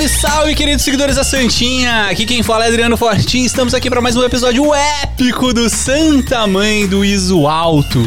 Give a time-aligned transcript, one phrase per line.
[0.00, 2.06] Salve, salve, queridos seguidores da Santinha!
[2.06, 3.44] Aqui quem fala é Adriano Fortin.
[3.44, 7.98] Estamos aqui para mais um episódio épico do Santa Mãe do Iso Alto.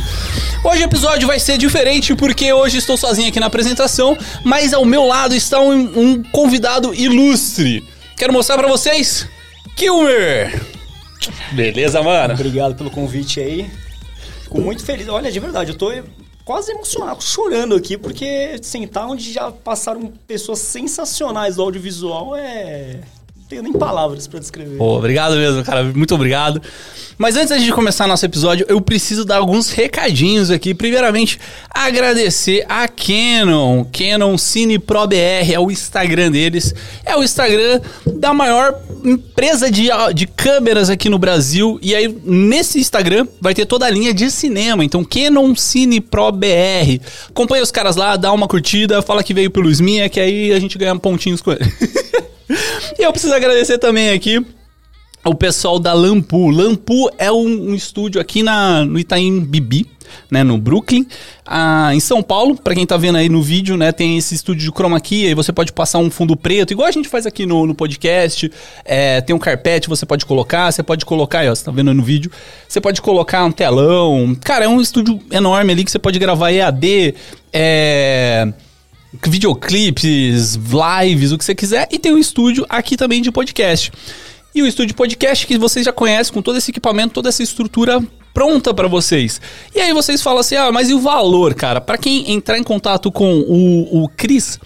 [0.63, 4.85] Hoje o episódio vai ser diferente porque hoje estou sozinho aqui na apresentação, mas ao
[4.85, 7.83] meu lado está um, um convidado ilustre.
[8.17, 9.27] Quero mostrar para vocês
[9.75, 10.65] Kilmer!
[11.51, 12.33] Beleza, mano?
[12.33, 13.69] Obrigado pelo convite aí.
[14.41, 15.07] Fico muito feliz.
[15.07, 15.91] Olha, de verdade, eu tô
[16.45, 23.01] quase emocionado, chorando aqui, porque sentar onde já passaram pessoas sensacionais do audiovisual é.
[23.53, 24.77] Tenho nem palavras para descrever.
[24.77, 25.83] Pô, obrigado mesmo, cara.
[25.83, 26.59] Muito obrigado.
[27.19, 30.73] Mas antes de começar nosso episódio, eu preciso dar alguns recadinhos aqui.
[30.73, 31.39] Primeiramente,
[31.69, 33.85] agradecer a Canon.
[33.85, 36.73] Canon Cine Pro BR é o Instagram deles.
[37.05, 37.79] É o Instagram
[38.15, 41.77] da maior empresa de, de câmeras aqui no Brasil.
[41.79, 44.83] E aí, nesse Instagram, vai ter toda a linha de cinema.
[44.83, 46.99] Então, Canon Cine Pro BR.
[47.29, 50.59] Acompanha os caras lá, dá uma curtida, fala que veio pelo Sminha, que aí a
[50.59, 51.71] gente ganha pontinhos com ele.
[52.99, 54.45] e eu preciso agradecer também aqui
[55.25, 56.49] o pessoal da Lampu.
[56.49, 59.89] Lampu é um, um estúdio aqui na, no Itaim Bibi,
[60.29, 61.05] né, no Brooklyn.
[61.45, 64.69] Ah, em São Paulo, para quem tá vendo aí no vídeo, né, tem esse estúdio
[64.69, 67.45] de chroma key, aí você pode passar um fundo preto, igual a gente faz aqui
[67.45, 68.51] no, no podcast.
[68.83, 71.89] É, tem um carpete, você pode colocar, você pode colocar, aí, ó, você tá vendo
[71.89, 72.31] aí no vídeo,
[72.67, 74.35] você pode colocar um telão.
[74.41, 77.15] Cara, é um estúdio enorme ali que você pode gravar EAD,
[77.51, 78.53] é
[79.21, 83.91] videoclipes, lives, o que você quiser, e tem um estúdio aqui também de podcast.
[84.55, 88.01] E o estúdio podcast que vocês já conhecem, com todo esse equipamento, toda essa estrutura
[88.33, 89.39] pronta para vocês.
[89.73, 91.81] E aí vocês falam assim: ah, mas e o valor, cara?
[91.81, 94.59] Para quem entrar em contato com o, o Cris.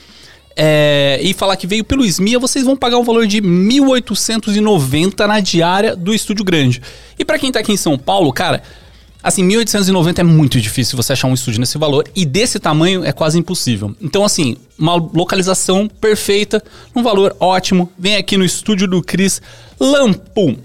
[0.60, 5.40] É, e falar que veio pelo SMIA, vocês vão pagar um valor de 1.890 na
[5.40, 6.82] diária do Estúdio Grande.
[7.20, 8.64] E para quem tá aqui em São Paulo, cara,
[9.28, 13.12] Assim, 1890 é muito difícil você achar um estúdio nesse valor e desse tamanho é
[13.12, 13.94] quase impossível.
[14.00, 16.64] Então, assim, uma localização perfeita,
[16.96, 17.92] um valor ótimo.
[18.00, 19.42] Vem aqui no estúdio do Cris
[19.78, 20.56] Lampum.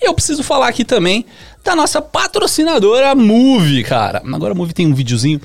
[0.00, 1.26] E eu preciso falar aqui também
[1.64, 4.22] da nossa patrocinadora Move, cara.
[4.32, 5.40] Agora a Move tem um videozinho.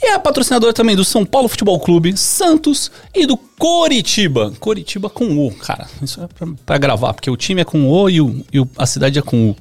[0.00, 4.52] E é a patrocinadora também do São Paulo Futebol Clube, Santos e do Coritiba.
[4.60, 5.88] Coritiba com U, cara.
[6.00, 8.86] Isso é pra, pra gravar, porque o time é com O e, o, e a
[8.86, 9.56] cidade é com U.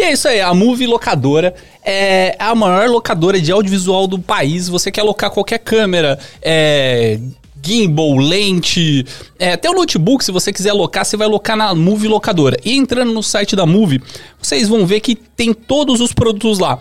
[0.00, 4.66] E é isso aí, a Move Locadora é a maior locadora de audiovisual do país.
[4.66, 7.20] Você quer alocar qualquer câmera, é,
[7.62, 9.04] gimbal, lente,
[9.38, 12.56] é, até o notebook, se você quiser alocar, você vai alocar na Move Locadora.
[12.64, 14.02] E entrando no site da Move,
[14.40, 16.78] vocês vão ver que tem todos os produtos lá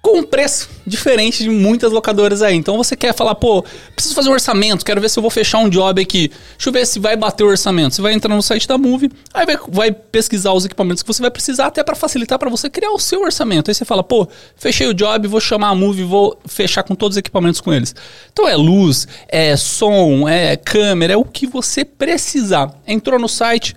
[0.00, 2.56] com um preço diferente de muitas locadoras aí.
[2.56, 3.64] Então você quer falar, pô,
[3.94, 6.28] preciso fazer um orçamento, quero ver se eu vou fechar um job aqui.
[6.28, 7.94] Deixa eu ver se vai bater o orçamento.
[7.94, 11.20] Você vai entrar no site da Move, aí vai, vai pesquisar os equipamentos que você
[11.20, 13.70] vai precisar, até para facilitar para você criar o seu orçamento.
[13.70, 14.26] Aí você fala, pô,
[14.56, 17.94] fechei o job, vou chamar a Move, vou fechar com todos os equipamentos com eles.
[18.32, 22.72] Então é luz, é som, é câmera, é o que você precisar.
[22.86, 23.76] Entrou no site,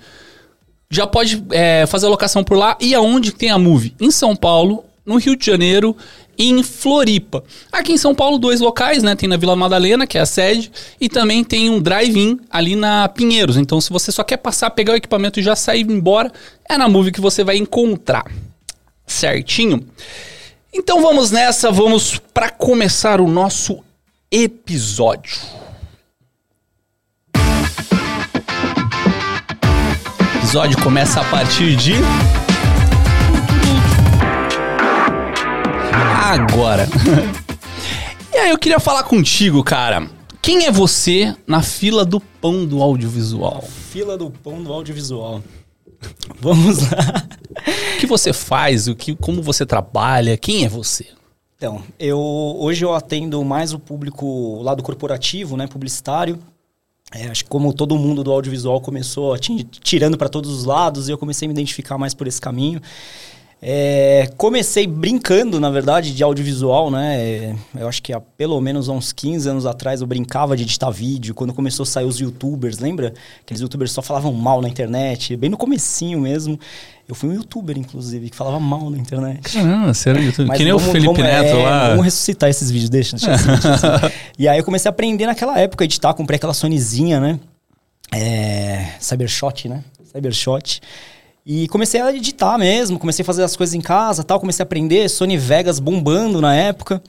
[0.90, 2.78] já pode é, fazer a locação por lá.
[2.80, 3.96] E aonde tem a Move?
[4.00, 5.96] Em São Paulo, no Rio de Janeiro
[6.38, 7.44] e em Floripa.
[7.72, 9.16] Aqui em São Paulo, dois locais, né?
[9.16, 13.08] Tem na Vila Madalena, que é a sede, e também tem um drive-in ali na
[13.10, 13.58] Pinheiros.
[13.58, 16.32] Então, se você só quer passar, pegar o equipamento e já sair embora,
[16.68, 18.26] é na Move que você vai encontrar.
[19.06, 19.86] Certinho?
[20.74, 23.84] Então vamos nessa, vamos para começar o nosso
[24.32, 25.42] episódio.
[30.34, 31.94] O episódio começa a partir de
[36.32, 36.88] agora.
[38.34, 40.10] e aí eu queria falar contigo, cara.
[40.42, 43.62] Quem é você na fila do pão do audiovisual?
[43.62, 45.44] Fila do pão do audiovisual.
[46.40, 47.28] Vamos lá.
[47.96, 48.88] O que você faz?
[48.88, 50.38] O que, como você trabalha?
[50.38, 51.08] Quem é você?
[51.58, 56.40] Então, eu hoje eu atendo mais o público lado corporativo, né, publicitário.
[57.14, 61.12] É, acho que como todo mundo do audiovisual começou tirando para todos os lados, e
[61.12, 62.82] eu comecei a me identificar mais por esse caminho.
[63.64, 67.56] É, comecei brincando, na verdade, de audiovisual, né?
[67.78, 71.36] Eu acho que há pelo menos uns 15 anos atrás eu brincava de editar vídeo,
[71.36, 73.14] quando começou a sair os youtubers, lembra?
[73.44, 76.60] Aqueles youtubers só falavam mal na internet, bem no comecinho mesmo.
[77.08, 79.54] Eu fui um youtuber, inclusive, que falava mal na internet.
[79.54, 80.48] Caramba, você era youtuber.
[80.48, 81.90] Mas que nem vamos, o Felipe vamos, Neto é, lá.
[81.90, 83.16] Vamos ressuscitar esses vídeos, deixa.
[83.16, 84.16] deixa, assim, deixa assim.
[84.40, 87.40] E aí eu comecei a aprender naquela época a editar, comprei aquela Sonyzinha, né?
[88.12, 89.84] É, Cybershot, né?
[90.12, 90.82] Cybershot.
[91.46, 94.66] E comecei a editar mesmo, comecei a fazer as coisas em casa tal, comecei a
[94.66, 97.02] aprender, Sony Vegas bombando na época.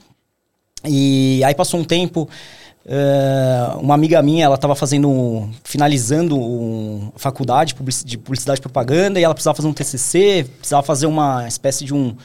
[0.85, 2.27] E aí passou um tempo,
[2.85, 9.23] uh, uma amiga minha, ela estava fazendo, finalizando um, faculdade de publicidade e propaganda, e
[9.23, 12.15] ela precisava fazer um TCC, precisava fazer uma espécie de um,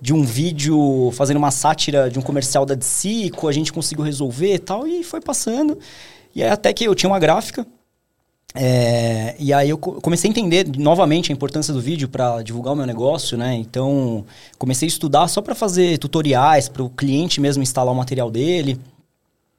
[0.00, 4.54] de um vídeo fazendo uma sátira de um comercial da Dicico, a gente conseguiu resolver
[4.54, 5.78] e tal, e foi passando.
[6.34, 7.66] E aí até que eu tinha uma gráfica,
[8.56, 12.76] É, e aí eu comecei a entender novamente a importância do vídeo para divulgar o
[12.76, 13.54] meu negócio, né?
[13.54, 14.24] Então
[14.58, 18.78] comecei a estudar só para fazer tutoriais para o cliente mesmo instalar o material dele.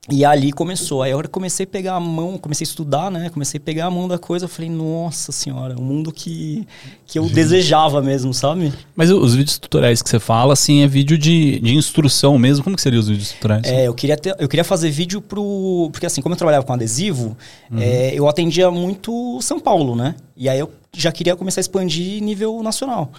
[0.10, 1.02] E ali começou.
[1.02, 3.30] Aí a hora que comecei a pegar a mão, comecei a estudar, né?
[3.30, 6.68] Comecei a pegar a mão da coisa, eu falei, nossa senhora, o um mundo que,
[7.08, 8.72] que eu desejava mesmo, sabe?
[8.96, 12.64] Mas os vídeos tutoriais que você fala, assim, é vídeo de, de instrução mesmo.
[12.64, 13.66] Como que seriam os vídeos tutoriais?
[13.66, 15.90] É, eu queria, ter, eu queria fazer vídeo pro.
[15.92, 17.36] Porque assim, como eu trabalhava com adesivo,
[17.72, 17.80] uhum.
[17.80, 20.14] é, eu atendia muito São Paulo, né?
[20.38, 23.12] E aí eu já queria começar a expandir nível nacional.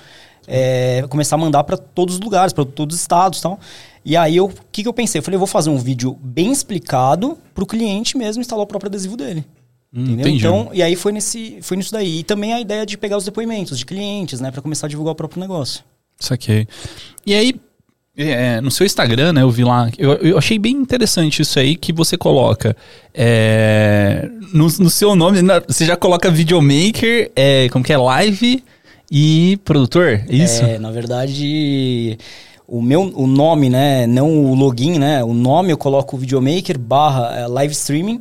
[0.46, 3.58] É, começar a mandar para todos os lugares, para todos os estados e tal.
[4.04, 5.18] E aí, o que, que eu pensei?
[5.18, 8.66] Eu falei, eu vou fazer um vídeo bem explicado para o cliente mesmo instalar o
[8.66, 9.44] próprio adesivo dele.
[9.92, 10.28] Hum, entendeu?
[10.28, 12.20] Então, e aí foi, nesse, foi nisso daí.
[12.20, 14.50] E também a ideia de pegar os depoimentos de clientes, né?
[14.50, 15.82] para começar a divulgar o próprio negócio.
[16.18, 16.68] Saquei.
[17.26, 17.54] E aí,
[18.16, 21.76] é, no seu Instagram, né, eu vi lá, eu, eu, achei bem interessante isso aí
[21.76, 22.74] que você coloca.
[23.12, 28.64] É, no, no, seu nome, na, você já coloca videomaker, é, como que é, live
[29.10, 30.64] e produtor, é isso?
[30.64, 32.18] É, na verdade,
[32.66, 37.36] o meu o nome, né, não o login, né, o nome eu coloco videomaker barra
[37.36, 38.20] é, live streaming.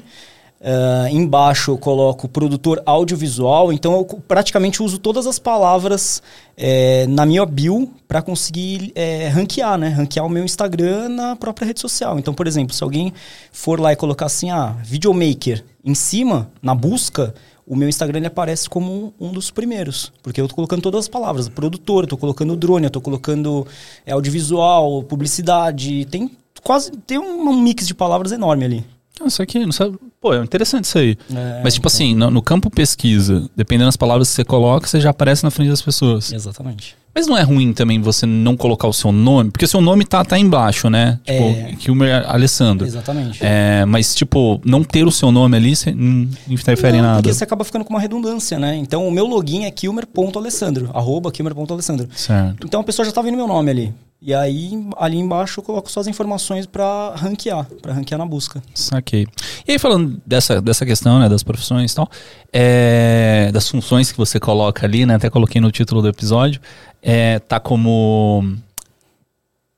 [0.58, 6.24] Uh, embaixo eu coloco produtor audiovisual, então eu praticamente uso todas as palavras
[6.58, 9.90] é, na minha bio para conseguir é, ranquear, né?
[9.90, 12.18] Ranquear o meu Instagram na própria rede social.
[12.18, 13.14] Então, por exemplo, se alguém
[13.52, 17.36] for lá e colocar assim, ah, videomaker em cima, na busca,
[17.68, 20.12] o meu Instagram ele aparece como um, um dos primeiros.
[20.22, 21.50] Porque eu estou colocando todas as palavras.
[21.50, 23.66] Produtor, eu tô colocando drone, eu tô colocando
[24.06, 26.06] é, audiovisual, publicidade.
[26.06, 26.30] Tem
[26.64, 26.92] quase.
[26.92, 28.86] Tem um, um mix de palavras enorme ali.
[29.26, 29.98] Isso aqui, não sabe.
[30.20, 31.18] Pô, é interessante isso aí.
[31.34, 31.96] É, Mas, tipo então...
[31.96, 35.50] assim, no, no, campo pesquisa, dependendo das palavras que você coloca, você já aparece na
[35.50, 36.34] frente das pessoas.
[36.34, 36.98] Exatamente.
[37.16, 40.04] Mas não é ruim também você não colocar o seu nome, porque o seu nome
[40.04, 41.18] tá, tá embaixo, né?
[41.24, 41.76] Tipo, é...
[41.80, 42.86] Kilmer Alessandro.
[42.86, 43.40] Exatamente.
[43.42, 47.22] É, mas, tipo, não ter o seu nome ali, você não interfere não, em nada.
[47.22, 48.76] Porque você acaba ficando com uma redundância, né?
[48.76, 52.10] Então, o meu login é kilmer.alessandro, arroba kilmer.alessandro.
[52.14, 52.68] Certo.
[52.68, 53.94] Então, a pessoa já tá vendo meu nome ali.
[54.22, 58.64] E aí, ali embaixo, eu coloco suas informações para ranquear, para ranquear na busca.
[58.74, 59.28] Saquei.
[59.68, 62.10] E aí, falando dessa, dessa questão, né, das profissões e tal,
[62.52, 66.60] é, das funções que você coloca ali, né, até coloquei no título do episódio,
[67.04, 68.56] é, tá como...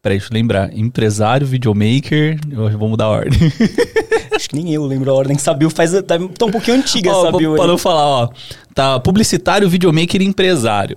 [0.01, 0.71] Peraí, deixa eu lembrar.
[0.77, 3.39] Empresário, videomaker, eu vou mudar a ordem.
[4.31, 7.11] Acho que nem eu lembro a ordem que sabia, faz, tá, tá um pouquinho antiga
[7.11, 8.29] ó, essa bio Para não falar, ó,
[8.73, 10.95] tá publicitário, videomaker e empresário.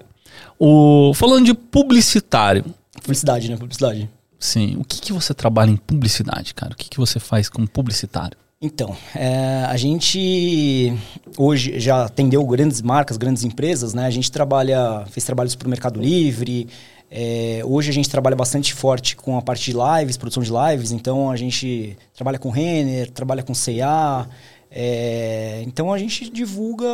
[0.58, 2.64] O, falando de publicitário,
[2.94, 3.56] Publicidade, né?
[3.56, 4.08] Publicidade.
[4.38, 4.76] Sim.
[4.78, 6.72] O que, que você trabalha em publicidade, cara?
[6.72, 8.36] O que, que você faz como publicitário?
[8.62, 10.92] Então, é, a gente
[11.38, 14.04] hoje já atendeu grandes marcas, grandes empresas, né?
[14.04, 16.68] A gente trabalha, fez trabalhos para o Mercado Livre.
[17.10, 20.92] É, hoje a gente trabalha bastante forte com a parte de lives, produção de lives.
[20.92, 24.26] Então a gente trabalha com Renner, trabalha com C&A.
[24.70, 26.86] É, então a gente divulga,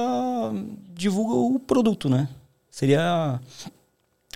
[0.95, 2.29] divulga o produto, né?
[2.71, 3.41] Seria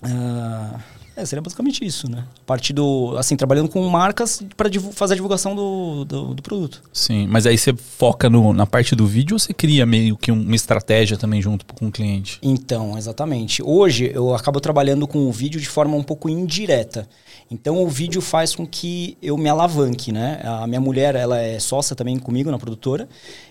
[0.02, 0.80] uh,
[1.16, 2.24] é, seria basicamente isso, né?
[2.42, 3.14] A partir do.
[3.18, 6.82] Assim, trabalhando com marcas para fazer a divulgação do, do, do, produto.
[6.92, 10.30] Sim, mas aí você foca no, na parte do vídeo ou você cria meio que
[10.30, 12.38] uma estratégia também junto com o cliente?
[12.42, 13.62] Então, exatamente.
[13.62, 17.08] Hoje eu acabo trabalhando com o vídeo de forma um pouco indireta.
[17.50, 20.40] Então o vídeo faz com que eu me alavanque, né?
[20.44, 23.08] A minha mulher, ela é sócia também comigo na produtora.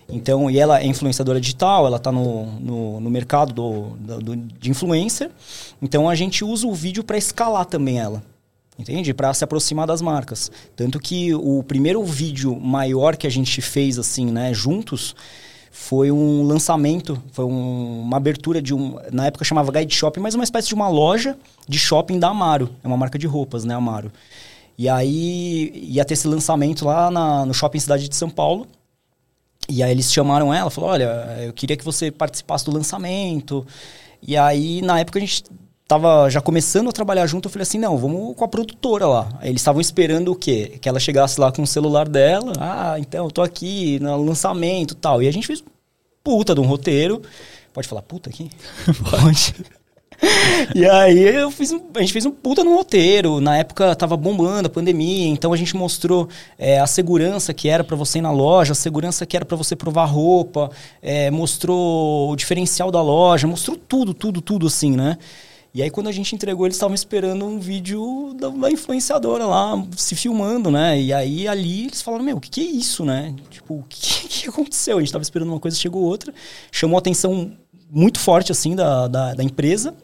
[0.08, 4.70] Então, e ela é influenciadora digital, ela está no, no, no, mercado do, do, de
[4.70, 5.30] influencer.
[5.82, 8.22] Então a gente usa o vídeo para escalar também ela.
[8.78, 9.12] Entende?
[9.12, 10.50] Para se aproximar das marcas.
[10.74, 15.14] Tanto que o primeiro vídeo maior que a gente fez assim, né, juntos,
[15.80, 18.96] foi um lançamento, foi um, uma abertura de um.
[19.10, 22.70] Na época chamava Guide Shopping, mas uma espécie de uma loja de shopping da Amaro.
[22.84, 24.12] É uma marca de roupas, né, Amaro?
[24.76, 28.66] E aí ia ter esse lançamento lá na, no shopping Cidade de São Paulo.
[29.70, 31.06] E aí eles chamaram ela, falou: olha,
[31.40, 33.66] eu queria que você participasse do lançamento.
[34.22, 35.44] E aí, na época, a gente
[35.90, 39.28] tava já começando a trabalhar junto, eu falei assim, não, vamos com a produtora lá.
[39.42, 40.78] Eles estavam esperando o quê?
[40.80, 42.52] Que ela chegasse lá com o celular dela.
[42.60, 45.20] Ah, então, eu tô aqui no lançamento e tal.
[45.20, 45.64] E a gente fez
[46.22, 47.20] puta de um roteiro.
[47.72, 48.52] Pode falar puta aqui?
[49.10, 49.52] Pode.
[50.76, 53.40] e aí eu fiz um, a gente fez um puta no roteiro.
[53.40, 57.82] Na época tava bombando a pandemia, então a gente mostrou é, a segurança que era
[57.82, 60.70] para você ir na loja, a segurança que era para você provar roupa,
[61.02, 65.18] é, mostrou o diferencial da loja, mostrou tudo, tudo, tudo assim, né?
[65.72, 70.16] E aí, quando a gente entregou, eles estavam esperando um vídeo da, influenciadora lá, se
[70.16, 71.00] filmando, né?
[71.00, 73.34] E aí, ali, eles falaram, meu, o que, que é isso, né?
[73.48, 74.96] Tipo, o que, que aconteceu?
[74.96, 76.34] A gente estava esperando uma coisa, chegou outra.
[76.72, 77.52] Chamou a atenção
[77.88, 79.94] muito forte, assim, da, da, da empresa.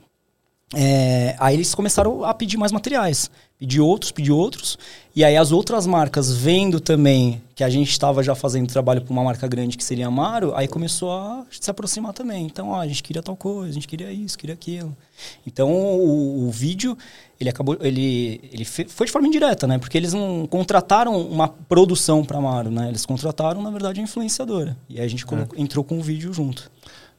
[0.75, 3.31] É, aí eles começaram a pedir mais materiais.
[3.59, 4.79] Pedir outros, pedir outros.
[5.15, 9.11] E aí as outras marcas, vendo também que a gente estava já fazendo trabalho para
[9.11, 12.45] uma marca grande que seria Amaro, aí começou a se aproximar também.
[12.45, 14.95] Então, ó, a gente queria tal coisa, a gente queria isso, queria aquilo.
[15.47, 16.99] Então, o, o vídeo,
[17.41, 19.79] ele acabou, ele, ele foi de forma indireta, né?
[19.79, 22.89] Porque eles não contrataram uma produção para Amaro, né?
[22.89, 24.77] Eles contrataram, na verdade, a influenciadora.
[24.87, 25.61] E aí a gente é.
[25.61, 26.71] entrou com o vídeo junto.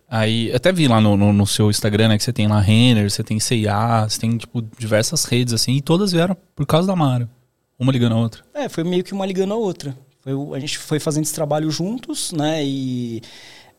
[0.09, 3.11] Aí, até vi lá no, no, no, seu Instagram, né, que você tem lá Renner,
[3.11, 6.95] você tem CIA, você tem, tipo, diversas redes, assim, e todas vieram por causa da
[6.95, 7.29] Mara.
[7.77, 8.43] Uma ligando a outra.
[8.53, 9.97] É, foi meio que uma ligando a outra.
[10.21, 13.21] Foi, a gente foi fazendo esse trabalho juntos, né, e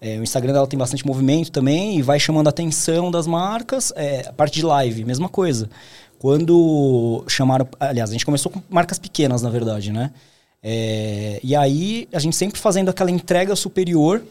[0.03, 3.91] é, o Instagram dela tem bastante movimento também, e vai chamando a atenção das marcas.
[3.97, 5.71] É, a parte de live, mesma coisa.
[6.19, 10.11] Quando chamaram, aliás, a gente começou com marcas pequenas, na verdade, né,
[10.63, 14.23] é, e aí a gente sempre fazendo aquela entrega superior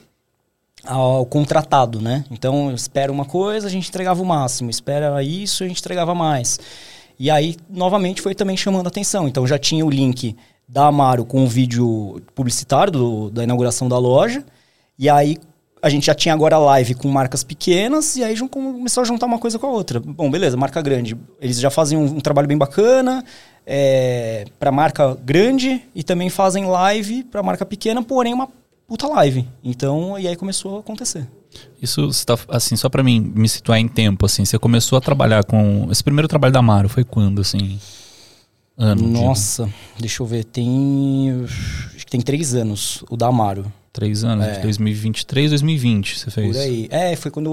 [0.84, 2.24] ao contratado, né?
[2.32, 6.60] Então, espera uma coisa, a gente entregava o máximo, espera isso, a gente entregava mais.
[7.20, 9.28] E aí, novamente, foi também chamando atenção.
[9.28, 10.36] Então, já tinha o link
[10.68, 14.44] da Amaro com o vídeo publicitário do, da inauguração da loja.
[15.00, 15.38] E aí,
[15.82, 19.40] a gente já tinha agora live com marcas pequenas e aí começou a juntar uma
[19.40, 20.00] coisa com a outra.
[20.00, 21.18] Bom, beleza, marca grande.
[21.40, 23.24] Eles já fazem um, um trabalho bem bacana
[23.66, 28.50] é, para marca grande e também fazem live para marca pequena, porém uma
[28.88, 29.48] puta live.
[29.64, 31.28] Então, e aí começou a acontecer.
[31.82, 35.44] Isso está assim, só para mim me situar em tempo, assim, você começou a trabalhar
[35.44, 37.80] com esse primeiro trabalho da Amaro foi quando, assim?
[38.78, 40.02] Ano Nossa, de...
[40.02, 41.46] deixa eu ver, tem
[41.96, 43.72] acho que tem três anos o da Amaro.
[43.92, 44.60] Três anos, é.
[44.60, 46.56] 2023, 2020 você fez.
[46.56, 46.88] Por aí.
[46.92, 47.52] É, foi quando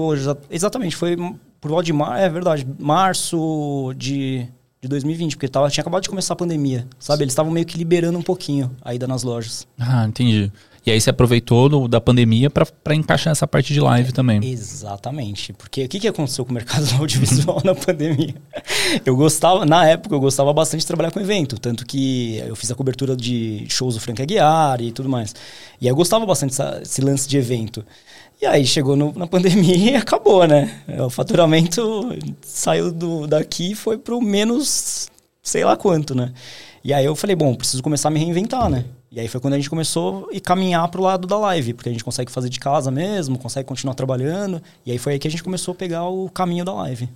[0.51, 1.17] exatamente foi
[1.59, 4.47] por volta de março, é verdade, março de
[4.85, 7.23] de 2020, porque tava, tinha acabado de começar a pandemia, sabe?
[7.23, 9.67] Eles estavam meio que liberando um pouquinho a ida nas lojas.
[9.79, 10.51] Ah, entendi.
[10.85, 14.43] E aí você aproveitou do, da pandemia para encaixar essa parte de live também.
[14.45, 15.51] Exatamente.
[15.53, 18.35] Porque o que, que aconteceu com o mercado audiovisual na pandemia?
[19.03, 21.57] Eu gostava, na época, eu gostava bastante de trabalhar com evento.
[21.57, 25.33] Tanto que eu fiz a cobertura de shows do Frank Aguiar e tudo mais.
[25.81, 27.83] E aí eu gostava bastante desse lance de evento.
[28.39, 30.83] E aí chegou no, na pandemia e acabou, né?
[30.99, 35.09] O faturamento saiu do, daqui e foi pro menos
[35.41, 36.33] sei lá quanto, né?
[36.83, 38.85] E aí eu falei, bom, preciso começar a me reinventar, né?
[39.15, 41.91] E aí foi quando a gente começou a caminhar pro lado da live, porque a
[41.93, 44.61] gente consegue fazer de casa mesmo, consegue continuar trabalhando.
[44.85, 47.07] E aí foi aí que a gente começou a pegar o caminho da live.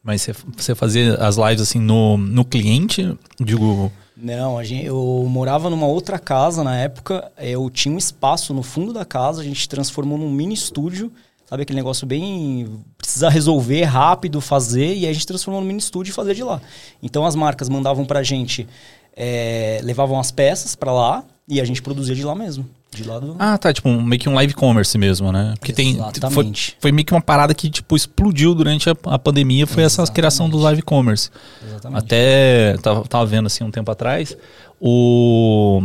[0.00, 3.18] Mas você, você fazia as lives assim no, no cliente?
[3.40, 3.90] Digo.
[4.16, 7.32] Não, a gente, eu morava numa outra casa na época.
[7.36, 11.10] Eu tinha um espaço no fundo da casa, a gente transformou num mini estúdio.
[11.46, 12.80] Sabe aquele negócio bem.
[12.96, 16.44] Precisa resolver rápido, fazer, e aí a gente transformou num mini estúdio e fazia de
[16.44, 16.60] lá.
[17.02, 18.68] Então as marcas mandavam pra gente
[19.16, 22.66] é, levavam as peças para lá e a gente produzia de lá mesmo.
[22.92, 23.36] De lá do...
[23.38, 23.72] Ah, tá.
[23.72, 25.54] Tipo, meio que um live commerce mesmo, né?
[25.58, 26.20] Porque Exatamente.
[26.20, 26.30] tem.
[26.30, 29.66] Foi, foi meio que uma parada que, tipo, explodiu durante a, a pandemia.
[29.66, 30.08] Foi Exatamente.
[30.08, 31.30] essa criação do live commerce.
[31.64, 32.04] Exatamente.
[32.04, 32.76] Até.
[32.82, 34.36] Tava, tava vendo assim um tempo atrás.
[34.80, 35.80] O.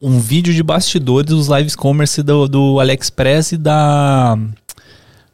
[0.00, 4.38] Um vídeo de bastidores dos lives commerce do, do AliExpress e da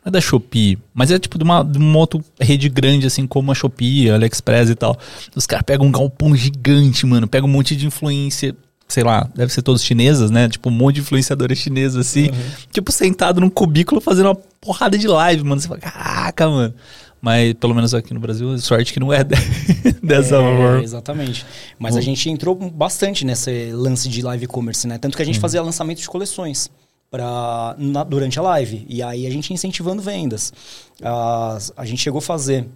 [0.06, 3.50] é da Shopee, mas é tipo de uma, de uma outra rede grande, assim, como
[3.50, 4.96] a Shopee, a AliExpress e tal.
[5.34, 8.54] Os caras pegam um galpão gigante, mano, pegam um monte de influência,
[8.86, 10.48] sei lá, deve ser todos chinesas, né?
[10.48, 12.36] Tipo, um monte de influenciadores chinesas, assim, uhum.
[12.70, 15.60] tipo, sentado num cubículo fazendo uma porrada de live, mano.
[15.60, 16.74] Você fala, caraca, mano.
[17.20, 19.24] Mas pelo menos aqui no Brasil, sorte que não é
[20.00, 20.82] dessa é, forma.
[20.84, 21.44] Exatamente.
[21.80, 24.98] Mas a gente entrou bastante nesse lance de live commerce, né?
[24.98, 25.40] Tanto que a gente uhum.
[25.40, 26.70] fazia lançamento de coleções
[27.16, 28.84] pra, na, durante a live.
[28.86, 30.52] E aí a gente incentivando vendas.
[31.00, 32.68] Uh, a gente chegou a fazer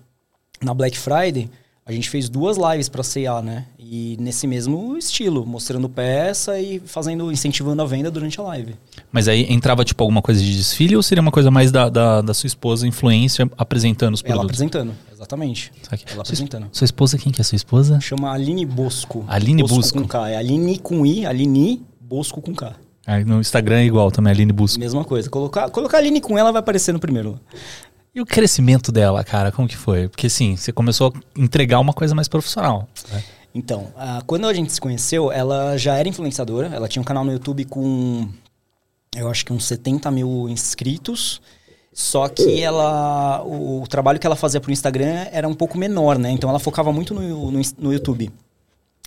[0.63, 1.51] na Black Friday,
[1.85, 3.67] a gente fez duas lives para CA, né?
[3.79, 8.77] E nesse mesmo estilo, mostrando peça e fazendo, incentivando a venda durante a live.
[9.13, 12.23] Mas aí entrava tipo alguma coisa de desfile ou seria uma coisa mais da, da,
[12.23, 14.41] da sua esposa, influência, apresentando os produtos?
[14.41, 15.73] Ela apresentando, exatamente.
[16.13, 16.69] Ela apresentando.
[16.73, 18.01] Sua esposa, quem que é sua esposa?
[18.01, 19.25] Chama Aline Bosco.
[19.29, 19.77] Aline Bosco.
[19.77, 20.01] Bosco.
[20.01, 20.31] com K.
[20.31, 22.75] É Aline com I, Aline Bosco com K.
[23.11, 24.79] Aí no Instagram é igual também, a Aline busca.
[24.79, 25.29] Mesma coisa.
[25.29, 27.41] Colocar, colocar a Aline com ela vai aparecer no primeiro.
[28.15, 30.09] E o crescimento dela, cara, como que foi?
[30.09, 32.89] Porque assim, você começou a entregar uma coisa mais profissional.
[33.11, 33.25] Né?
[33.53, 36.69] Então, uh, quando a gente se conheceu, ela já era influenciadora.
[36.69, 38.29] Ela tinha um canal no YouTube com,
[39.17, 41.43] eu acho que uns 70 mil inscritos.
[41.93, 46.17] Só que ela, o, o trabalho que ela fazia pro Instagram era um pouco menor,
[46.17, 46.31] né?
[46.31, 48.31] Então ela focava muito no, no, no YouTube.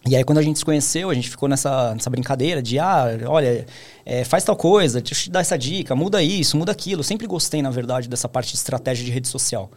[0.05, 3.05] E aí, quando a gente se conheceu, a gente ficou nessa, nessa brincadeira de, ah,
[3.25, 3.65] olha,
[4.05, 7.03] é, faz tal coisa, deixa eu te dar essa dica, muda isso, muda aquilo.
[7.03, 9.71] Sempre gostei, na verdade, dessa parte de estratégia de rede social.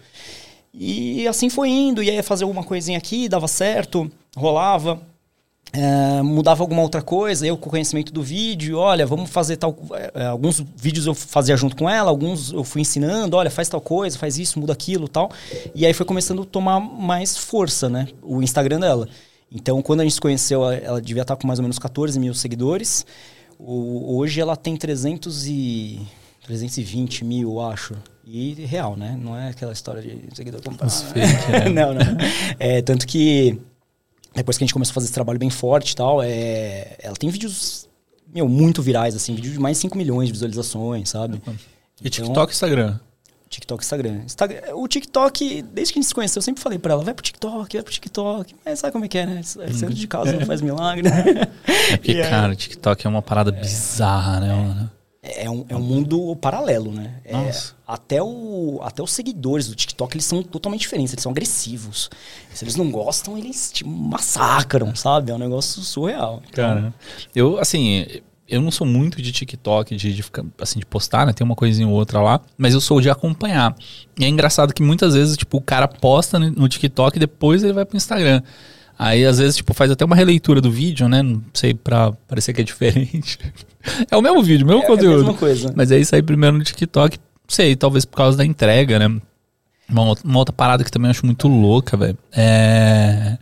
[0.74, 5.00] E assim foi indo, e aí fazer alguma coisinha aqui, dava certo, rolava.
[5.72, 9.76] é, mudava alguma outra coisa, eu com o conhecimento do vídeo, olha, vamos fazer tal.
[10.14, 13.80] É, alguns vídeos eu fazia junto com ela, alguns eu fui ensinando, olha, faz tal
[13.80, 15.30] coisa, faz isso, muda aquilo tal.
[15.74, 18.08] E aí foi começando a tomar mais força, né?
[18.22, 19.08] O Instagram dela.
[19.50, 22.34] Então, quando a gente se conheceu, ela, devia estar com mais ou menos 14 mil
[22.34, 23.06] seguidores.
[23.58, 26.00] O, hoje ela tem 300 e,
[26.42, 27.94] 320 mil, eu acho.
[28.24, 29.18] E real, né?
[29.20, 30.90] Não é aquela história de seguidor comprar.
[30.90, 31.68] Fake, é.
[31.70, 32.02] não, não.
[32.58, 33.58] É, tanto que
[34.34, 37.16] depois que a gente começou a fazer esse trabalho bem forte e tal, é, ela
[37.16, 37.88] tem vídeos,
[38.32, 41.36] meu, muito virais, assim, vídeos de mais de 5 milhões de visualizações, sabe?
[41.36, 41.54] E então,
[42.10, 42.98] TikTok e Instagram?
[43.56, 44.20] TikTok Instagram.
[44.24, 44.60] Instagram.
[44.74, 47.22] O TikTok, desde que a gente se conheceu, eu sempre falei pra ela, vai pro
[47.22, 48.54] TikTok, vai pro TikTok.
[48.64, 49.42] Mas sabe como é que é, né?
[49.42, 51.08] Centro de casa não faz milagre?
[51.08, 54.90] É porque, cara, o TikTok é uma parada é, bizarra, né, mano?
[55.22, 57.14] É um, é um mundo paralelo, né?
[57.24, 57.50] É,
[57.86, 61.12] até, o, até os seguidores do TikTok, eles são totalmente diferentes.
[61.12, 62.08] Eles são agressivos.
[62.54, 65.32] Se eles não gostam, eles te massacram, sabe?
[65.32, 66.42] É um negócio surreal.
[66.52, 66.94] Cara, então,
[67.34, 68.06] eu, assim,
[68.48, 71.32] eu não sou muito de TikTok, de, de, ficar, assim, de postar, né?
[71.32, 73.74] Tem uma coisinha ou outra lá, mas eu sou de acompanhar.
[74.18, 77.72] E é engraçado que muitas vezes, tipo, o cara posta no TikTok e depois ele
[77.72, 78.42] vai pro Instagram.
[78.98, 81.22] Aí, às vezes, tipo, faz até uma releitura do vídeo, né?
[81.22, 83.38] Não sei, pra parecer que é diferente.
[84.10, 85.10] é o mesmo vídeo, o mesmo é, conteúdo.
[85.10, 85.72] É a mesma coisa.
[85.76, 89.20] Mas aí sai primeiro no TikTok, sei, talvez por causa da entrega, né?
[89.88, 92.18] Uma, uma outra parada que também acho muito louca, velho.
[92.32, 93.36] É.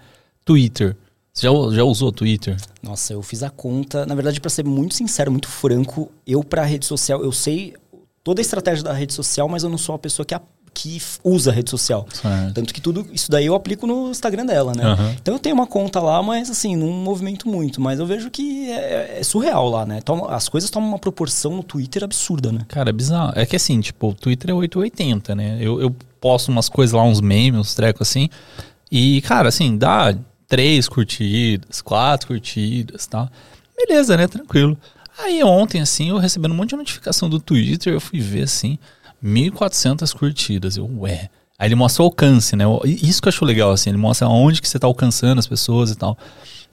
[0.44, 0.96] Twitter.
[1.34, 2.56] Você já, já usou Twitter?
[2.80, 4.06] Nossa, eu fiz a conta.
[4.06, 7.74] Na verdade, para ser muito sincero, muito franco, eu pra rede social, eu sei
[8.22, 10.40] toda a estratégia da rede social, mas eu não sou a pessoa que, a,
[10.72, 12.06] que usa a rede social.
[12.12, 12.54] Certo.
[12.54, 14.94] Tanto que tudo isso daí eu aplico no Instagram dela, né?
[14.94, 15.10] Uhum.
[15.20, 17.80] Então eu tenho uma conta lá, mas assim, não movimento muito.
[17.80, 20.00] Mas eu vejo que é, é surreal lá, né?
[20.02, 22.60] Toma, as coisas tomam uma proporção no Twitter absurda, né?
[22.68, 23.32] Cara, é bizarro.
[23.34, 25.58] É que assim, tipo, o Twitter é 880, né?
[25.60, 28.30] Eu, eu posto umas coisas lá, uns memes, uns trecos assim.
[28.88, 33.28] E, cara, assim, dá três curtidas, quatro curtidas tal.
[33.76, 34.26] Beleza, né?
[34.26, 34.78] Tranquilo.
[35.18, 38.78] Aí ontem, assim, eu recebendo um monte de notificação do Twitter, eu fui ver, assim,
[39.24, 40.76] 1.400 curtidas.
[40.76, 41.30] Eu, ué.
[41.58, 42.64] Aí ele mostra o alcance, né?
[42.84, 45.90] Isso que eu acho legal, assim, ele mostra onde que você tá alcançando as pessoas
[45.90, 46.18] e tal.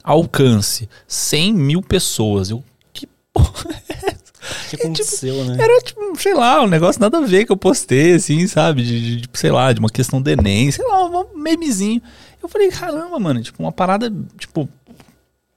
[0.02, 2.50] Alcance, 100 mil pessoas.
[2.50, 4.32] Eu, que porra é essa?
[4.68, 5.62] que aconteceu, tipo, né?
[5.62, 8.82] Era tipo, sei lá, um negócio nada a ver que eu postei, assim, sabe?
[8.82, 12.02] De, de, de sei lá, de uma questão de Enem, sei lá, um memezinho.
[12.42, 14.68] Eu falei, caramba, mano, tipo, uma parada, tipo.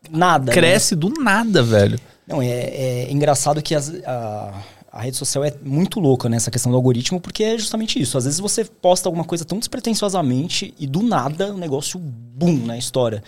[0.09, 0.45] Nada.
[0.45, 0.53] Né?
[0.53, 0.99] Cresce né?
[1.01, 1.99] do nada, velho.
[2.27, 6.71] Não, é, é engraçado que as, a, a rede social é muito louca nessa questão
[6.71, 8.17] do algoritmo, porque é justamente isso.
[8.17, 12.77] Às vezes você posta alguma coisa tão despretensiosamente e do nada o negócio, boom, na
[12.77, 13.23] história.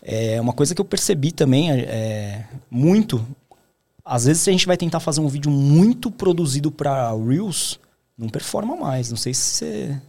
[0.00, 3.24] É uma coisa que eu percebi também é, muito.
[4.04, 7.78] Às vezes, a gente vai tentar fazer um vídeo muito produzido para Reels,
[8.18, 9.10] não performa mais.
[9.10, 10.00] Não sei se você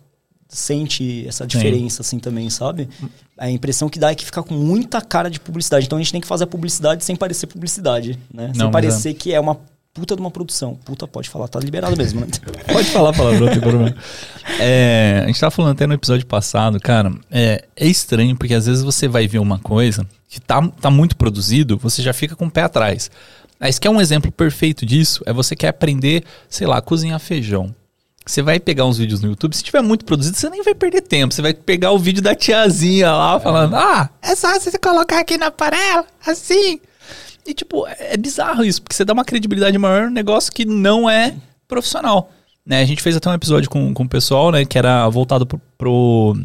[0.56, 2.08] sente essa diferença Sim.
[2.08, 2.90] assim também, sabe?
[3.38, 5.86] A impressão que dá é que fica com muita cara de publicidade.
[5.86, 8.52] Então a gente tem que fazer a publicidade sem parecer publicidade, né?
[8.56, 9.14] Não, sem parecer é...
[9.14, 9.60] que é uma
[9.94, 10.76] puta de uma produção.
[10.84, 12.28] Puta, pode falar, tá liberado mesmo, né?
[12.72, 13.96] pode falar palavrão, não tem problema.
[14.60, 18.66] É, a gente tava falando até no episódio passado, cara, é, é estranho porque às
[18.66, 22.48] vezes você vai ver uma coisa que tá, tá muito produzido, você já fica com
[22.48, 23.12] o pé atrás.
[23.60, 27.74] Aí, que é um exemplo perfeito disso, é você quer aprender, sei lá, cozinhar feijão.
[28.26, 31.02] Você vai pegar uns vídeos no YouTube, se tiver muito produzido, você nem vai perder
[31.02, 31.34] tempo.
[31.34, 33.80] Você vai pegar o vídeo da tiazinha lá falando: é.
[33.80, 36.80] Ah, é só você colocar aqui na panela, assim.
[37.46, 41.10] E, tipo, é bizarro isso, porque você dá uma credibilidade maior no negócio que não
[41.10, 41.36] é
[41.68, 42.32] profissional.
[42.66, 42.82] Né?
[42.82, 45.60] A gente fez até um episódio com, com o pessoal, né, que era voltado pro,
[45.78, 46.38] pro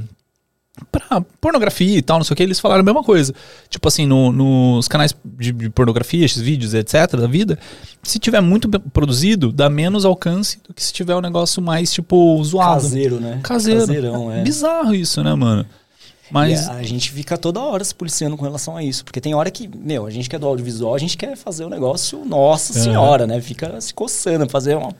[0.90, 3.34] pra pornografia e tal, não sei o que, eles falaram a mesma coisa.
[3.68, 7.58] Tipo assim, no, nos canais de, de, pornografia, esses vídeos, etc., da vida,
[8.02, 12.42] se tiver muito produzido, dá menos alcance do que se tiver um negócio mais, tipo,
[12.44, 12.82] zoado.
[12.82, 13.40] Caseiro, né?
[13.42, 13.80] Caseiro.
[13.80, 14.42] Caseirão, é.
[14.42, 15.66] Bizarro isso, né, mano?
[16.30, 16.68] Mas...
[16.68, 19.04] a gente fica toda hora se policiando com relação a isso.
[19.04, 21.66] Porque tem hora que, meu, a gente quer do audiovisual, a gente quer fazer o
[21.66, 23.40] um negócio, nossa senhora, né?
[23.40, 24.94] Fica se coçando, fazer uma,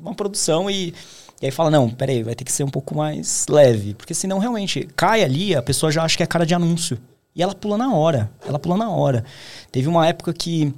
[0.00, 0.94] uma produção e
[1.40, 3.94] e aí fala, não, peraí, vai ter que ser um pouco mais leve.
[3.94, 6.98] Porque senão realmente cai ali, a pessoa já acha que é cara de anúncio.
[7.34, 8.30] E ela pula na hora.
[8.44, 9.24] Ela pula na hora.
[9.70, 10.74] Teve uma época que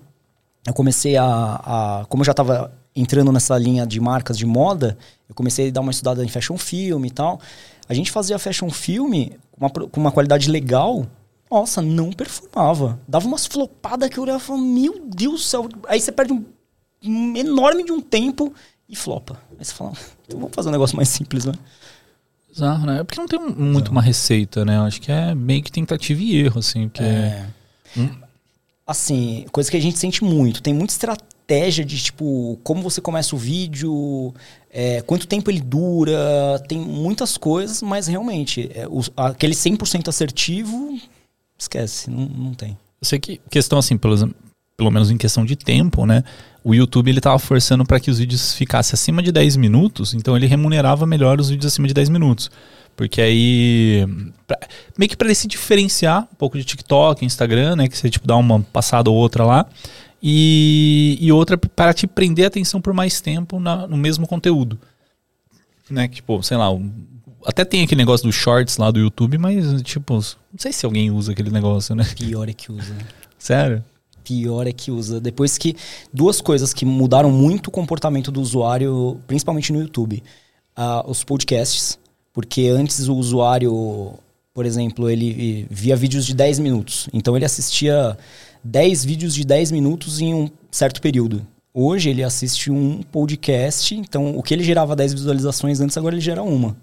[0.67, 1.25] eu comecei a.
[1.25, 5.71] a como eu já estava entrando nessa linha de marcas de moda, eu comecei a
[5.71, 7.41] dar uma estudada em fashion film e tal.
[7.89, 11.07] A gente fazia fashion film com uma, com uma qualidade legal.
[11.51, 13.01] Nossa, não performava.
[13.09, 15.69] Dava umas flopadas que eu olhava e falava, meu Deus do céu.
[15.89, 16.45] Aí você perde um,
[17.03, 18.53] um enorme de um tempo
[18.91, 19.41] e flopa.
[19.59, 19.93] Aí você fala,
[20.27, 21.53] então vamos fazer um negócio mais simples, né?
[22.55, 23.01] Exato, né?
[23.01, 24.77] É porque não tem muito uma receita, né?
[24.77, 26.89] Eu acho que é meio que tentativa e erro, assim.
[26.89, 27.47] Que é...
[27.97, 28.11] Hum?
[28.87, 30.61] Assim, coisa que a gente sente muito.
[30.61, 34.35] Tem muita estratégia de, tipo, como você começa o vídeo,
[34.69, 40.99] é, quanto tempo ele dura, tem muitas coisas, mas realmente, é, o, aquele 100% assertivo,
[41.57, 42.71] esquece, não, não tem.
[43.01, 44.35] Eu sei que questão assim, pelo,
[44.77, 46.25] pelo menos em questão de tempo, né?
[46.63, 50.37] O YouTube ele tava forçando para que os vídeos ficassem acima de 10 minutos, então
[50.37, 52.51] ele remunerava melhor os vídeos acima de 10 minutos.
[52.95, 54.07] Porque aí.
[54.47, 54.59] Pra,
[54.99, 57.89] meio que para ele se diferenciar um pouco de TikTok, Instagram, né?
[57.89, 59.67] Que você tipo dá uma passada ou outra lá.
[60.23, 64.79] E, e outra para te prender a atenção por mais tempo na, no mesmo conteúdo.
[65.89, 66.09] Né?
[66.09, 66.93] Tipo, sei lá, um,
[67.45, 71.11] até tem aquele negócio dos shorts lá do YouTube, mas tipo, não sei se alguém
[71.11, 72.05] usa aquele negócio, né?
[72.17, 72.95] Pior é que usa.
[73.39, 73.83] Sério?
[74.25, 75.21] Pior é que usa.
[75.21, 75.77] Depois que.
[76.13, 80.23] Duas coisas que mudaram muito o comportamento do usuário, principalmente no YouTube.
[80.77, 81.99] Uh, os podcasts.
[82.33, 84.15] Porque antes o usuário,
[84.55, 87.09] por exemplo, ele via vídeos de 10 minutos.
[87.13, 88.17] Então ele assistia
[88.63, 91.47] 10 vídeos de 10 minutos em um certo período.
[91.73, 96.21] Hoje ele assiste um podcast, então o que ele gerava 10 visualizações antes, agora ele
[96.21, 96.77] gera uma.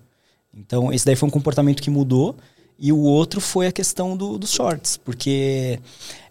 [0.56, 2.36] Então esse daí foi um comportamento que mudou.
[2.80, 5.80] E o outro foi a questão do, dos shorts, porque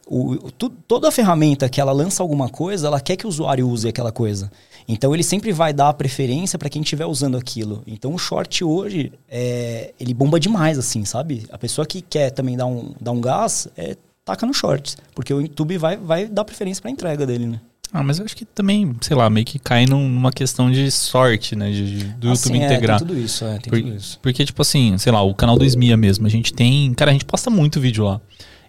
[0.07, 3.69] o, tu, toda a ferramenta que ela lança alguma coisa, ela quer que o usuário
[3.69, 4.51] use aquela coisa.
[4.89, 7.83] Então ele sempre vai dar a preferência para quem estiver usando aquilo.
[7.87, 11.45] Então o short hoje, é, ele bomba demais, assim, sabe?
[11.51, 14.97] A pessoa que quer também dar um, dar um gás, é, taca no shorts.
[15.13, 17.61] Porque o YouTube vai, vai dar preferência para entrega dele, né?
[17.93, 21.57] Ah, mas eu acho que também, sei lá, meio que cai numa questão de sorte,
[21.57, 21.71] né?
[21.71, 22.97] De, de do assim, YouTube integrar.
[22.97, 24.19] É, tem tudo isso, é, tem Por, tudo isso.
[24.21, 26.93] Porque, tipo assim, sei lá, o canal do Esmia mesmo, a gente tem.
[26.95, 28.21] Cara, a gente posta muito vídeo lá.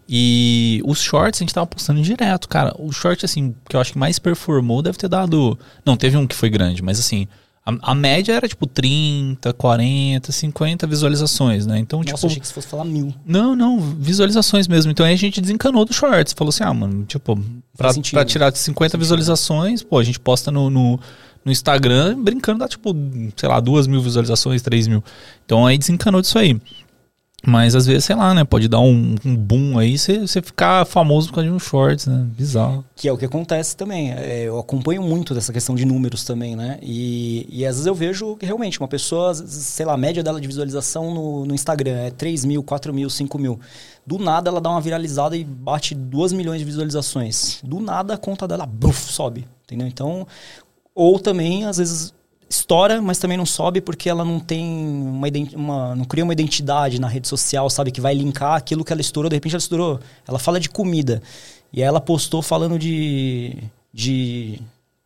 [0.10, 2.74] E os shorts a gente tava postando direto, cara.
[2.80, 5.58] O short, assim, que eu acho que mais performou deve ter dado.
[5.86, 7.28] Não, teve um que foi grande, mas assim.
[7.66, 11.78] A, a média era tipo 30, 40, 50 visualizações, né?
[11.78, 12.28] Então, Nossa, tipo.
[12.28, 13.14] achei que você fosse falar mil.
[13.26, 14.90] Não, não, visualizações mesmo.
[14.90, 16.32] Então aí a gente desencanou do shorts.
[16.32, 17.38] Falou assim, ah, mano, tipo,
[17.76, 18.14] pra, sentido.
[18.14, 20.98] pra tirar 50 visualizações, pô, a gente posta no, no,
[21.44, 22.96] no Instagram, brincando, dá tipo,
[23.36, 25.04] sei lá, duas mil visualizações, três mil.
[25.46, 26.58] Então aí desencanou disso aí.
[27.46, 28.44] Mas às vezes, sei lá, né?
[28.44, 32.26] Pode dar um, um boom aí você ficar famoso por causa de um shorts, né?
[32.36, 32.84] Bizarro.
[32.96, 34.12] Que é o que acontece também.
[34.12, 36.80] É, eu acompanho muito dessa questão de números também, né?
[36.82, 40.42] E, e às vezes eu vejo que realmente uma pessoa, sei lá, a média dela
[40.42, 43.60] de visualização no, no Instagram é 3 mil, 4 mil, 5 mil.
[44.06, 47.60] Do nada ela dá uma viralizada e bate 2 milhões de visualizações.
[47.64, 49.48] Do nada a conta dela, bruf, sobe.
[49.64, 49.88] Entendeu?
[49.88, 50.26] Então,
[50.96, 52.12] ou também, às vezes,
[52.50, 57.00] estoura, mas também não sobe porque ela não tem uma, uma, não cria uma identidade
[57.00, 60.00] na rede social, sabe, que vai linkar aquilo que ela estourou, de repente ela estourou.
[60.28, 61.22] Ela fala de comida.
[61.74, 63.58] E aí ela postou falando de
[63.94, 64.60] de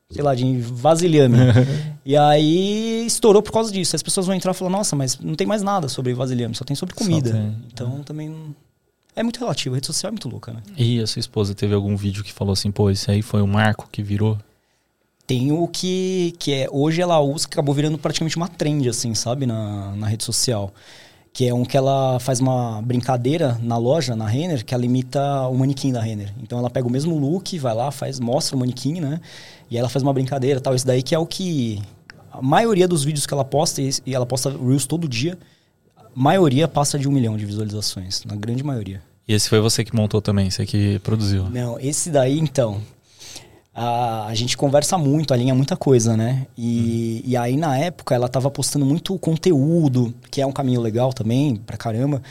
[0.10, 1.38] sei lá, de vasilhame.
[2.06, 3.96] e aí estourou por causa disso.
[3.96, 6.64] As pessoas vão entrar e falar: "Nossa, mas não tem mais nada sobre vasilhame, só
[6.64, 7.32] tem sobre comida".
[7.32, 7.56] Tem.
[7.74, 8.54] Então também não...
[9.16, 9.76] é muito relativo.
[9.76, 10.62] A rede social é muito louca, né?
[10.78, 13.48] E a sua esposa teve algum vídeo que falou assim: "Pô, esse aí foi o
[13.48, 14.38] marco que virou"?
[15.32, 19.16] Tem o que, que é hoje ela usa que acabou virando praticamente uma trend assim
[19.16, 20.74] sabe na, na rede social.
[21.32, 25.48] Que é um que ela faz uma brincadeira na loja na Renner que ela imita
[25.48, 26.34] o manequim da Renner.
[26.44, 29.22] Então ela pega o mesmo look vai lá faz mostra o manequim né?
[29.70, 30.76] E ela faz uma brincadeira tal.
[30.76, 31.82] Isso daí que é o que
[32.30, 35.38] a maioria dos vídeos que ela posta e ela posta reels todo dia
[35.98, 39.02] a maioria passa de um milhão de visualizações na grande maioria.
[39.26, 42.82] E esse foi você que montou também você que produziu não esse daí então
[43.74, 46.46] a, a gente conversa muito, alinha muita coisa, né?
[46.58, 47.30] E, hum.
[47.30, 51.56] e aí, na época, ela tava postando muito conteúdo, que é um caminho legal também,
[51.56, 52.22] pra caramba.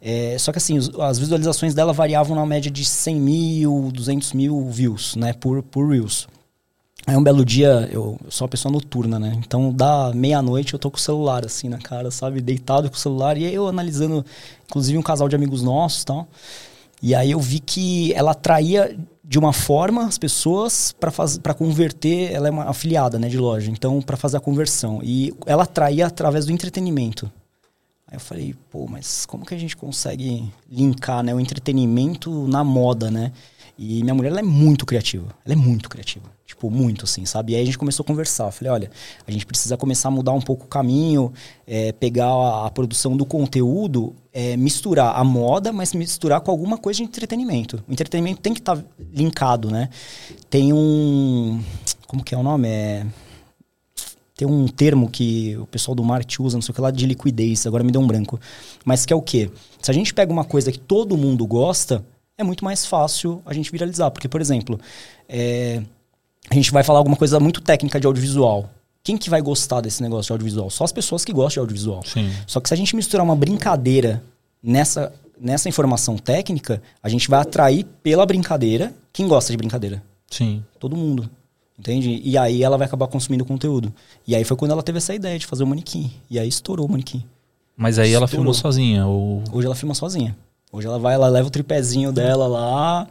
[0.00, 4.68] É, só que assim, as visualizações dela variavam na média de 100 mil, 200 mil
[4.68, 5.32] views, né?
[5.32, 6.28] Por, por Reels.
[7.06, 9.34] Aí um belo dia, eu, eu sou uma pessoa noturna, né?
[9.38, 12.40] Então, da meia-noite, eu tô com o celular assim na cara, sabe?
[12.40, 13.36] Deitado com o celular.
[13.36, 14.24] E aí eu analisando,
[14.66, 16.28] inclusive, um casal de amigos nossos e tal.
[17.06, 22.48] E aí eu vi que ela atraía de uma forma as pessoas para converter, ela
[22.48, 25.00] é uma afiliada né, de loja, então para fazer a conversão.
[25.02, 27.30] E ela atraía através do entretenimento.
[28.06, 32.64] Aí eu falei, pô, mas como que a gente consegue linkar né, o entretenimento na
[32.64, 33.32] moda, né?
[33.76, 35.34] E minha mulher ela é muito criativa.
[35.44, 36.24] Ela é muito criativa.
[36.46, 37.52] Tipo, muito, assim, sabe?
[37.52, 38.46] E aí a gente começou a conversar.
[38.46, 38.90] Eu falei, olha,
[39.26, 41.32] a gente precisa começar a mudar um pouco o caminho,
[41.66, 46.78] é, pegar a, a, produção do conteúdo, é, misturar a moda, mas misturar com alguma
[46.78, 47.82] coisa de entretenimento.
[47.88, 49.88] O entretenimento tem que estar tá linkado, né?
[50.48, 51.60] Tem um.
[52.06, 52.68] Como que é o nome?
[52.68, 53.06] É.
[54.36, 57.06] Tem um termo que o pessoal do marketing usa, não sei o que lá, de
[57.06, 58.38] liquidez, agora me deu um branco.
[58.84, 59.48] Mas que é o quê?
[59.80, 62.04] Se a gente pega uma coisa que todo mundo gosta,
[62.36, 64.10] é muito mais fácil a gente viralizar.
[64.10, 64.80] Porque, por exemplo,
[65.28, 65.82] é,
[66.50, 68.70] a gente vai falar alguma coisa muito técnica de audiovisual.
[69.02, 70.70] Quem que vai gostar desse negócio de audiovisual?
[70.70, 72.02] Só as pessoas que gostam de audiovisual.
[72.04, 72.32] Sim.
[72.46, 74.22] Só que se a gente misturar uma brincadeira
[74.62, 80.02] nessa, nessa informação técnica, a gente vai atrair pela brincadeira quem gosta de brincadeira.
[80.30, 80.64] Sim.
[80.80, 81.28] Todo mundo.
[81.78, 82.20] Entende?
[82.24, 83.92] E aí ela vai acabar consumindo conteúdo.
[84.26, 86.12] E aí foi quando ela teve essa ideia de fazer o manequim.
[86.30, 87.24] E aí estourou o manequim.
[87.76, 88.22] Mas aí estourou.
[88.22, 89.06] ela filmou sozinha?
[89.06, 89.42] Ou...
[89.52, 90.36] Hoje ela filma sozinha.
[90.74, 93.06] Hoje ela vai, ela leva o tripézinho dela lá,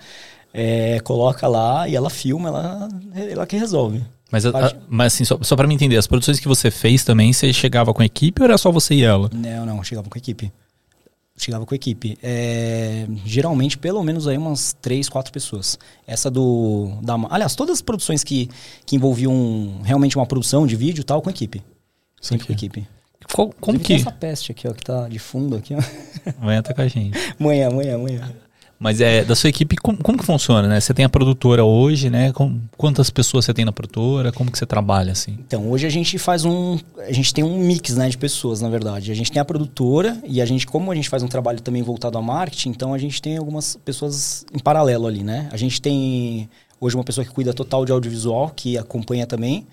[0.53, 4.03] é, coloca lá e ela filma, ela, ela que resolve.
[4.29, 7.31] Mas, a, mas assim, só, só para me entender, as produções que você fez também,
[7.31, 9.29] você chegava com a equipe ou era só você e ela?
[9.31, 10.51] Não, não, chegava com a equipe.
[11.37, 12.17] Chegava com a equipe.
[12.21, 15.79] É, geralmente, pelo menos aí umas três, quatro pessoas.
[16.05, 16.91] Essa do.
[17.01, 18.49] Da, aliás, todas as produções que,
[18.85, 21.63] que envolviam realmente uma produção de vídeo tal, com a equipe.
[22.21, 22.87] Sempre com a equipe.
[23.33, 23.93] Qual, como que.
[23.93, 25.79] essa peste aqui, ó, que tá de fundo aqui, ó.
[26.39, 27.17] Amanhã tá com a gente.
[27.39, 28.31] amanhã, amanhã, amanhã.
[28.83, 30.79] Mas é da sua equipe, como, como que funciona, né?
[30.79, 32.33] Você tem a produtora hoje, né?
[32.33, 34.31] Com, quantas pessoas você tem na produtora?
[34.31, 35.37] Como que você trabalha, assim?
[35.39, 36.77] Então, hoje a gente faz um...
[36.97, 39.09] A gente tem um mix, né, de pessoas, na verdade.
[39.09, 41.81] A gente tem a produtora e a gente, como a gente faz um trabalho também
[41.81, 45.47] voltado a marketing, então a gente tem algumas pessoas em paralelo ali, né?
[45.53, 49.65] A gente tem hoje uma pessoa que cuida total de audiovisual, que acompanha também,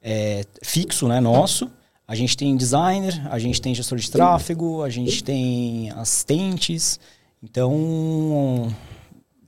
[0.00, 1.68] é, fixo, né, nosso.
[2.06, 6.98] A gente tem designer, a gente tem gestor de tráfego, a gente tem assistentes...
[7.42, 8.72] Então,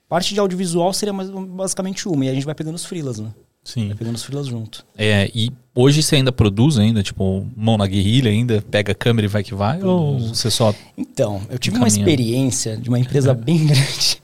[0.09, 2.25] parte de audiovisual seria mais, basicamente uma.
[2.25, 3.31] E a gente vai pegando os freelas, né?
[3.63, 3.89] Sim.
[3.89, 4.85] Vai pegando os freelas junto.
[4.99, 9.27] É, e hoje você ainda produz ainda, tipo, mão na guerrilha ainda, pega a câmera
[9.27, 9.83] e vai que vai?
[9.83, 10.75] Ou você só.
[10.99, 13.35] Então, eu tive uma experiência de uma empresa é.
[13.35, 14.23] bem grande.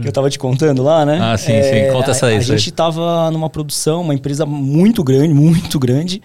[0.00, 1.18] que eu tava te contando lá, né?
[1.20, 1.92] Ah, sim, é, sim.
[1.92, 2.36] Conta essa aí.
[2.36, 6.22] A, a gente tava numa produção, uma empresa muito grande, muito grande.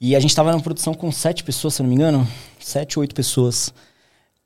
[0.00, 2.26] E a gente tava numa produção com sete pessoas, se não me engano.
[2.58, 3.72] Sete, oito pessoas.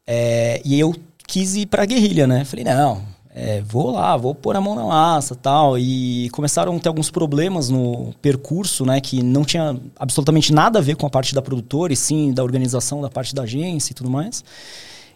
[0.04, 0.92] É, e eu
[1.28, 2.44] quis ir pra guerrilha, né?
[2.44, 3.00] Falei, não,
[3.32, 5.78] é, vou lá, vou pôr a mão na massa tal.
[5.78, 9.00] E começaram a ter alguns problemas no percurso, né?
[9.00, 12.42] Que não tinha absolutamente nada a ver com a parte da produtora, e sim da
[12.42, 14.44] organização da parte da agência e tudo mais.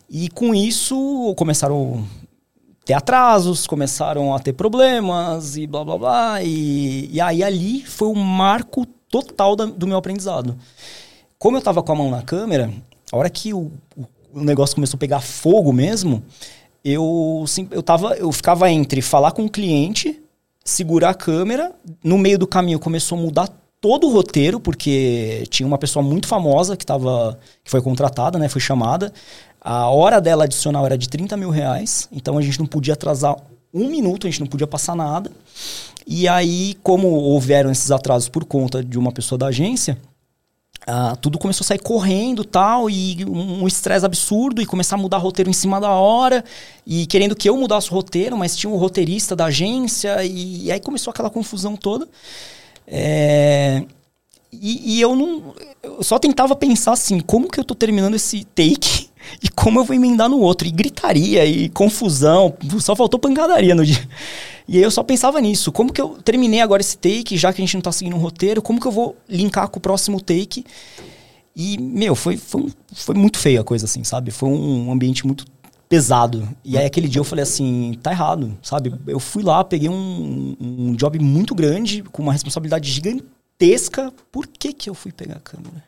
[0.09, 2.05] E com isso começaram
[2.83, 6.43] a ter atrasos, começaram a ter problemas e blá blá blá.
[6.45, 10.57] E, e aí ali foi um marco total da, do meu aprendizado.
[11.39, 12.73] Como eu tava com a mão na câmera,
[13.13, 13.71] a hora que o,
[14.33, 16.23] o negócio começou a pegar fogo mesmo,
[16.85, 20.21] eu, eu, tava, eu ficava entre falar com o cliente,
[20.65, 23.49] segurar a câmera, no meio do caminho começou a mudar
[23.81, 28.49] todo o roteiro, porque tinha uma pessoa muito famosa que, tava, que foi contratada, né,
[28.49, 29.13] foi chamada.
[29.61, 33.37] A hora dela adicional era de 30 mil reais, então a gente não podia atrasar
[33.73, 35.31] um minuto, a gente não podia passar nada.
[36.07, 39.99] E aí, como houveram esses atrasos por conta de uma pessoa da agência,
[40.89, 45.19] Uh, tudo começou a sair correndo tal, e um estresse absurdo, e começar a mudar
[45.19, 46.43] roteiro em cima da hora,
[46.87, 50.73] e querendo que eu mudasse o roteiro, mas tinha um roteirista da agência, e, e
[50.73, 52.09] aí começou aquela confusão toda.
[52.87, 53.85] É,
[54.51, 55.55] e, e, eu não.
[55.83, 59.08] Eu só tentava pensar assim, como que eu tô terminando esse take
[59.43, 60.67] e como eu vou emendar no outro?
[60.67, 64.09] E gritaria e confusão, só faltou pancadaria no dia.
[64.67, 65.73] E aí eu só pensava nisso.
[65.73, 68.21] Como que eu terminei agora esse take, já que a gente não tá seguindo um
[68.21, 70.65] roteiro, como que eu vou linkar com o próximo take?
[71.57, 74.31] E, meu, foi, foi, foi muito feio a coisa, assim, sabe?
[74.31, 75.45] Foi um ambiente muito
[75.89, 76.47] pesado.
[76.65, 78.95] E aí aquele dia eu falei assim, tá errado, sabe?
[79.07, 84.13] Eu fui lá, peguei um, um job muito grande, com uma responsabilidade gigantesca.
[84.31, 85.83] Por que que eu fui pegar a câmera?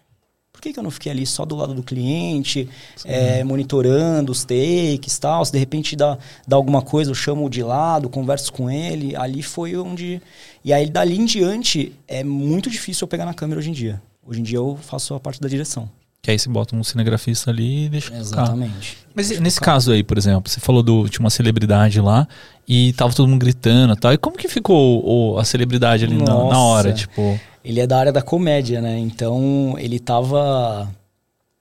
[0.61, 2.69] Por que, que eu não fiquei ali só do lado do cliente,
[3.07, 5.43] é, monitorando os takes e tal?
[5.43, 9.17] Se de repente dá, dá alguma coisa, eu chamo de lado, converso com ele.
[9.17, 10.21] Ali foi onde.
[10.63, 14.03] E aí, dali em diante, é muito difícil eu pegar na câmera hoje em dia.
[14.23, 15.89] Hoje em dia eu faço a parte da direção.
[16.21, 18.99] Que aí você bota um cinegrafista ali e deixa Exatamente.
[19.15, 22.29] Mas deixa nesse caso aí, por exemplo, você falou do, tinha uma celebridade lá
[22.69, 24.13] e tava todo mundo gritando e tal.
[24.13, 27.41] E como que ficou o, a celebridade ali na, na, hora, tipo...
[27.65, 28.99] Ele é da área da comédia, né?
[28.99, 30.89] Então, ele tava...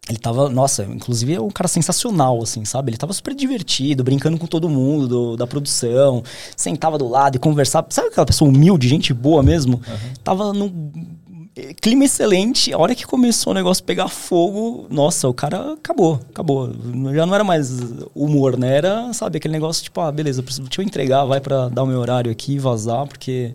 [0.07, 2.89] Ele tava, nossa, inclusive é um cara sensacional, assim, sabe?
[2.89, 6.23] Ele tava super divertido, brincando com todo mundo do, da produção,
[6.57, 7.85] sentava do lado e conversava.
[7.91, 9.75] Sabe aquela pessoa humilde, gente boa mesmo?
[9.75, 10.13] Uhum.
[10.23, 10.73] Tava no
[11.81, 12.73] clima excelente.
[12.73, 16.71] A hora que começou o negócio pegar fogo, nossa, o cara acabou, acabou.
[17.13, 17.69] Já não era mais
[18.15, 18.77] humor, né?
[18.77, 21.99] Era, sabe, aquele negócio tipo, ah, beleza, deixa eu entregar, vai para dar o meu
[21.99, 23.53] horário aqui e vazar, porque.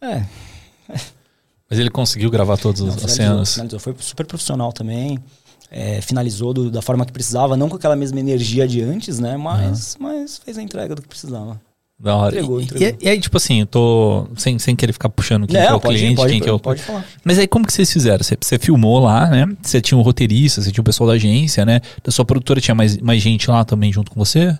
[0.00, 0.24] É.
[1.68, 3.54] Mas ele conseguiu gravar todas as cenas.
[3.54, 5.18] Finalizou, foi super profissional também.
[5.70, 9.36] É, finalizou do, da forma que precisava, não com aquela mesma energia de antes, né?
[9.36, 10.06] Mas, uhum.
[10.08, 11.60] mas fez a entrega do que precisava.
[12.00, 12.36] Da hora.
[12.36, 12.88] Entregou, entregou.
[13.00, 14.28] E, e, aí, tipo assim, eu tô.
[14.36, 16.52] Sem, sem querer ficar puxando quem Não, que é o cliente, pode, quem que é
[16.52, 16.58] o.
[16.58, 17.04] Pode falar.
[17.24, 18.22] Mas aí, como que vocês fizeram?
[18.22, 19.46] Você, você filmou lá, né?
[19.60, 21.80] Você tinha um roteirista, você tinha um pessoal da agência, né?
[22.02, 24.56] Da sua produtora tinha mais, mais gente lá também junto com você?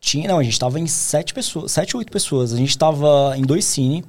[0.00, 2.52] Tinha, não, a gente tava em sete pessoas, sete ou oito pessoas.
[2.52, 4.04] A gente tava em dois cine.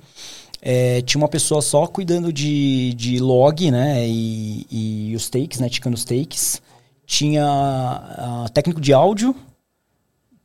[0.62, 4.08] É, tinha uma pessoa só cuidando de, de log, né?
[4.08, 5.68] E, e os takes, né?
[5.68, 6.62] Ticando os takes.
[7.06, 9.36] Tinha uh, técnico de áudio.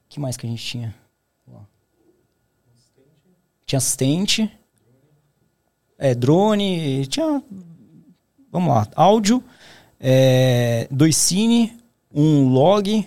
[0.09, 0.95] Que mais que a gente tinha?
[3.67, 4.51] Tinha assistente.
[5.99, 7.07] É, drone.
[7.09, 7.43] Tinha.
[8.51, 8.89] Vamos lá.
[8.95, 9.45] Áudio.
[10.01, 11.77] É, dois cine.
[12.15, 13.07] Um log.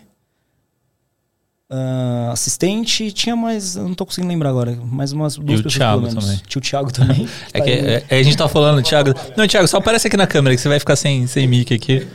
[1.71, 6.01] Ah, assistente, tinha mais, não tô conseguindo lembrar agora, mais umas duas o pessoas Thiago
[6.01, 6.25] pelo menos.
[6.25, 6.41] também.
[6.47, 7.29] Tinha o Thiago também.
[7.53, 9.13] É que é, é, a gente tá falando, Thiago.
[9.37, 12.07] Não, Thiago, só aparece aqui na câmera que você vai ficar sem, sem mic aqui.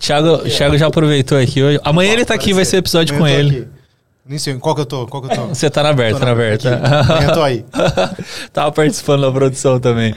[0.00, 1.78] Thiago, Thiago já aproveitou aqui hoje.
[1.84, 3.68] Amanhã ele tá aqui, vai ser episódio com ele.
[4.32, 5.06] Nem sei, qual que eu tô?
[5.06, 5.48] Qual que eu tô?
[5.48, 6.74] Você tá na aberta, Tô tá na aberta.
[6.74, 7.24] aqui.
[7.24, 7.66] Eu tô aí.
[8.50, 10.14] Tava participando da produção também.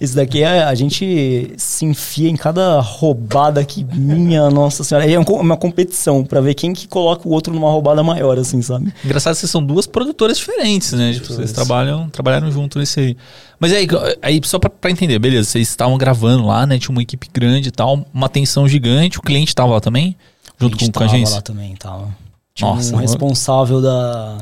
[0.00, 5.10] Isso daqui é, a gente se enfia em cada roubada que minha, nossa senhora.
[5.10, 8.62] É um uma competição pra ver quem que coloca o outro numa roubada maior, assim,
[8.62, 8.94] sabe?
[9.04, 11.14] Engraçado que vocês são duas produtoras diferentes, né?
[11.14, 13.16] Tipo, vocês trabalham, trabalharam junto nesse aí.
[13.58, 13.88] Mas aí,
[14.22, 16.78] aí só pra, pra entender, beleza, vocês estavam gravando lá, né?
[16.78, 19.18] Tinha uma equipe grande e tal, uma tensão gigante.
[19.18, 20.16] O cliente tava lá também?
[20.56, 21.34] Junto com, gente com a tava agência?
[21.34, 22.25] lá também, tava.
[22.56, 24.38] Tinha Nossa, um responsável da.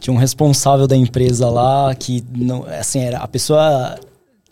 [0.00, 2.64] Tinha um responsável da empresa lá que não.
[2.66, 3.98] Assim, era a pessoa.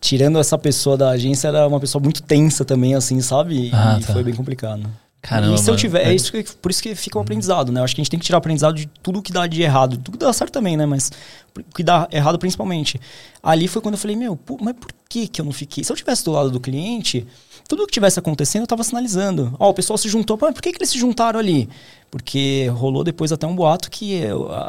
[0.00, 3.70] Tirando essa pessoa da agência, era uma pessoa muito tensa também, assim, sabe?
[3.72, 4.12] Ah, e tá.
[4.12, 4.82] foi bem complicado.
[5.20, 6.10] Caramba, E se eu tiver, É.
[6.10, 7.78] é isso que, por isso que fica um aprendizado, né?
[7.78, 9.96] Eu acho que a gente tem que tirar aprendizado de tudo que dá de errado,
[9.96, 10.84] tudo que dá certo também, né?
[10.86, 11.12] Mas
[11.56, 13.00] o que dá errado principalmente.
[13.40, 15.84] Ali foi quando eu falei, meu, mas por que que eu não fiquei?
[15.84, 17.24] Se eu tivesse do lado do cliente,
[17.68, 19.54] tudo que tivesse acontecendo eu tava sinalizando.
[19.58, 21.68] Ó, o pessoal se juntou, mas por que que eles se juntaram ali?
[22.10, 24.68] Porque rolou depois até um boato que eu, a,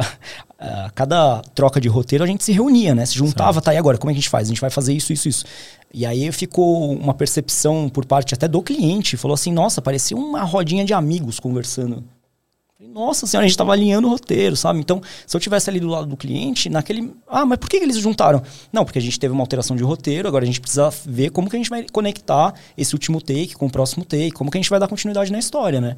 [0.60, 3.06] a cada troca de roteiro a gente se reunia, né?
[3.06, 4.48] Se juntava, tá, e agora, como é que a gente faz?
[4.48, 5.46] A gente vai fazer isso, isso, isso.
[5.94, 10.44] E aí ficou uma percepção por parte até do cliente, falou assim, nossa, parecia uma
[10.44, 12.04] rodinha de amigos conversando.
[12.92, 14.80] Nossa senhora, a gente tava alinhando o roteiro, sabe?
[14.80, 17.14] Então, se eu tivesse ali do lado do cliente, naquele.
[17.28, 18.42] Ah, mas por que, que eles juntaram?
[18.72, 21.50] Não, porque a gente teve uma alteração de roteiro, agora a gente precisa ver como
[21.50, 24.62] que a gente vai conectar esse último take com o próximo take, como que a
[24.62, 25.98] gente vai dar continuidade na história, né?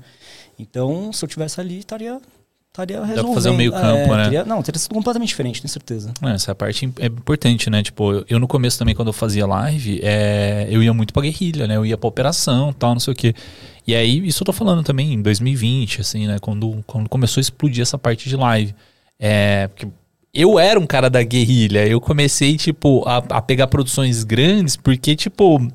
[0.57, 2.21] Então, se eu tivesse ali, estaria.
[2.75, 3.33] Estaria resolvendo.
[3.33, 4.25] fazer um meio campo, né?
[4.25, 6.13] teria- não, teria sido completamente diferente, tenho certeza.
[6.21, 7.81] É, essa parte é importante, né?
[7.81, 11.21] Tipo, eu, eu no começo também, quando eu fazia live, é, eu ia muito pra
[11.21, 11.77] guerrilha, né?
[11.77, 13.33] Eu ia pra operação tal, não sei o quê.
[13.87, 16.37] E aí, isso eu tô falando também em 2020, assim, né?
[16.41, 18.75] Quando, quando começou a explodir essa parte de live.
[19.17, 19.87] É, porque
[20.33, 21.87] eu era um cara da guerrilha.
[21.87, 25.65] Eu comecei, tipo, a, a pegar produções grandes porque, tipo,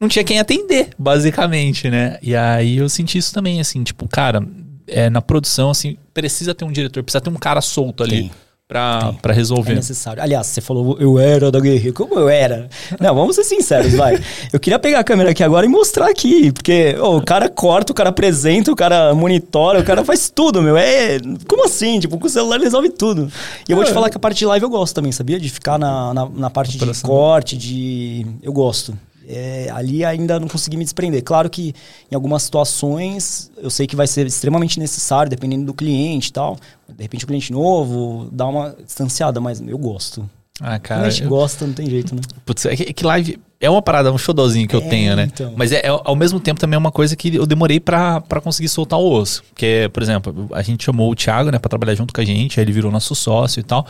[0.00, 2.18] não tinha quem atender, basicamente, né?
[2.20, 4.44] E aí eu senti isso também, assim, tipo, cara,
[4.86, 8.30] é, na produção, assim, precisa ter um diretor, precisa ter um cara solto ali Tem.
[8.68, 9.72] pra resolver.
[9.72, 10.22] É necessário.
[10.22, 11.92] Aliás, você falou, eu era da guerrilha.
[11.92, 12.68] Como eu era?
[13.00, 14.18] Não, vamos ser sinceros, vai.
[14.52, 16.52] Eu queria pegar a câmera aqui agora e mostrar aqui.
[16.52, 20.62] Porque ô, o cara corta, o cara apresenta, o cara monitora, o cara faz tudo,
[20.62, 20.76] meu.
[20.76, 21.18] É.
[21.48, 22.00] Como assim?
[22.00, 23.30] Tipo, com o celular ele resolve tudo.
[23.68, 25.38] E eu vou te falar que a parte de live eu gosto também, sabia?
[25.38, 28.26] De ficar na, na, na parte de corte, de.
[28.42, 28.96] Eu gosto.
[29.28, 31.22] É, ali ainda não consegui me desprender.
[31.24, 31.74] Claro que
[32.10, 36.56] em algumas situações eu sei que vai ser extremamente necessário, dependendo do cliente e tal.
[36.88, 40.28] De repente o cliente novo, dá uma distanciada, mas eu gosto.
[40.60, 41.06] Ah, Quando cara.
[41.06, 42.20] a gente eu- gosta, não tem jeito, né?
[42.46, 45.28] Putz, é que, é live é uma parada, um showzinho que eu É, tenho, né?
[45.32, 45.52] então.
[45.56, 48.40] Mas é, é, ao mesmo tempo também é uma coisa que eu demorei pra, pra
[48.40, 49.42] conseguir soltar o osso.
[49.48, 52.60] Porque, por exemplo, a gente chamou o Thiago, né, pra trabalhar junto com a gente,
[52.60, 53.86] aí ele virou nosso sócio e tal.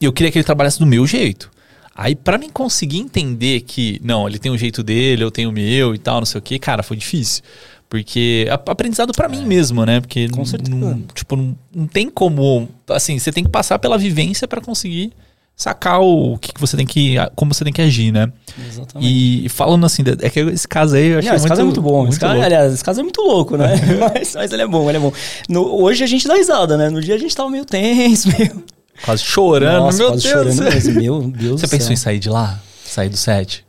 [0.00, 1.50] E eu queria que ele trabalhasse do meu jeito.
[1.94, 5.52] Aí, pra mim conseguir entender que, não, ele tem o jeito dele, eu tenho o
[5.52, 7.42] meu e tal, não sei o que, cara, foi difícil.
[7.88, 10.00] Porque aprendizado pra mim mesmo, né?
[10.00, 10.74] Porque Com certeza.
[10.76, 15.12] não, tipo, não, não tem como, assim, você tem que passar pela vivência pra conseguir
[15.56, 18.32] sacar o que, que você tem que, como você tem que agir, né?
[18.66, 19.44] Exatamente.
[19.44, 21.64] E falando assim, é que esse caso aí eu achei Não, esse muito, caso é
[21.64, 22.08] muito bom.
[22.08, 23.74] esse caso, aliás, esse caso é muito louco, né?
[24.14, 25.12] mas, mas ele é bom, ele é bom.
[25.48, 26.88] No- hoje a gente dá risada, né?
[26.88, 28.64] No dia a gente tava meio tenso, meio.
[29.04, 30.32] Quase chorando, Nossa, meu quase Deus.
[30.54, 30.92] chorando mesmo.
[31.00, 31.94] Meu Deus Você pensou céu.
[31.94, 32.60] em sair de lá?
[32.84, 33.64] Sair do set?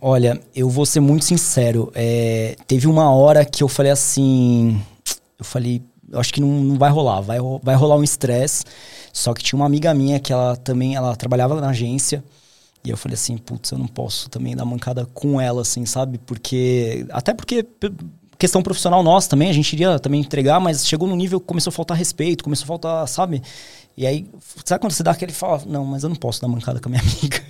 [0.00, 1.90] Olha, eu vou ser muito sincero.
[1.94, 4.80] é, teve uma hora que eu falei assim.
[5.38, 7.20] Eu falei, eu acho que não, não vai rolar.
[7.20, 8.64] Vai, vai rolar um estresse.
[9.12, 12.22] Só que tinha uma amiga minha que ela também ela trabalhava na agência.
[12.84, 16.18] E eu falei assim, putz, eu não posso também dar mancada com ela, assim, sabe?
[16.18, 17.06] Porque.
[17.10, 17.64] Até porque.
[18.38, 21.70] Questão profissional nossa também, a gente iria também entregar, mas chegou num nível que começou
[21.70, 23.42] a faltar respeito, começou a faltar, sabe?
[23.96, 24.28] E aí,
[24.64, 26.90] sabe quando você dá aquele fala, não, mas eu não posso dar mancada com a
[26.90, 27.42] minha amiga.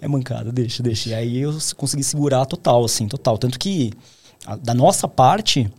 [0.00, 1.08] É mancada, deixa, deixa.
[1.10, 3.38] E aí eu consegui segurar total, assim, total.
[3.38, 3.92] Tanto que,
[4.44, 5.70] a- da nossa parte,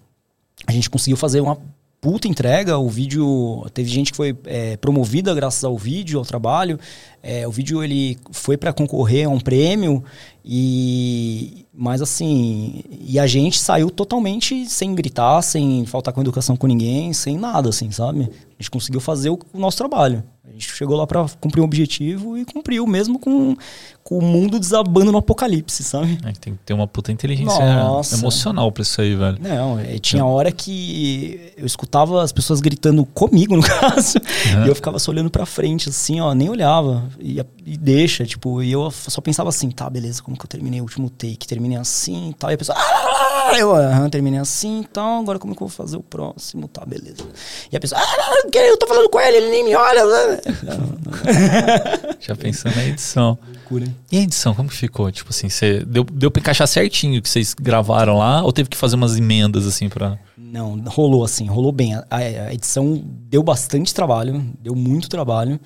[0.66, 1.58] a gente conseguiu fazer uma
[2.02, 2.78] puta entrega.
[2.80, 3.66] O vídeo.
[3.74, 6.80] Teve gente que foi é, promovida graças ao vídeo, ao trabalho.
[7.22, 10.04] É, o vídeo ele foi para concorrer a um prêmio.
[10.44, 11.66] E.
[11.72, 12.84] Mas assim.
[13.00, 17.70] E a gente saiu totalmente sem gritar, sem faltar com educação com ninguém, sem nada,
[17.70, 18.22] assim, sabe?
[18.22, 20.24] A gente conseguiu fazer o, o nosso trabalho.
[20.52, 23.56] A gente chegou lá pra cumprir um objetivo e cumpriu, mesmo com,
[24.04, 26.18] com o mundo desabando no apocalipse, sabe?
[26.26, 28.16] É, tem que ter uma puta inteligência Nossa.
[28.16, 29.38] emocional pra isso aí, velho.
[29.40, 34.18] Não, é, tinha hora que eu escutava as pessoas gritando comigo, no caso,
[34.54, 34.66] Uhum.
[34.66, 37.04] e eu ficava só olhando pra frente, assim, ó, nem olhava.
[37.20, 40.82] E, e deixa, tipo, e eu só pensava assim, tá, beleza, como que eu terminei
[40.82, 41.48] o último take?
[41.48, 42.52] Terminei assim e tal.
[42.52, 45.76] E a pessoa, ah, eu aham, terminei assim e tal, agora como que eu vou
[45.76, 46.68] fazer o próximo?
[46.68, 47.24] Tá, beleza.
[47.72, 50.02] E a pessoa, ah, eu tô falando com ele, ele nem me olha.
[50.46, 52.16] Né?
[52.20, 53.38] Já pensando na edição.
[53.48, 53.86] Loucura.
[54.12, 55.12] E a edição, como que ficou?
[55.12, 58.70] Tipo assim, você deu, deu pra encaixar certinho o que vocês gravaram lá ou teve
[58.70, 60.18] que fazer umas emendas assim pra.
[60.38, 61.96] Não, rolou assim, rolou bem.
[61.96, 65.60] A, a edição deu bastante trabalho, deu muito trabalho,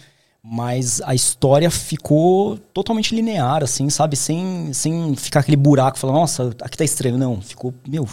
[0.44, 4.16] mas a história ficou totalmente linear, assim, sabe?
[4.16, 7.18] Sem, sem ficar aquele buraco, falando, nossa, aqui tá estranho.
[7.18, 8.08] Não, ficou, meu,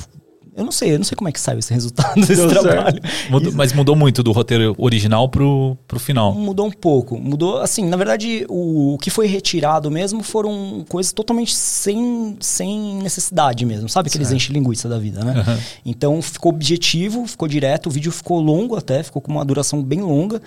[0.56, 3.00] eu não sei, eu não sei como é que saiu esse resultado desse Deu trabalho.
[3.30, 6.34] Mudou- mas mudou muito do roteiro original pro, pro final.
[6.34, 7.18] Mudou um pouco.
[7.18, 12.96] Mudou, assim, na verdade, o, o que foi retirado mesmo foram coisas totalmente sem, sem
[12.96, 14.08] necessidade mesmo, sabe?
[14.08, 14.36] Aqueles Certo.
[14.36, 15.40] enche linguiça da vida, né?
[15.40, 15.58] Aham.
[15.86, 20.00] Então ficou objetivo, ficou direto, o vídeo ficou longo até, ficou com uma duração bem
[20.00, 20.40] longa.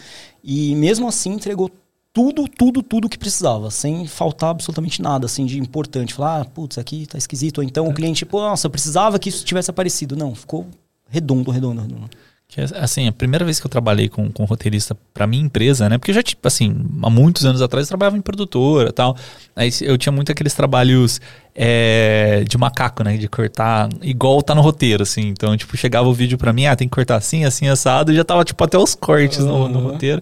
[0.43, 1.69] E mesmo assim entregou
[2.15, 6.13] tudo, tudo, tudo que precisava, sem faltar absolutamente nada, assim, de importante.
[6.13, 7.57] Falar, ah, putz, aqui tá esquisito.
[7.57, 10.15] Ou então o cliente, pô, nossa, eu precisava que isso tivesse aparecido.
[10.15, 10.65] Não, ficou
[11.09, 12.09] redondo, redondo, redondo.
[12.47, 15.97] Que, assim, a primeira vez que eu trabalhei com, com roteirista pra minha empresa, né?
[15.97, 19.17] Porque eu já, tipo, assim, há muitos anos atrás eu trabalhava em produtora e tal.
[19.53, 21.19] Aí eu tinha muito aqueles trabalhos
[21.53, 23.17] é, de macaco, né?
[23.17, 25.23] De cortar igual tá no roteiro, assim.
[25.27, 28.11] Então, tipo, chegava o vídeo pra mim, ah, tem que cortar assim, assim, assado.
[28.13, 29.85] E já tava, tipo, até os cortes no, no Uhum.
[29.91, 30.21] roteiro.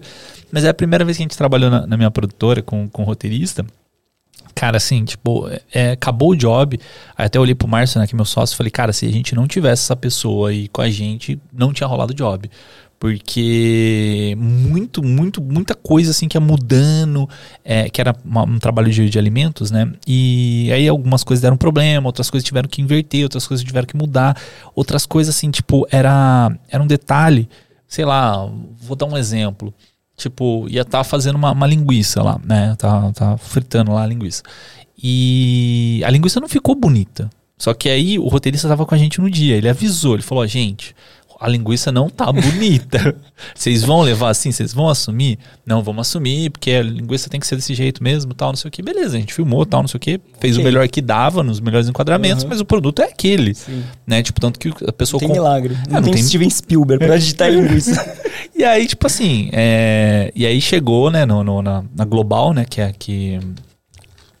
[0.54, 3.02] Mas é a primeira vez que a gente trabalhou na, na minha produtora com, com
[3.02, 3.66] roteirista.
[4.54, 6.78] Cara, assim, tipo, é, acabou o job.
[7.18, 9.34] Aí até olhei pro Márcio, né, que é meu sócio, falei, cara, se a gente
[9.34, 12.48] não tivesse essa pessoa aí com a gente, não tinha rolado o job.
[13.00, 17.28] Porque muito, muito, muita coisa assim que ia mudando,
[17.64, 19.92] é, que era uma- um trabalho de, de alimentos, né?
[20.06, 23.96] E aí algumas coisas deram problema, outras coisas tiveram que inverter, outras coisas tiveram que
[23.96, 24.40] mudar,
[24.72, 27.48] outras coisas assim, tipo, era, era um detalhe,
[27.88, 28.48] sei lá,
[28.80, 29.74] vou dar um exemplo.
[30.16, 32.74] Tipo, ia estar fazendo uma, uma linguiça lá, né?
[32.78, 34.42] Tá, tá fritando lá a linguiça.
[35.02, 37.28] E a linguiça não ficou bonita.
[37.58, 39.56] Só que aí o roteirista tava com a gente no dia.
[39.56, 40.94] Ele avisou, ele falou: gente,
[41.40, 43.14] a linguiça não tá bonita.
[43.54, 44.50] Vocês vão levar assim?
[44.52, 45.38] Vocês vão assumir?
[45.66, 48.68] Não, vamos assumir, porque a linguiça tem que ser desse jeito mesmo, tal, não sei
[48.68, 48.82] o que.
[48.82, 50.20] Beleza, a gente filmou, tal, não sei o que.
[50.40, 50.64] Fez o Ok.
[50.64, 52.50] melhor que dava, nos melhores enquadramentos, Uhum.
[52.50, 53.54] mas o produto é aquele.
[53.54, 53.82] Sim.
[54.06, 54.22] Né?
[54.22, 55.74] Tipo, tanto que a pessoa Não tem com- milagre.
[55.88, 58.22] Não, não tem, tem- Steven Spielberg pra digitar linguiça.
[58.54, 62.64] E aí, tipo assim, é, e aí chegou, né, no, no- na, na Global, né,
[62.64, 63.38] que é que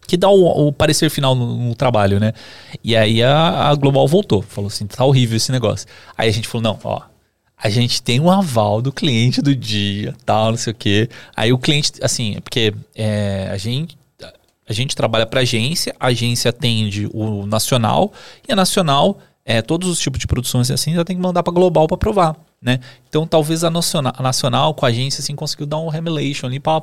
[0.06, 2.32] que dá o, o parecer final no, no trabalho, né?
[2.82, 5.86] E aí a, a Global voltou, falou assim, tá horrível esse negócio.
[6.16, 7.02] Aí a gente falou, não, ó,
[7.56, 11.08] a gente tem um aval do cliente do dia, tal, não sei o quê.
[11.34, 13.96] Aí o cliente, assim, é porque é, a gente
[14.66, 18.12] a gente trabalha para agência, a agência atende o nacional
[18.48, 21.52] e a nacional, é, todos os tipos de produções assim, já tem que mandar para
[21.52, 22.34] global para aprovar,
[22.64, 22.80] né?
[23.08, 26.58] Então talvez a nacional, a nacional com a agência assim conseguiu dar um remulation ali
[26.58, 26.82] para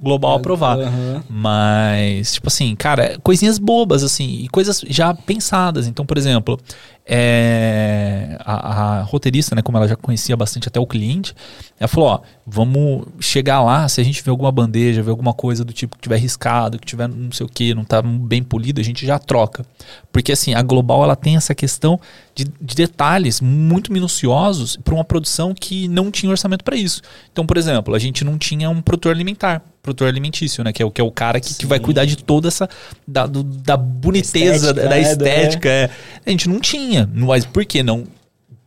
[0.00, 0.78] global aprovar.
[0.78, 1.24] Aham.
[1.28, 5.86] Mas, tipo assim, cara, coisinhas bobas, assim, e coisas já pensadas.
[5.86, 6.60] Então, por exemplo,
[7.04, 11.34] é, a, a roteirista, né, como ela já conhecia bastante até o cliente,
[11.78, 15.64] ela falou: ó, vamos chegar lá, se a gente vê alguma bandeja, vê alguma coisa
[15.64, 18.80] do tipo que tiver riscado, que tiver não sei o que, não tá bem polido,
[18.80, 19.66] a gente já troca.
[20.12, 21.98] Porque, assim, a Global, ela tem essa questão
[22.34, 27.02] de, de detalhes muito minuciosos para uma produção que não tinha orçamento para isso.
[27.32, 30.72] Então, por exemplo, a gente não tinha um produtor alimentar, produtor alimentício, né?
[30.72, 32.68] Que é o, que é o cara que, que vai cuidar de toda essa.
[33.06, 35.68] da, do- da boniteza, Estética, da né, estética.
[35.68, 35.90] é.
[36.24, 37.08] A gente não tinha.
[37.12, 38.04] Mas por que não?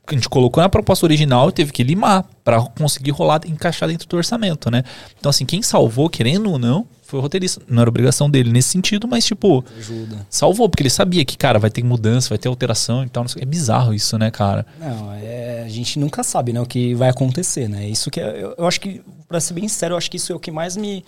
[0.07, 4.07] A gente colocou na proposta original e teve que limar para conseguir rolar, encaixar dentro
[4.07, 4.84] do orçamento, né?
[5.18, 7.62] Então, assim, quem salvou, querendo ou não, foi o roteirista.
[7.68, 10.26] Não era obrigação dele nesse sentido, mas, tipo, Ajuda.
[10.30, 13.24] salvou, porque ele sabia que, cara, vai ter mudança, vai ter alteração e tal.
[13.38, 14.66] É bizarro isso, né, cara?
[14.80, 17.88] Não, é, a gente nunca sabe, né, o que vai acontecer, né?
[17.88, 20.34] Isso que é- eu, eu acho que, pra ser bem sincero, eu acho que isso
[20.34, 21.06] é o que mais me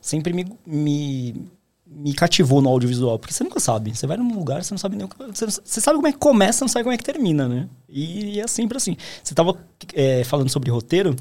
[0.00, 1.34] sempre me, me,
[1.86, 3.94] me cativou no audiovisual, porque você nunca sabe.
[3.96, 6.12] Você vai num lugar, você não sabe nem o que, você, você sabe como é
[6.12, 7.68] que começa, não sabe como é que termina, né?
[7.88, 8.96] E, é sempre assim.
[9.22, 9.56] Você tava
[9.94, 11.16] é, falando sobre roteiro,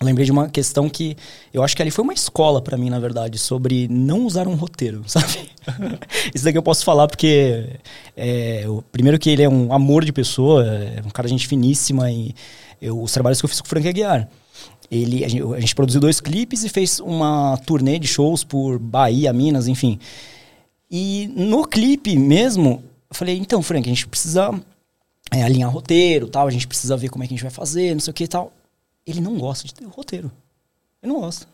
[0.00, 1.16] lembrei de uma questão que
[1.52, 4.54] eu acho que ali foi uma escola pra mim, na verdade, sobre não usar um
[4.54, 5.50] roteiro, sabe?
[6.34, 7.66] Isso daqui eu posso falar porque,
[8.16, 12.10] é, primeiro que ele é um amor de pessoa, é um cara de gente finíssima
[12.10, 12.34] e
[12.80, 14.28] eu- os trabalhos que eu fiz com o Frank Aguiar.
[14.90, 18.78] Ele, a, gente, a gente produziu dois clipes e fez uma turnê de shows por
[18.78, 19.98] Bahia, Minas, enfim.
[20.90, 24.50] E no clipe mesmo, eu falei, então, Frank, a gente precisa
[25.32, 27.94] é, alinhar roteiro, tal, a gente precisa ver como é que a gente vai fazer,
[27.94, 28.52] não sei o que e tal.
[29.06, 30.30] Ele não gosta de ter roteiro.
[31.02, 31.46] Ele não gosta.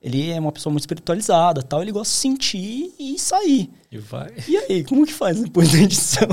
[0.00, 3.68] Ele é uma pessoa muito espiritualizada, tal, ele gosta de sentir e sair.
[3.90, 4.32] E vai.
[4.46, 6.28] E aí, como que faz depois da edição?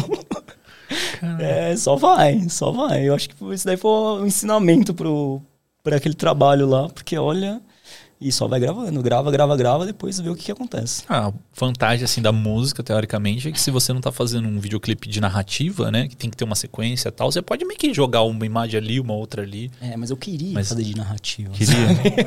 [1.39, 3.07] É, só vai, só vai.
[3.07, 5.41] Eu acho que isso daí foi um ensinamento pro,
[5.82, 7.59] pra aquele trabalho lá, porque olha,
[8.20, 11.03] e só vai gravando, grava, grava, grava, depois vê o que, que acontece.
[11.09, 15.07] A vantagem, assim, da música, teoricamente, é que se você não tá fazendo um videoclipe
[15.09, 17.93] de narrativa, né, que tem que ter uma sequência e tal, você pode meio que
[17.93, 19.70] jogar uma imagem ali, uma outra ali.
[19.82, 21.51] É, mas eu queria Mas- fazer de narrativa.
[21.51, 21.76] Queria.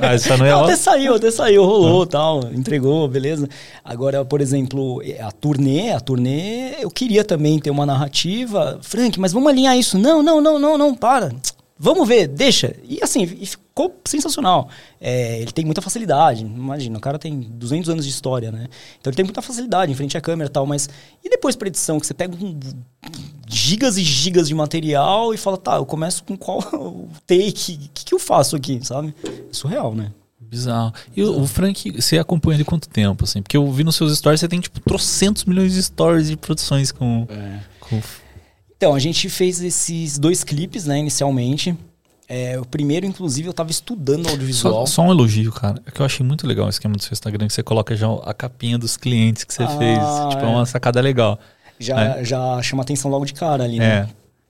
[0.03, 3.49] ah, isso não é Não, até saiu, até saiu, rolou tal, entregou, beleza.
[3.83, 8.79] Agora, por exemplo, a turnê, a turnê, eu queria também ter uma narrativa.
[8.83, 9.99] Frank, mas vamos alinhar isso.
[9.99, 11.33] Não, não, não, não, não, para.
[11.79, 12.75] Vamos ver, deixa.
[12.83, 14.69] E assim, e ficou sensacional.
[15.01, 16.43] É, ele tem muita facilidade.
[16.45, 18.67] Imagina, o cara tem 200 anos de história, né?
[19.01, 20.89] Então ele tem muita facilidade em frente à câmera e tal, mas.
[21.23, 22.59] E depois pra edição, que você pega um
[23.47, 26.61] gigas e gigas de material e fala, tá, eu começo com qual
[27.27, 27.75] take?
[27.75, 29.15] O que, que eu faço aqui, sabe?
[29.25, 30.11] É surreal, né?
[30.41, 30.93] Bizarro.
[31.15, 33.43] E o, o Frank, você acompanha ele quanto tempo, assim?
[33.43, 36.91] Porque eu vi nos seus stories, você tem, tipo, trocentos milhões de stories de produções
[36.91, 37.27] com...
[37.81, 38.01] com...
[38.79, 41.77] Então, a gente fez esses dois clipes, né, inicialmente.
[42.29, 44.87] É, o primeiro, inclusive, eu tava estudando audiovisual.
[44.87, 45.83] Só, só um elogio, cara.
[45.85, 48.07] É que eu achei muito legal o esquema do seu Instagram, que você coloca já
[48.25, 49.99] a capinha dos clientes que você Ah, fez.
[50.31, 50.49] Tipo, é é.
[50.49, 51.41] uma sacada legal.
[51.81, 54.07] Já, já chama atenção logo de cara ali, É.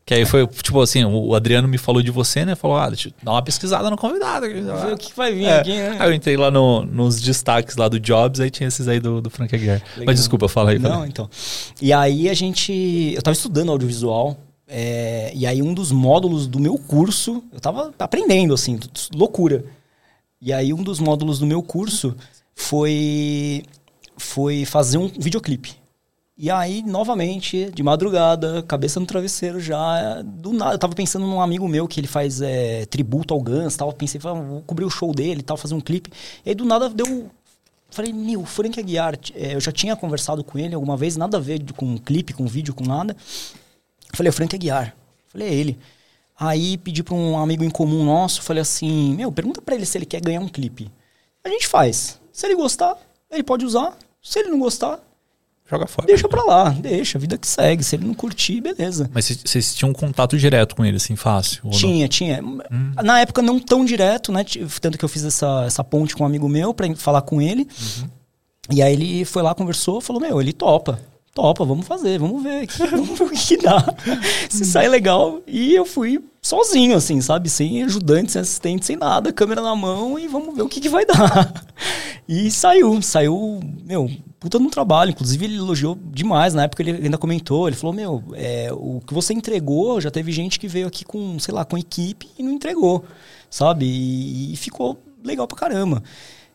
[0.09, 2.55] Que aí foi, tipo assim, o Adriano me falou de você, né?
[2.55, 4.47] Falou, ah, deixa eu dar uma pesquisada no convidado.
[4.49, 5.59] Ver o que vai vir É.
[5.61, 5.97] aqui, né?
[6.01, 9.21] Aí eu entrei lá no- nos destaques lá do Jobs, aí tinha esses aí do,
[9.21, 9.83] do Frank Aguiar.
[9.91, 10.07] Legal.
[10.07, 10.81] Mas desculpa, fala aí.
[10.81, 11.29] fala Não, então.
[11.83, 13.13] E aí a gente.
[13.15, 14.35] Eu tava estudando audiovisual.
[14.67, 17.45] é, e aí um dos módulos do meu curso.
[17.53, 18.81] Eu tava aprendendo, assim,
[19.15, 19.67] loucura.
[20.41, 22.17] E aí um dos módulos do meu curso
[22.55, 23.63] foi.
[24.17, 25.73] Foi fazer um videoclipe.
[26.41, 30.75] E aí, novamente, de madrugada, cabeça no travesseiro já, do nada.
[30.75, 33.93] Eu tava pensando num amigo meu que ele faz é, tributo ao Guns tal.
[33.93, 36.13] Pensei, vou cobrir o show dele tal, fazer um clipe.
[36.47, 37.29] E aí, do nada, deu.
[37.91, 41.41] Falei, meu, Frank Aguiar, é, eu já tinha conversado com ele alguma vez, nada a
[41.41, 43.17] ver com clipe, com vídeo, com nada.
[44.15, 44.95] Falei, é Frank Aguiar.
[45.27, 45.79] Falei, é ele.
[46.39, 49.99] Aí pedi pra um amigo em comum nosso, falei assim, meu, pergunta pra ele se
[49.99, 50.89] ele quer ganhar um clipe.
[51.43, 52.21] A gente faz.
[52.33, 52.97] Se ele gostar,
[53.29, 53.99] ele pode usar.
[54.23, 55.01] Se ele não gostar,
[55.71, 56.07] Joga fora.
[56.07, 57.85] deixa pra lá, deixa, vida que segue.
[57.85, 59.11] Se ele não curtir, beleza.
[59.13, 61.61] Mas vocês- tinham um contato direto com ele, assim, fácil?
[61.65, 61.79] ou não?
[61.79, 62.41] Tinha, tinha.
[63.05, 64.45] Na época não tão direto, né?
[64.81, 67.69] Tanto que eu fiz essa, essa ponte com um amigo meu pra falar com ele.
[68.71, 70.99] E aí ele foi lá, conversou, falou, meu, ele topa.
[71.35, 73.85] Topa, vamos fazer, vamos ver, vamos ver o que, que dá.
[74.51, 75.41] Se sai legal.
[75.47, 77.49] E eu fui sozinho, assim, sabe?
[77.49, 80.89] Sem ajudante, sem assistente, sem nada, câmera na mão e vamos ver o que, que
[80.89, 81.53] vai dar.
[82.31, 85.11] E saiu, saiu, meu, puta no trabalho.
[85.11, 86.55] Inclusive, ele elogiou demais.
[86.55, 87.69] Na época, ele ainda comentou.
[87.69, 91.39] Ele falou: Meu, é, o que você entregou, já teve gente que veio aqui com,
[91.39, 93.05] sei lá, com equipe e não entregou,
[93.51, 93.87] sabe?
[93.87, 96.03] E, e ficou legal pra caramba.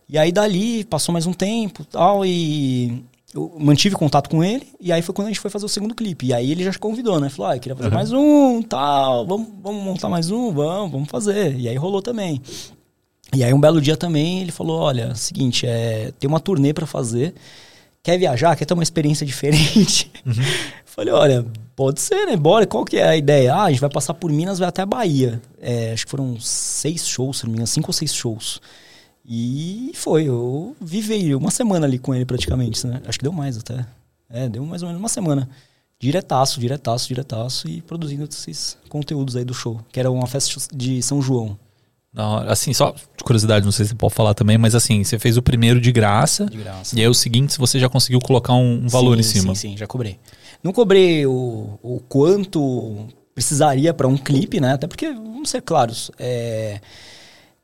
[0.08, 3.04] E aí, dali, passou mais um tempo tal, e
[3.34, 4.68] eu mantive contato com ele.
[4.80, 6.28] E aí foi quando a gente foi fazer o segundo clipe.
[6.28, 7.30] E aí ele já convidou, né?
[7.30, 11.10] Falou: Ah, eu queria fazer mais um, tal, vamos, vamos montar mais um, vamos, vamos
[11.10, 11.56] fazer.
[11.60, 12.42] E aí rolou também.
[13.36, 16.86] E aí um belo dia também ele falou, olha, seguinte, é, tem uma turnê pra
[16.86, 17.34] fazer,
[18.04, 20.12] quer viajar, quer ter uma experiência diferente?
[20.86, 21.46] Falei, olha,
[21.76, 22.36] pode ser, né?
[22.36, 23.56] Bora, qual que é a ideia?
[23.56, 25.42] Ah, a gente vai passar por Minas, vai até a Bahia.
[25.60, 28.62] É, acho que foram seis shows, se não me engano, cinco ou seis shows.
[29.26, 33.02] E foi, eu vivei uma semana ali com ele praticamente, né?
[33.08, 33.86] Acho que deu mais até.
[34.30, 35.50] É, deu mais ou menos uma semana.
[35.98, 41.02] Diretaço, diretaço, diretaço e produzindo esses conteúdos aí do show, que era uma festa de
[41.02, 41.58] São João.
[42.16, 42.52] Hora.
[42.52, 45.36] Assim, só de curiosidade, não sei se você pode falar também, mas assim, você fez
[45.38, 46.46] o primeiro de graça.
[46.46, 46.98] De graça.
[46.98, 49.56] E aí o seguinte, você já conseguiu colocar um, um valor Sim, em cima.
[49.56, 50.20] Sim, sim, já cobrei.
[50.64, 54.74] Não cobrei o, o quanto precisaria para um clipe, né?
[54.74, 56.80] Até porque, vamos ser claros, é,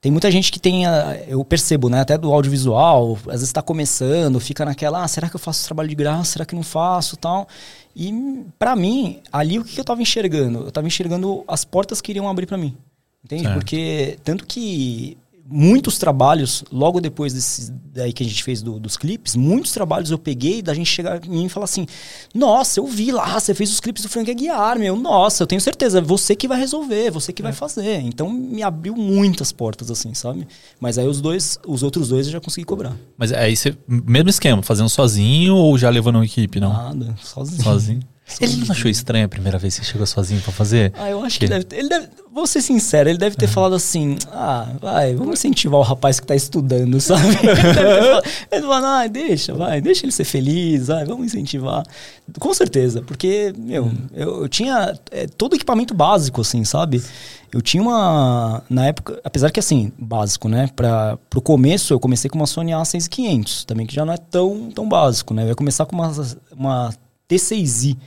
[0.02, 0.84] tem muita gente que tem,
[1.28, 2.00] eu percebo, né?
[2.00, 5.66] Até do audiovisual, às vezes está começando, fica naquela, ah, será que eu faço esse
[5.66, 6.32] trabalho de graça?
[6.32, 7.48] Será que não faço tal?
[7.94, 8.12] E
[8.58, 10.60] para mim, ali o que eu tava enxergando?
[10.60, 12.78] Eu tava enxergando as portas que iriam abrir para mim.
[13.24, 13.44] Entende?
[13.44, 13.56] Certo.
[13.56, 15.18] Porque tanto que
[15.52, 20.12] muitos trabalhos, logo depois desse, daí que a gente fez do- dos clipes, muitos trabalhos
[20.12, 21.88] eu peguei da gente chegar em mim e falar assim:
[22.36, 24.96] Nossa, eu vi lá, você fez os clipes do Frank Aguiar, meu.
[24.96, 28.00] Nossa, eu tenho certeza, é você que vai resolver, você que vai fazer.
[28.02, 30.48] Então me abriu muitas portas, assim, sabe?
[30.80, 32.96] Mas aí os dois, os outros dois eu já consegui cobrar.
[33.18, 36.72] Mas aí você, mesmo esquema, fazendo sozinho ou já levando uma equipe, não?
[36.72, 37.64] Nada, sozinho.
[37.64, 38.00] Sozinho.
[38.40, 40.94] Ele não achou estranho a primeira vez que chegou sozinho pra fazer?
[40.96, 43.76] Ah, eu acho que, deve ter, ele deve, vou ser sincero, ele deve ter falado
[43.76, 47.28] assim, ah, vai, vamos incentivar o rapaz que tá estudando, sabe?
[47.28, 51.84] ele deve falado, ele falou, ah, deixa, vai, deixa ele ser feliz, vai, vamos incentivar.
[52.40, 57.02] Com certeza, porque, meu, eu, eu tinha é, todo equipamento básico, assim, sabe?
[57.52, 60.70] Eu tinha uma, na época, apesar que assim, básico, né?
[60.76, 64.70] Pra, pro começo eu comecei com uma Sony A6500, também que já não é tão,
[64.70, 65.44] tão básico, né?
[65.44, 66.12] Eu ia começar com uma,
[66.56, 66.94] uma
[67.28, 67.98] T6i,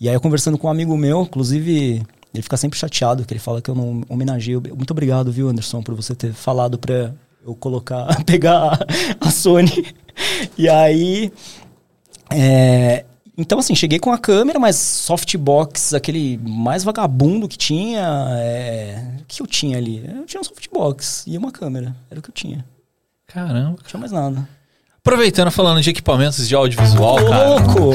[0.00, 3.40] e aí eu conversando com um amigo meu, inclusive, ele fica sempre chateado, que ele
[3.40, 4.56] fala que eu não homenageei.
[4.56, 7.12] Muito obrigado, viu, Anderson, por você ter falado pra
[7.44, 8.78] eu colocar, pegar
[9.20, 9.94] a, a Sony.
[10.56, 11.32] E aí.
[12.32, 13.04] É,
[13.36, 18.26] então, assim, cheguei com a câmera, mas softbox, aquele mais vagabundo que tinha.
[18.38, 20.04] É, o que eu tinha ali?
[20.06, 21.94] Eu tinha um softbox e uma câmera.
[22.10, 22.64] Era o que eu tinha.
[23.26, 23.76] Caramba.
[23.78, 24.48] Não tinha mais nada.
[25.02, 27.48] Aproveitando, falando de equipamentos de audiovisual, cara.
[27.48, 27.94] Louco!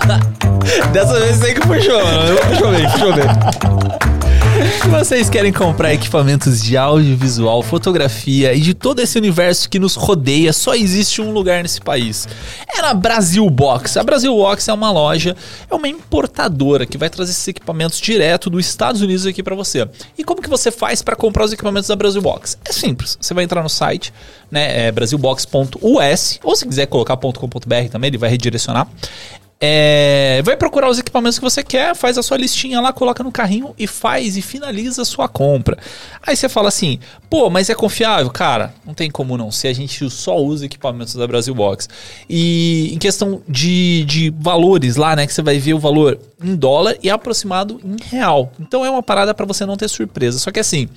[0.90, 2.36] Dessa vez sei que puxou, mano.
[2.48, 4.13] Puxou bem, puxou bem.
[4.54, 9.96] Se vocês querem comprar equipamentos de audiovisual, fotografia e de todo esse universo que nos
[9.96, 12.28] rodeia, só existe um lugar nesse país.
[12.68, 13.96] É na Brasil Box.
[13.96, 15.36] A Brasil Box é uma loja,
[15.68, 19.88] é uma importadora que vai trazer esses equipamentos direto dos Estados Unidos aqui para você.
[20.16, 22.56] E como que você faz para comprar os equipamentos da Brasil Box?
[22.64, 23.18] É simples.
[23.20, 24.12] Você vai entrar no site,
[24.50, 28.86] né, é brasilbox.us, ou se quiser colocar .com.br também, ele vai redirecionar.
[29.66, 33.32] É, vai procurar os equipamentos que você quer, faz a sua listinha lá, coloca no
[33.32, 35.78] carrinho e faz e finaliza a sua compra.
[36.22, 36.98] Aí você fala assim,
[37.30, 38.30] pô, mas é confiável?
[38.30, 41.88] Cara, não tem como não, se a gente só usa equipamentos da Brasil Box.
[42.28, 46.54] E em questão de, de valores lá, né, que você vai ver o valor em
[46.54, 48.52] dólar e aproximado em real.
[48.60, 50.38] Então é uma parada para você não ter surpresa.
[50.38, 50.90] Só que assim,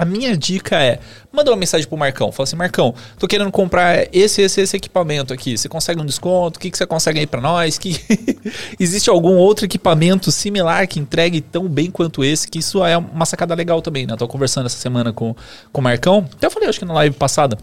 [0.00, 0.98] a minha dica é,
[1.30, 2.32] manda uma mensagem pro Marcão.
[2.32, 5.58] Fala assim, Marcão, tô querendo comprar esse, esse, esse equipamento aqui.
[5.58, 6.56] Você consegue um desconto?
[6.56, 7.76] O que, que você consegue aí para nós?
[7.76, 8.00] Que
[8.80, 12.48] existe algum outro equipamento similar que entregue tão bem quanto esse?
[12.48, 14.14] Que isso é uma sacada legal também, né?
[14.14, 15.36] Eu tô conversando essa semana com,
[15.70, 16.26] com o Marcão.
[16.32, 17.58] Até eu falei, acho que na live passada.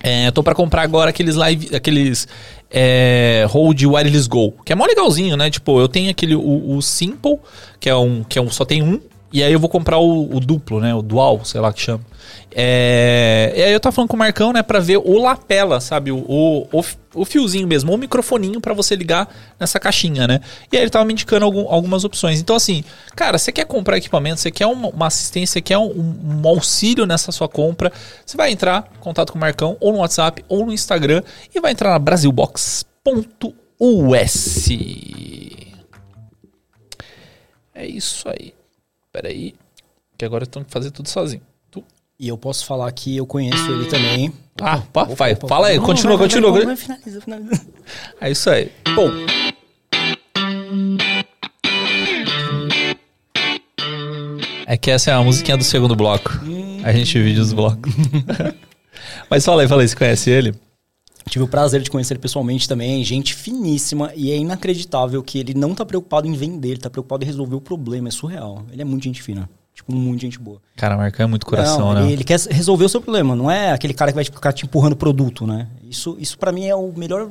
[0.00, 2.28] É, tô para comprar agora aqueles live, aqueles
[2.70, 5.50] é, Hold Wireless Go, que é mó legalzinho, né?
[5.50, 7.40] Tipo, eu tenho aquele o, o Simple,
[7.80, 9.00] que é um que é um só tem um,
[9.34, 10.94] e aí eu vou comprar o, o, duplo, né?
[10.94, 12.06] O dual, sei lá que chama.
[12.52, 13.52] É...
[13.56, 14.62] E aí eu tava falando com o Marcão, né?
[14.62, 16.12] Pra ver o lapela, sabe?
[16.12, 16.84] O, o,
[17.16, 19.28] o fiozinho mesmo, o microfoninho para você ligar
[19.58, 20.40] nessa caixinha, né?
[20.70, 22.38] E aí ele tava me indicando algum, algumas opções.
[22.38, 22.84] Então, assim,
[23.16, 27.04] cara, você quer comprar equipamento, você quer uma, uma assistência, você quer um, um, auxílio
[27.04, 27.90] nessa sua compra,
[28.24, 31.58] você vai entrar em contato com o Marcão, ou no WhatsApp, ou no Instagram, e
[31.60, 32.86] vai entrar na brasilbox.us.
[37.74, 38.53] É isso aí.
[39.14, 39.54] Peraí,
[40.18, 41.40] que agora eu tenho que fazer tudo sozinho.
[41.70, 41.84] Tu?
[42.18, 44.32] E eu posso falar que eu conheço ele também.
[44.60, 46.50] Ah, pá, vai, fala aí, continua, vai, continua.
[46.50, 47.66] Vai, vai, finaliza, finaliza.
[48.20, 48.72] É isso aí.
[48.96, 49.08] Bom.
[54.66, 56.32] É que essa é a musiquinha do segundo bloco.
[56.82, 57.92] A gente divide os blocos.
[59.30, 60.54] Mas fala aí, fala aí, você conhece ele?
[61.28, 65.54] Tive o prazer de conhecer ele pessoalmente também, gente finíssima, e é inacreditável que ele
[65.54, 68.64] não tá preocupado em vender, ele tá preocupado em resolver o problema, é surreal.
[68.70, 69.48] Ele é muito gente fina.
[69.74, 70.60] Tipo, muito gente boa.
[70.76, 72.02] Cara, Marcão é muito coração, não, né?
[72.04, 74.64] Ele, ele quer resolver o seu problema, não é aquele cara que vai ficar te
[74.64, 75.66] empurrando produto, né?
[75.82, 77.28] Isso, isso para mim é o melhor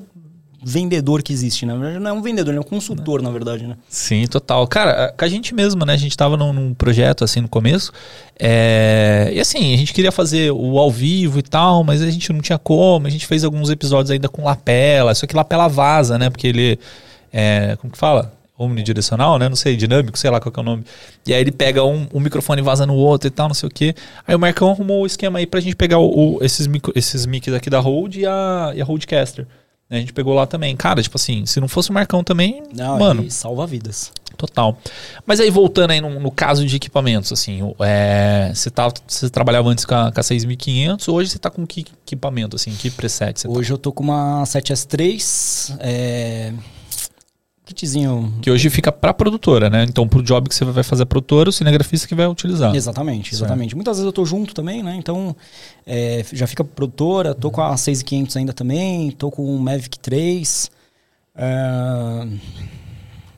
[0.63, 1.73] vendedor que existe, né?
[1.99, 3.75] Não é um vendedor, é um consultor, na verdade, né?
[3.89, 4.65] Sim, total.
[4.67, 5.93] Cara, com a gente mesmo, né?
[5.93, 7.91] A gente tava num, num projeto, assim, no começo.
[8.39, 9.29] É...
[9.33, 12.41] E assim, a gente queria fazer o ao vivo e tal, mas a gente não
[12.41, 13.07] tinha como.
[13.07, 16.29] A gente fez alguns episódios ainda com lapela, só que lapela vaza, né?
[16.29, 16.79] Porque ele
[17.31, 17.75] é...
[17.77, 18.31] Como que fala?
[18.57, 19.49] omnidirecional, né?
[19.49, 20.83] Não sei, dinâmico, sei lá qual é o nome.
[21.25, 23.67] E aí ele pega um, um microfone e vaza no outro e tal, não sei
[23.67, 23.95] o que.
[24.27, 27.25] Aí o Marcão arrumou o esquema aí pra gente pegar o, o esses, micro, esses
[27.25, 29.47] mics aqui da Rode e a, e a Rodecaster.
[29.97, 30.75] A gente pegou lá também.
[30.75, 33.29] Cara, tipo assim, se não fosse o Marcão também, não, mano...
[33.29, 34.11] salva vidas.
[34.35, 34.77] Total.
[35.25, 39.69] Mas aí, voltando aí no, no caso de equipamentos, assim, é, você, tá, você trabalhava
[39.69, 43.39] antes com a, com a 6500, hoje você tá com que equipamento, assim, que preset
[43.39, 43.53] você tá?
[43.53, 43.73] Hoje tá?
[43.75, 46.53] eu tô com uma 7S3, é
[47.65, 48.33] kitzinho.
[48.41, 49.85] Que hoje fica para produtora, né?
[49.87, 52.75] Então, pro job que você vai fazer a produtora, o cinegrafista que vai utilizar.
[52.75, 53.69] Exatamente, exatamente.
[53.69, 53.75] Certo.
[53.77, 54.95] Muitas vezes eu tô junto também, né?
[54.95, 55.35] Então,
[55.85, 60.71] é, já fica produtora, tô com a 6500 ainda também, tô com o Mavic 3.
[61.35, 62.27] É,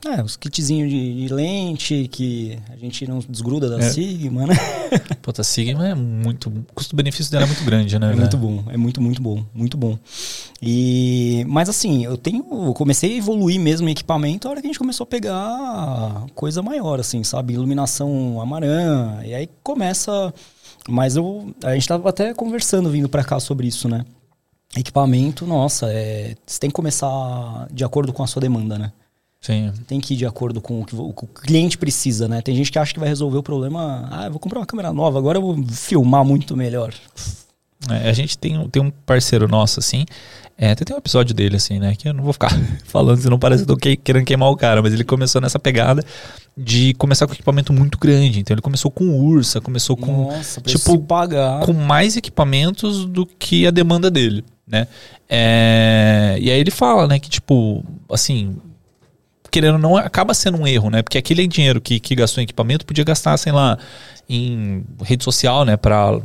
[0.06, 3.90] é, os kitzinhos de, de, lente que a gente não desgruda da é.
[3.90, 4.54] Sigma, né?
[5.20, 6.48] Puta, a Sigma é muito.
[6.48, 8.12] O custo-benefício dela é muito grande, né?
[8.12, 9.98] É muito bom, é muito, muito bom, muito bom.
[10.62, 12.44] E, mas assim, eu tenho.
[12.50, 16.26] Eu comecei a evoluir mesmo em equipamento a hora que a gente começou a pegar
[16.34, 17.54] coisa maior, assim, sabe?
[17.54, 19.20] Iluminação amarã.
[19.24, 20.32] E aí começa.
[20.88, 21.54] Mas eu.
[21.64, 24.04] A gente tava até conversando vindo para cá sobre isso, né?
[24.76, 28.92] Equipamento, nossa, é, você tem que começar de acordo com a sua demanda, né?
[29.46, 29.72] Sim.
[29.86, 32.42] Tem que ir de acordo com o que o, cliente precisa, né?
[32.42, 34.08] Tem gente que acha que vai resolver o problema.
[34.10, 36.92] Ah, eu vou comprar uma câmera nova, agora eu vou filmar muito melhor.
[37.88, 40.04] É, a gente tem, um- tem um parceiro nosso, assim.
[40.58, 41.94] É, até tem um episódio dele, assim, né?
[41.94, 42.50] Que eu não vou ficar
[42.86, 44.82] falando, senão parece que eu tô que- querendo queimar o cara.
[44.82, 46.02] Mas ele começou nessa pegada
[46.56, 48.40] de começar com equipamento muito grande.
[48.40, 51.60] Então ele começou com Ursa, começou com, Nossa, tipo, se pagar.
[51.64, 54.88] com mais equipamentos do que a demanda dele, né?
[55.28, 58.56] É, e aí ele fala, né, que tipo, assim,
[59.50, 61.02] querendo ou não, acaba sendo um erro, né?
[61.02, 63.78] Porque aquele dinheiro que, que gastou em equipamento podia gastar, sei lá,
[64.28, 66.18] em rede social, né, pra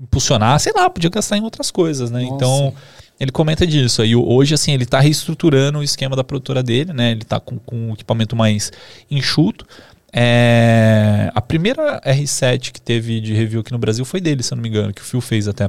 [0.00, 2.22] impulsionar, sei lá, podia gastar em outras coisas, né?
[2.22, 2.34] Nossa.
[2.34, 2.74] Então,
[3.18, 4.02] ele comenta disso.
[4.02, 7.12] Aí hoje, assim, ele tá reestruturando o esquema da produtora dele, né?
[7.12, 8.72] Ele tá com, com um equipamento mais
[9.10, 9.66] enxuto.
[10.12, 14.56] É, a primeira R7 que teve de review aqui no Brasil foi dele, se eu
[14.56, 15.68] não me engano, que o Phil fez até.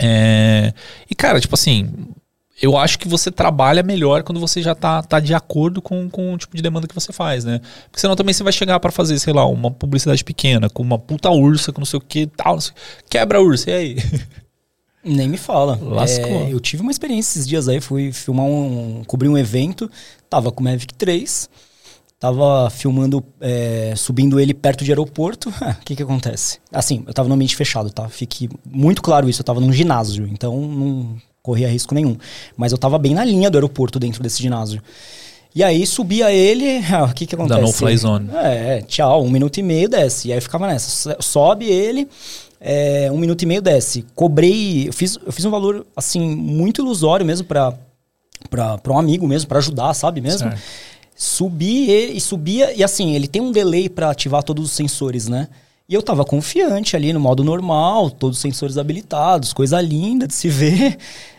[0.00, 0.72] É,
[1.08, 1.88] e, cara, tipo assim,
[2.60, 6.34] eu acho que você trabalha melhor quando você já tá, tá de acordo com, com
[6.34, 7.60] o tipo de demanda que você faz, né?
[7.84, 10.98] Porque senão também você vai chegar pra fazer, sei lá, uma publicidade pequena, com uma
[10.98, 12.54] puta ursa, com não sei o que tal.
[12.54, 12.74] não sei-
[13.08, 13.96] Quebra a ursa, e aí?
[15.04, 15.78] Nem me fala.
[15.82, 16.26] Lascou.
[16.42, 19.02] É, eu tive uma experiência esses dias aí, fui filmar um.
[19.06, 19.90] cobrir um evento,
[20.30, 21.50] tava com o Mavic 3,
[22.20, 25.48] tava filmando, é, subindo ele perto de aeroporto.
[25.80, 26.60] O que que acontece?
[26.70, 28.08] Assim, eu tava no ambiente fechado, tá?
[28.08, 32.16] Fique muito claro isso, eu tava num ginásio, então não corria risco nenhum.
[32.56, 34.80] Mas eu tava bem na linha do aeroporto dentro desse ginásio.
[35.54, 37.60] E aí subia ele, ah, o que que acontece?
[37.60, 38.30] no-fly zone.
[38.34, 40.28] É, tchau, um minuto e meio desce.
[40.28, 40.88] E aí eu ficava nessa.
[40.90, 42.08] So- Sobe ele,
[42.60, 44.04] é, um minuto e meio desce.
[44.14, 47.74] Cobrei, eu fiz, eu fiz um valor, assim, muito ilusório mesmo pra,
[48.48, 50.48] pra, pra um amigo mesmo, pra ajudar, sabe mesmo?
[50.48, 50.62] Certo.
[51.14, 55.28] Subi ele, e subia, e assim, ele tem um delay pra ativar todos os sensores,
[55.28, 55.48] né?
[55.92, 60.32] E eu tava confiante ali no modo normal, todos os sensores habilitados, coisa linda de
[60.32, 60.96] se ver.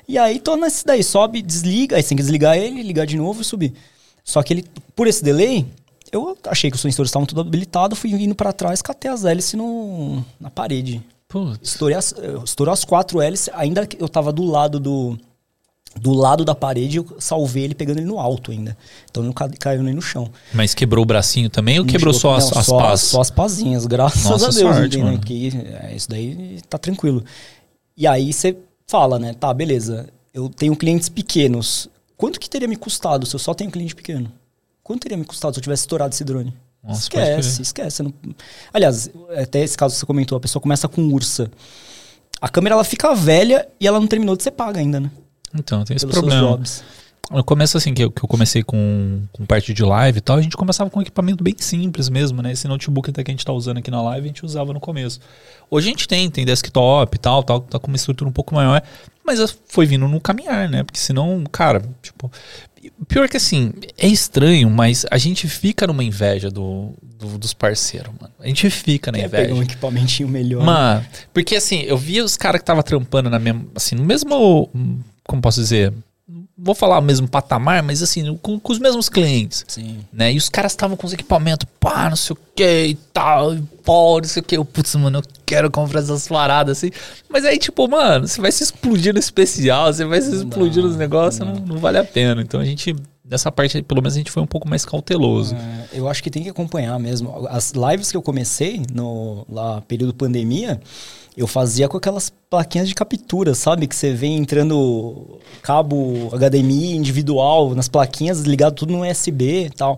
[0.08, 3.18] E aí tô nesse daí, sobe, desliga, aí você tem que desligar ele, ligar de
[3.18, 3.74] novo e subir.
[4.24, 5.66] Só que ele, por esse delay,
[6.12, 9.56] eu achei que os sensores estavam tudo habilitados, fui vindo pra trás, catei as hélices
[9.56, 11.02] no, na parede.
[11.28, 11.70] Putz.
[11.70, 15.18] Estourei as, estourou as quatro hélices, ainda que eu tava do lado do.
[16.00, 18.76] Do lado da parede, eu salvei ele pegando ele no alto ainda.
[19.10, 20.30] Então não ca- caiu nem no chão.
[20.54, 23.02] Mas quebrou o bracinho também ou Não quebrou chegou- só as, não, as só, pás?
[23.02, 24.76] Só as pazinhas, graças Nossa a Deus.
[24.76, 25.20] sorte, entendeu?
[25.20, 25.50] Que
[25.84, 27.24] é, isso daí tá tranquilo.
[27.96, 29.34] E aí você fala, né?
[29.34, 30.08] Tá, beleza.
[30.34, 31.88] Eu tenho clientes pequenos.
[32.18, 34.32] Quanto que teria me custado se eu só tenho cliente pequeno?
[34.84, 36.54] Quanto teria me custado se eu tivesse estourado esse drone?
[36.84, 38.02] Nossa, esquece, esquece.
[38.04, 38.14] Não-
[38.74, 41.52] Aliás, até esse caso que você comentou, a pessoa começa com ursa.
[42.42, 45.12] A câmera ela fica velha e ela não terminou de ser paga ainda, né?
[45.54, 46.60] Então, tem esse problema.
[47.32, 50.38] No começo, assim, que eu, que eu comecei com, com parte de live e tal,
[50.38, 52.52] a gente começava com um equipamento bem simples mesmo, né?
[52.52, 54.80] Esse notebook até que a gente tá usando aqui na live, a gente usava no
[54.80, 55.20] começo.
[55.72, 58.54] Hoje a gente tem, tem desktop e tal, tal, tá com uma estrutura um pouco
[58.54, 58.84] maior,
[59.26, 60.84] mas foi vindo no caminhar, né?
[60.84, 62.30] Porque senão, cara, tipo...
[63.08, 68.12] Pior que assim, é estranho, mas a gente fica numa inveja do, do- dos parceiros,
[68.20, 68.34] mano.
[68.42, 69.44] A gente fica na Quer inveja.
[69.46, 70.62] pegar um equipamentinho melhor.
[70.66, 74.70] Mano, porque assim, eu via os caras que tava trampando na mesma, assim, no mesmo,
[75.26, 75.94] como posso dizer,
[76.58, 80.00] vou falar o mesmo patamar, mas assim, com, com os mesmos clientes, Sim.
[80.12, 80.32] né?
[80.32, 83.62] E os caras estavam com os equipamentos, pá, não sei o que e tal, e
[83.84, 84.58] pó, não sei o que.
[84.58, 86.92] Eu, putz, mano, eu quero comprar essas paradas assim.
[87.30, 90.84] Mas aí, tipo, mano, você vai se explodir no especial, você vai se Não explodir
[90.84, 92.42] nos negócios, não, não vale a pena.
[92.42, 92.96] Então a gente,
[93.28, 95.56] nessa parte, aí, pelo menos a gente foi um pouco mais cauteloso.
[95.56, 97.48] É, eu acho que tem que acompanhar mesmo.
[97.50, 100.80] As lives que eu comecei no lá período pandemia,
[101.36, 103.88] eu fazia com aquelas plaquinhas de captura, sabe?
[103.88, 109.98] Que você vem entrando cabo HDMI individual nas plaquinhas, ligado tudo no USB e tal.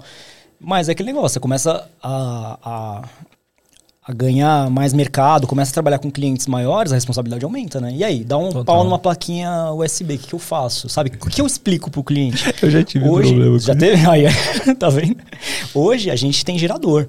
[0.60, 3.02] Mas é aquele negócio, você começa a, a,
[4.08, 7.92] a ganhar mais mercado, começa a trabalhar com clientes maiores, a responsabilidade aumenta, né?
[7.94, 8.64] E aí, dá um Total.
[8.64, 10.88] pau numa plaquinha USB, o que, que eu faço?
[10.88, 11.12] Sabe?
[11.22, 12.46] O que eu explico pro cliente?
[12.64, 14.06] Eu já tive Hoje, já teve?
[14.10, 14.26] Aí,
[14.80, 15.18] tá vendo?
[15.74, 17.08] Hoje a gente tem gerador.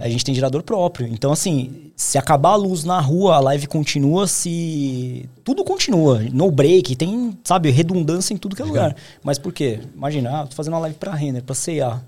[0.00, 1.06] A gente tem gerador próprio.
[1.06, 5.28] Então, assim, se acabar a luz na rua, a live continua, se.
[5.44, 6.20] Tudo continua.
[6.32, 8.94] No break, tem, sabe, redundância em tudo que é lugar.
[9.22, 9.80] Mas por quê?
[9.94, 12.02] Imagina, ah, tô fazendo uma live pra render, pra CA.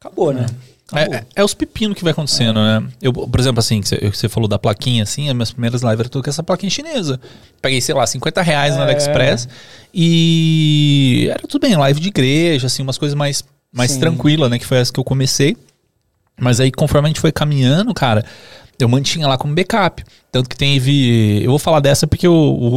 [0.00, 0.46] Acabou, né?
[0.88, 1.14] Acabou.
[1.14, 2.86] É, é- é os pepinos que vai acontecendo, né?
[3.02, 6.08] Eu, por exemplo, assim, que você, falou da plaquinha, assim, as minhas primeiras lives eram
[6.10, 7.20] tudo com essa plaquinha chinesa.
[7.60, 8.84] Peguei, sei lá, 50 reais no É.
[8.84, 9.48] AliExpress
[9.92, 14.00] e era tudo bem, live de igreja, assim, umas coisas mais, mais Sim.
[14.00, 14.58] tranquilas, né?
[14.58, 15.56] Que foi essa que eu comecei.
[16.38, 18.24] Mas aí, conforme a gente foi caminhando, cara,
[18.78, 20.04] eu mantinha lá como backup.
[20.30, 21.42] Tanto que teve.
[21.42, 22.32] Eu vou falar dessa porque o,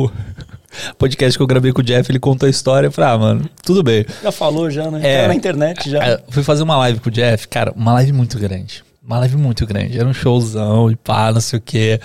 [0.06, 0.12] o
[0.98, 2.88] podcast que eu gravei com o Jeff, ele contou a história.
[2.88, 4.06] Eu falei, ah, mano, tudo bem.
[4.24, 5.02] Já falou, já, né?
[5.04, 5.22] É.
[5.24, 6.04] Tá na internet já.
[6.04, 8.84] É, fui fazer uma live com o Jeff, cara, uma live muito grande.
[9.04, 9.98] Uma live muito grande.
[9.98, 12.00] Era um showzão e pá, não sei o quê.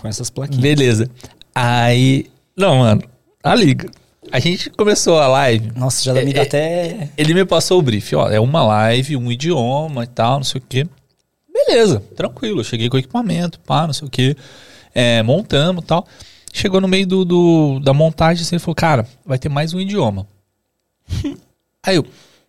[0.00, 0.62] Com essas plaquinhas.
[0.62, 1.10] Beleza.
[1.54, 2.26] Aí.
[2.56, 3.02] Não, mano.
[3.42, 3.90] A liga.
[4.32, 5.70] A gente começou a live.
[5.76, 7.08] Nossa, já me dá É, até.
[7.16, 10.60] Ele me passou o brief, ó, é uma live, um idioma e tal, não sei
[10.60, 10.86] o quê.
[11.52, 12.60] Beleza, tranquilo.
[12.60, 14.36] Eu cheguei com o equipamento, pá, não sei o quê.
[14.94, 16.06] É, montamos e tal.
[16.52, 19.80] Chegou no meio do, do- da montagem, assim, ele falou, cara, vai ter mais um
[19.80, 20.26] idioma.
[21.84, 22.06] Aí eu,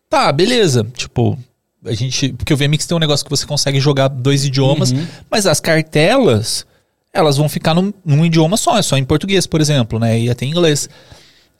[0.10, 0.86] tá, beleza.
[0.96, 1.38] Tipo,
[1.86, 2.34] a gente.
[2.34, 5.06] Porque o VMix tem um negócio que você consegue jogar dois idiomas, Uhum.
[5.30, 6.66] mas as cartelas,
[7.14, 10.20] elas vão ficar num, num idioma só, é só em português, por exemplo, né?
[10.20, 10.90] E até em inglês.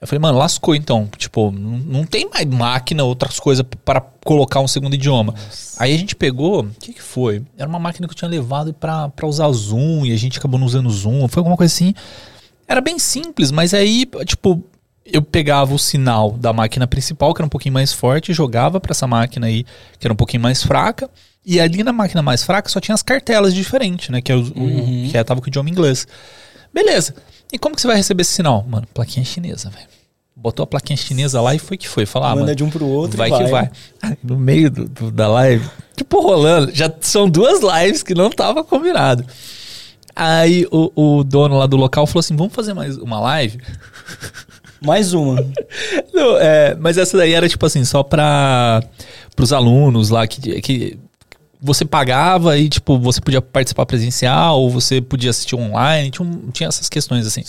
[0.04, 1.08] Eu falei, mano, lascou então.
[1.18, 5.34] Tipo, não, tem mais máquina, outras coisas para colocar um segundo idioma.
[5.80, 7.42] Aí a gente pegou, o que, que foi?
[7.58, 10.60] Era uma máquina que eu tinha levado pra pra usar Zoom e a gente acabou
[10.60, 11.28] não usando Zoom.
[11.30, 11.94] Foi alguma coisa assim.
[12.68, 14.62] Era bem simples, mas aí, tipo,
[15.06, 18.80] eu pegava o sinal da máquina principal, que era um pouquinho mais forte, e jogava
[18.82, 19.64] pra essa máquina aí,
[20.00, 21.10] que era um pouquinho mais fraca.
[21.46, 24.22] E ali na máquina mais fraca só tinha as cartelas diferentes, né?
[24.22, 26.06] Que, é o, o- que é, tava com o idioma inglês.
[26.74, 27.16] Beleza.
[27.52, 28.66] E como que você vai receber esse sinal?
[28.68, 29.88] Mano, plaquinha chinesa, velho.
[30.44, 32.06] Botou a plaquinha chinesa lá e foi que foi.
[32.06, 33.16] Falar, ah, Manda mano, de um pro outro.
[33.16, 33.72] e vai que vai.
[34.22, 35.66] No meio do- do- da live,
[35.96, 39.26] tipo rolando, já são duas lives que não tava combinado.
[40.14, 43.58] Aí o, o dono lá do local falou assim: vamos fazer mais uma live?
[44.86, 45.38] Mais uma.
[46.14, 48.84] Não, é, mas essa daí era tipo assim, só para
[49.40, 51.00] os alunos lá que, que
[51.62, 56.68] você pagava e tipo, você podia participar presencial ou você podia assistir online, tinha, tinha
[56.68, 57.44] essas questões assim.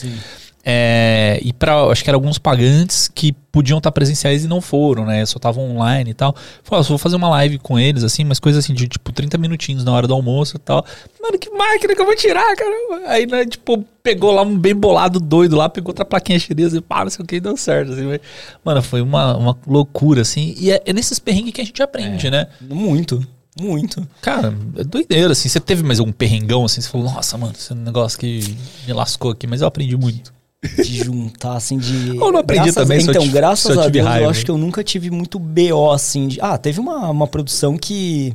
[0.66, 5.04] É, e para acho que eram alguns pagantes que podiam estar presenciais e não foram,
[5.04, 5.24] né?
[5.26, 6.34] Só estavam online e tal.
[6.62, 9.36] Falei, só vou fazer uma live com eles, assim, mas coisa assim de tipo 30
[9.36, 10.84] minutinhos na hora do almoço e tal.
[11.22, 13.08] Mano, que máquina que eu vou tirar, caramba.
[13.10, 16.80] Aí, né, tipo, pegou lá um bem bolado doido lá, pegou outra plaquinha chinesa e
[16.80, 18.04] pá, não sei o que, deu certo, assim.
[18.04, 18.20] mas-
[18.64, 20.54] Mano, foi uma, uma loucura, assim.
[20.58, 22.46] E é, é nesses perrengues que a gente aprende, né?
[22.60, 23.24] Muito.
[23.60, 24.04] Muito.
[24.20, 25.48] Cara, é doideira, assim.
[25.48, 26.80] Você teve mais algum perrengão, assim?
[26.80, 28.40] Você falou, nossa, mano, esse é negócio que
[28.86, 30.32] me lascou aqui, mas eu aprendi muito.
[30.76, 32.10] De juntar, assim, de.
[32.16, 34.24] Eu não aprendi Graças- também, Então, graças a Deus, raiva.
[34.26, 36.28] eu acho que eu nunca tive muito BO, assim.
[36.28, 36.40] De...
[36.40, 38.34] Ah, teve uma, uma produção que.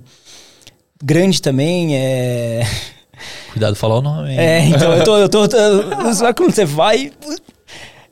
[1.04, 2.62] Grande também, é.
[3.52, 4.32] Cuidado falar o nome.
[4.32, 4.40] hein?
[4.40, 5.18] É, então eu tô.
[5.18, 7.12] Eu tô, eu- sabe quando você vai.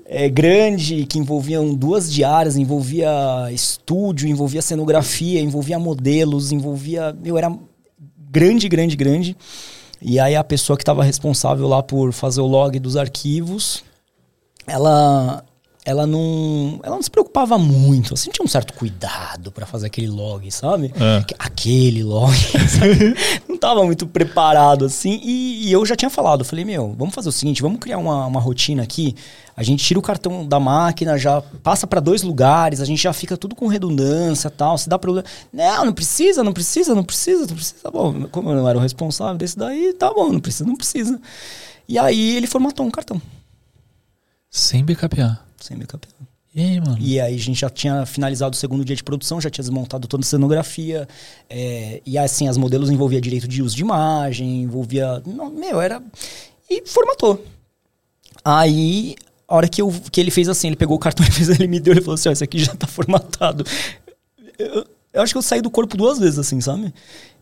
[0.10, 3.10] É grande, que envolviam duas diárias, envolvia
[3.52, 7.14] estúdio, envolvia cenografia, envolvia modelos, envolvia.
[7.26, 7.54] Eu era
[8.32, 9.36] grande, grande, grande.
[10.02, 13.84] E aí a pessoa que estava responsável lá por fazer o log dos arquivos,
[14.68, 15.44] ela
[15.88, 20.08] ela não ela não se preocupava muito, assim, tinha um certo cuidado para fazer aquele
[20.08, 20.94] log, sabe?
[21.00, 21.24] É.
[21.40, 22.36] Aquele log,
[22.68, 23.16] sabe?
[23.48, 27.16] não tava muito preparado assim, e, e eu já tinha falado, eu falei, meu, vamos
[27.16, 29.16] fazer o seguinte, vamos criar uma, uma rotina aqui,
[29.56, 33.14] a gente tira o cartão da máquina, já passa para dois lugares, a gente já
[33.14, 37.48] fica tudo com redundância tal, se dá problema, não, não precisa, não precisa, não precisa,
[37.48, 40.42] não precisa, tá bom, como eu não era o responsável desse daí, tá bom, não
[40.42, 41.18] precisa, não precisa.
[41.88, 43.22] E aí ele formatou um cartão,
[44.58, 45.40] Sem backupear.
[45.62, 46.08] sem backup.
[46.56, 46.98] E aí, mano?
[47.00, 50.08] E aí a gente já tinha finalizado o segundo dia de produção, já tinha desmontado
[50.08, 51.08] toda a cenografia.
[51.48, 55.22] é, e assim, as modelos envolvia direito de uso de imagem, envolvia.
[55.28, 56.02] Não, meu, era.
[56.68, 57.46] E formatou.
[58.44, 59.16] Aí,
[59.48, 61.68] a hora que, eu, que ele fez assim, ele pegou o cartão, ele, fez, ele
[61.68, 63.64] me deu, ele falou assim: ó, esse aqui já tá formatado.
[64.58, 66.92] Eu, eu acho que eu saí do corpo duas vezes, assim, sabe?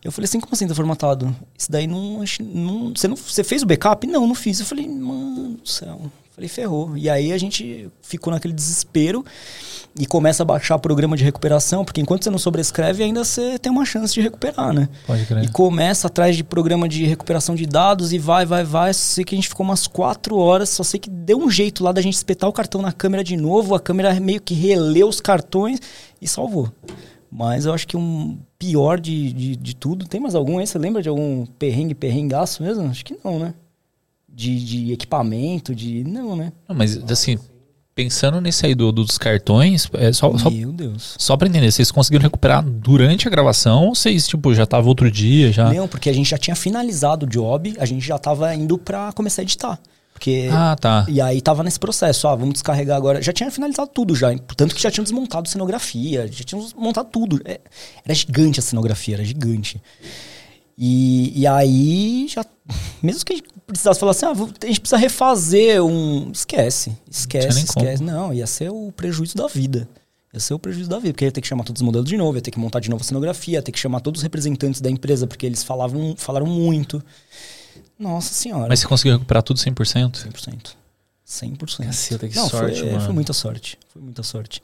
[0.04, 1.34] Eu falei assim, como assim tá formatado?
[1.56, 3.16] Isso daí não, não, você não.
[3.16, 4.06] Você fez o backup?
[4.06, 4.60] Não, não fiz.
[4.60, 6.12] Eu falei, mano do céu.
[6.36, 6.94] Falei, ferrou.
[6.98, 9.24] E aí a gente ficou naquele desespero
[9.98, 13.72] e começa a baixar programa de recuperação, porque enquanto você não sobrescreve, ainda você tem
[13.72, 14.86] uma chance de recuperar, né?
[15.06, 15.44] Pode crer.
[15.44, 18.92] E começa atrás de programa de recuperação de dados e vai, vai, vai.
[18.92, 21.82] Só sei que a gente ficou umas quatro horas, só sei que deu um jeito
[21.82, 25.08] lá da gente espetar o cartão na câmera de novo, a câmera meio que releu
[25.08, 25.80] os cartões
[26.20, 26.70] e salvou.
[27.30, 30.66] Mas eu acho que um pior de, de, de tudo, tem mais algum aí?
[30.66, 32.86] Você lembra de algum perrengue, perrengaço mesmo?
[32.90, 33.54] Acho que não, né?
[34.36, 36.04] De, de equipamento, de.
[36.04, 36.52] Não, né?
[36.68, 37.38] Não, mas assim,
[37.94, 41.14] pensando nesse aí do, dos cartões, é só, só, Meu Deus.
[41.18, 45.10] só pra entender, vocês conseguiram recuperar durante a gravação ou vocês, tipo, já tava outro
[45.10, 45.72] dia, já?
[45.72, 49.10] Não, porque a gente já tinha finalizado o job, a gente já tava indo pra
[49.14, 49.80] começar a editar.
[50.12, 51.06] Porque Ah, tá.
[51.08, 53.22] E aí tava nesse processo, ah, vamos descarregar agora.
[53.22, 57.40] Já tinha finalizado tudo já, tanto que já tinham desmontado cenografia, já tinham montado tudo.
[57.44, 57.60] É,
[58.04, 59.80] Era gigante a cenografia, era gigante.
[60.78, 62.44] E, e aí já,
[63.02, 67.54] mesmo que a gente precisasse falar assim, ah, a gente precisa refazer um, esquece, esquece,
[67.54, 67.86] nem como.
[67.86, 68.02] esquece.
[68.02, 69.88] Não, ia ser o prejuízo da vida.
[70.34, 72.16] Ia ser o prejuízo da vida, porque ia ter que chamar todos os modelos de
[72.16, 74.22] novo, ia ter que montar de novo a cenografia, ia ter que chamar todos os
[74.22, 77.02] representantes da empresa, porque eles falavam, falaram muito.
[77.98, 78.68] Nossa senhora.
[78.68, 80.28] Mas você conseguiu recuperar tudo 100%?
[80.28, 80.74] 100%.
[81.26, 81.86] 100%.
[81.86, 83.04] Caceta, que Não, sorte, foi, mano.
[83.04, 83.78] foi muita sorte.
[83.88, 84.62] Foi muita sorte.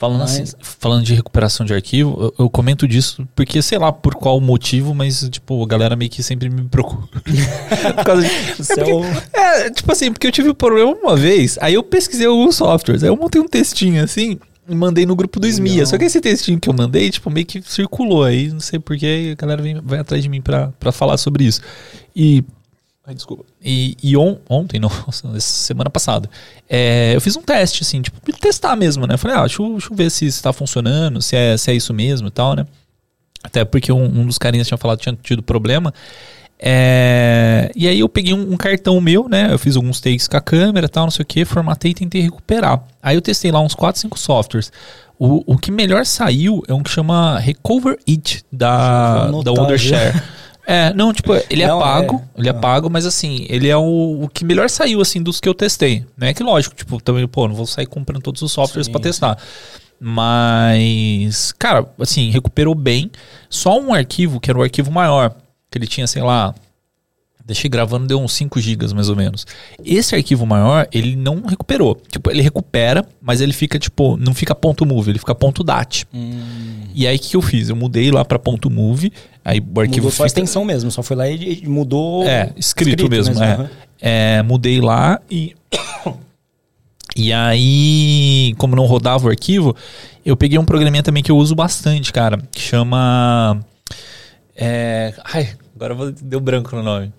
[0.00, 3.92] Falando, Mas- assim, falando de recuperação de arquivo, eu, eu comento disso porque, sei lá
[3.92, 7.02] por qual motivo, mas, tipo, a galera meio que sempre me procura.
[7.96, 9.04] por causa de, é, é porque- o-
[9.38, 13.02] é, tipo assim, porque eu tive um problema uma vez, aí eu pesquisei alguns softwares,
[13.02, 15.84] aí eu montei um textinho assim e mandei no grupo do SMIA.
[15.84, 19.34] Só que esse textinho que eu mandei, tipo, meio que circulou aí, não sei porquê,
[19.36, 21.60] a galera vem, vai atrás de mim pra, pra falar sobre isso.
[22.16, 22.42] E.
[23.10, 23.44] Ai, desculpa.
[23.60, 26.30] E, e on- ontem, nossa, semana passada,
[26.68, 29.16] é, eu fiz um teste, assim, tipo, de testar mesmo, né?
[29.16, 31.92] Falei, ah, deixa eu, deixa eu ver se está funcionando, se é, se é isso
[31.92, 32.64] mesmo e tal, né?
[33.42, 35.92] Até porque um, um dos carinhas tinha falado que tinha tido problema.
[36.62, 39.48] É, e aí eu peguei um, um cartão meu, né?
[39.50, 41.94] Eu fiz alguns takes com a câmera e tal, não sei o que, formatei e
[41.94, 42.84] tentei recuperar.
[43.02, 44.70] Aí eu testei lá uns 4, 5 softwares.
[45.18, 50.22] O, o que melhor saiu é um que chama Recover It, da, da Wondershare.
[50.66, 52.40] É, não, tipo, ele é Não, pago, é.
[52.40, 52.54] ele é Ah.
[52.54, 56.04] pago, mas assim, ele é o, o que melhor saiu, assim, dos que eu testei.
[56.16, 56.32] Né?
[56.32, 59.36] Que lógico, tipo, também, pô, não vou sair comprando todos os softwares pra testar.
[59.98, 63.10] Mas, cara, assim, recuperou bem.
[63.48, 65.34] Só um arquivo, que era o arquivo maior,
[65.70, 66.54] que ele tinha, sei lá,
[67.44, 69.46] deixei gravando, deu uns 5 GB mais ou menos.
[69.84, 72.00] Esse arquivo maior, ele não recuperou.
[72.10, 76.06] Tipo, ele recupera, mas ele fica, tipo, não fica ponto .move, ele fica ponto .dat.
[76.14, 77.68] Hum, E aí, o que eu fiz?
[77.68, 79.12] Eu mudei lá pra ponto .move,
[79.44, 82.26] aí o arquivo mudou só a extensão mesmo, só foi lá e, e mudou.
[82.26, 83.52] É, escrito, mesmo, é.
[83.52, 83.70] aham.
[84.00, 85.54] É, mudei lá e.
[87.16, 89.74] E aí, como não rodava o arquivo,
[90.24, 93.60] eu peguei um programinha também que eu uso bastante, cara, que chama.
[94.56, 97.12] É, ai, agora vou- deu branco no nome.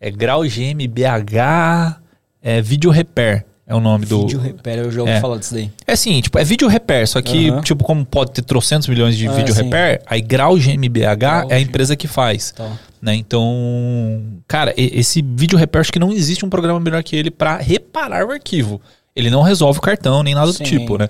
[0.00, 2.00] É Grau GmbH
[2.40, 3.44] é, Video Repair.
[3.68, 4.20] É o nome do.
[4.20, 5.20] Vídeo Repair, eu já ouvi É.
[5.20, 5.70] falar disso daí.
[5.86, 7.60] É assim, tipo, é vídeo repair, só que, Aham.
[7.62, 9.64] tipo, como pode ter trocentos milhões de Ah, vídeo sim.
[9.64, 12.70] repair, aí Grau GmbH Grau é a empresa que faz Tá.
[13.02, 13.16] né?
[13.16, 17.56] Então, cara, esse vídeo repair, acho que não existe um programa melhor que ele para
[17.56, 18.80] reparar o arquivo.
[19.16, 20.62] Ele não resolve o cartão nem nada Sim.
[20.62, 21.08] do tipo, né?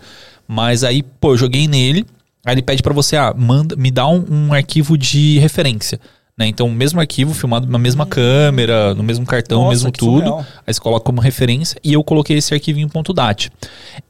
[0.49, 2.07] Mas aí, pô, eu joguei nele,
[2.45, 6.01] aí ele pede para você, ah, manda, me dá um, um arquivo de referência.
[6.39, 6.47] Né?
[6.49, 10.19] Então, o mesmo arquivo filmado na mesma câmera, no mesmo cartão, Nossa, mesmo tudo.
[10.19, 10.47] surreal.
[10.67, 13.51] Aí você coloca como referência e eu coloquei esse arquivo em ponto .dat.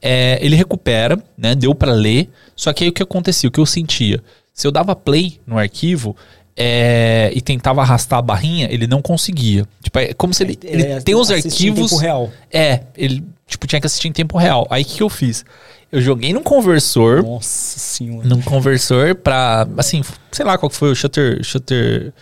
[0.01, 1.55] É, ele recupera, né?
[1.55, 2.29] Deu para ler.
[2.55, 3.47] Só que aí o que acontecia?
[3.47, 4.21] O que eu sentia?
[4.53, 6.17] Se eu dava play no arquivo
[6.57, 9.65] é, e tentava arrastar a barrinha, ele não conseguia.
[9.81, 11.91] Tipo, é como se ele, ele É, tem os assiste em arquivos.
[11.91, 12.29] tempo real.
[12.51, 14.67] É, ele tipo tinha que assistir em tempo real.
[14.69, 15.45] Aí o que eu fiz?
[15.91, 18.27] Eu joguei num conversor Nossa senhora.
[18.27, 22.13] num conversor pra, assim, sei lá qual que foi o shutter, shutter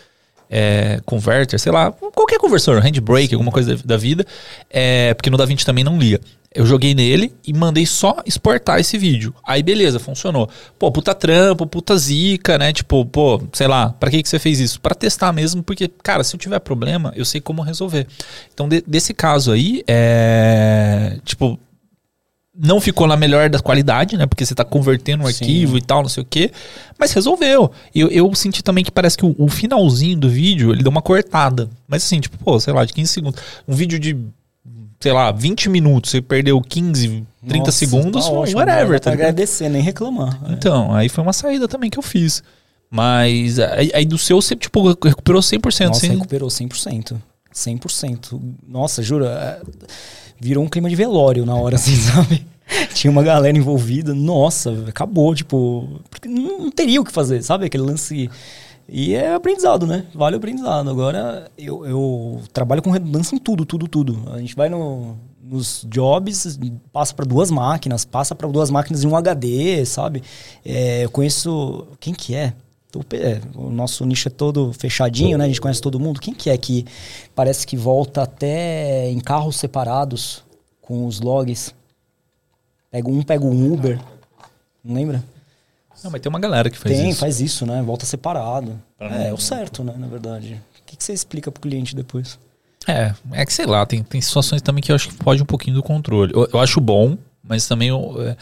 [0.49, 4.23] é, converter, sei lá, qualquer conversor, handbrake, alguma coisa da, da vida,
[4.69, 6.19] é, porque no DaVinci também não lia.
[6.53, 9.35] Eu joguei nele e mandei só exportar esse vídeo.
[9.45, 10.49] Aí beleza, funcionou.
[10.79, 12.71] Pô, puta trampo, puta zica, né?
[12.71, 14.79] Tipo, pô, sei lá, pra que, que você fez isso?
[14.79, 18.07] Pra testar mesmo, porque, cara, se eu tiver problema, eu sei como resolver.
[18.53, 21.17] Então, de- desse caso aí, é.
[21.25, 21.59] Tipo,
[22.57, 24.25] não ficou na melhor da qualidade, né?
[24.25, 25.43] Porque você tá convertendo um Sim.
[25.43, 26.51] arquivo e tal, não sei o quê.
[26.97, 27.71] Mas resolveu.
[27.93, 31.01] Eu, eu senti também que parece que o, o finalzinho do vídeo, ele deu uma
[31.01, 31.69] cortada.
[31.87, 33.41] Mas assim, tipo, pô, sei lá, de 15 segundos.
[33.67, 34.17] Um vídeo de,
[34.99, 39.69] sei lá, 20 minutos, você perdeu 15, 30 Nossa, segundos, tá ótimo, whatever, tá agradecer,
[39.69, 40.39] nem reclamar.
[40.47, 40.53] É.
[40.53, 42.41] Então, aí foi uma saída também que eu fiz.
[42.89, 45.87] Mas aí, aí do seu, você, tipo, recuperou 100%.
[45.87, 46.11] Nossa, sem...
[46.11, 47.17] recuperou 100%.
[47.55, 48.39] 100%.
[48.67, 49.61] Nossa, juro, é,
[50.39, 52.45] virou um clima de velório na hora, assim, sabe?
[52.93, 57.65] Tinha uma galera envolvida, nossa, acabou, tipo, não teria o que fazer, sabe?
[57.65, 58.29] Aquele lance.
[58.87, 60.05] E é aprendizado, né?
[60.13, 60.89] Vale o aprendizado.
[60.89, 64.31] Agora, eu, eu trabalho com redundância em tudo, tudo, tudo.
[64.31, 66.59] A gente vai no, nos jobs,
[66.91, 70.23] passa para duas máquinas, passa para duas máquinas em um HD, sabe?
[70.63, 71.87] É, eu conheço.
[71.99, 72.53] Quem que é?
[73.13, 75.45] É, o nosso nicho é todo fechadinho, né?
[75.45, 76.19] A gente conhece todo mundo.
[76.19, 76.85] Quem que é que
[77.33, 80.43] parece que volta até em carros separados
[80.81, 81.73] com os logs?
[82.91, 83.99] Pega um, pega um Uber.
[84.83, 85.23] Não lembra?
[86.03, 87.19] Não, mas tem uma galera que faz Tem, isso.
[87.19, 87.81] faz isso, né?
[87.81, 88.79] Volta separado.
[88.99, 89.93] É, é o certo, né?
[89.97, 90.61] Na verdade.
[90.81, 92.37] O que, que você explica pro cliente depois?
[92.87, 95.45] É, é que sei lá, tem, tem situações também que eu acho que pode um
[95.45, 96.31] pouquinho do controle.
[96.33, 98.37] Eu, eu acho bom, mas também eu, é,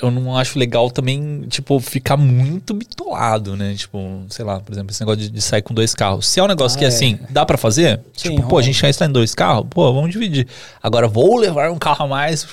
[0.00, 3.74] eu não acho legal também, tipo, ficar muito bitolado, né?
[3.74, 6.26] Tipo, sei lá, por exemplo, esse negócio de, de sair com dois carros.
[6.28, 6.88] Se é um negócio Ah, que, é.
[6.88, 9.92] assim, dá pra fazer, Sim, tipo, pô, a gente já está em dois carros, pô,
[9.92, 10.46] vamos dividir.
[10.82, 12.46] Agora, vou levar um carro a mais.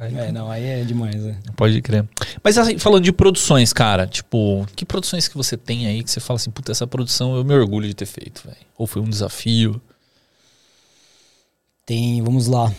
[0.00, 1.36] Aí, É, não, aí é demais, né?
[1.56, 2.08] Pode crer.
[2.42, 6.20] Mas assim, falando de produções, cara, tipo, que produções que você tem aí que você
[6.20, 8.56] fala assim, puta, essa produção eu me orgulho de ter feito, velho?
[8.78, 9.80] Ou foi um desafio?
[11.84, 12.72] Tem, vamos lá.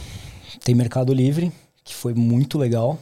[0.63, 1.51] Tem Mercado Livre,
[1.83, 2.97] que foi muito legal.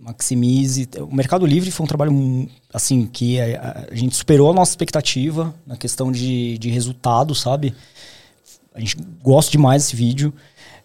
[0.00, 0.88] Maximize.
[0.98, 5.54] O Mercado Livre foi um trabalho, assim, que a, a gente superou a nossa expectativa
[5.66, 7.74] na questão de, de resultado, sabe?
[8.74, 10.32] A gente gosta demais desse vídeo.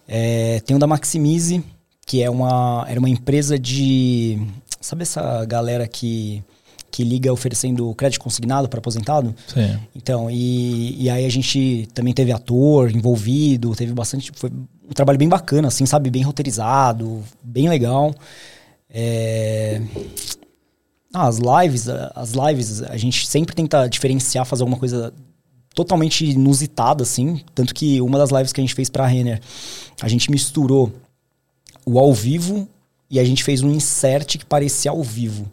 [0.06, 1.64] É, tem o da Maximize,
[2.04, 4.38] que é uma, era uma empresa de.
[4.80, 6.44] Sabe essa galera que,
[6.90, 9.34] que liga oferecendo crédito consignado para aposentado?
[9.48, 9.78] Sim.
[9.94, 14.30] Então, e, e aí a gente também teve ator envolvido, teve bastante.
[14.34, 16.10] Foi um trabalho bem bacana, assim, sabe?
[16.10, 18.14] Bem roteirizado, bem legal.
[18.88, 19.80] É...
[21.12, 25.14] Ah, as lives, as lives, a gente sempre tenta diferenciar, fazer alguma coisa
[25.74, 27.42] totalmente inusitada, assim.
[27.54, 29.40] Tanto que uma das lives que a gente fez pra Renner,
[30.00, 30.92] a gente misturou
[31.84, 32.68] o ao vivo
[33.10, 35.50] e a gente fez um insert que parecia ao vivo.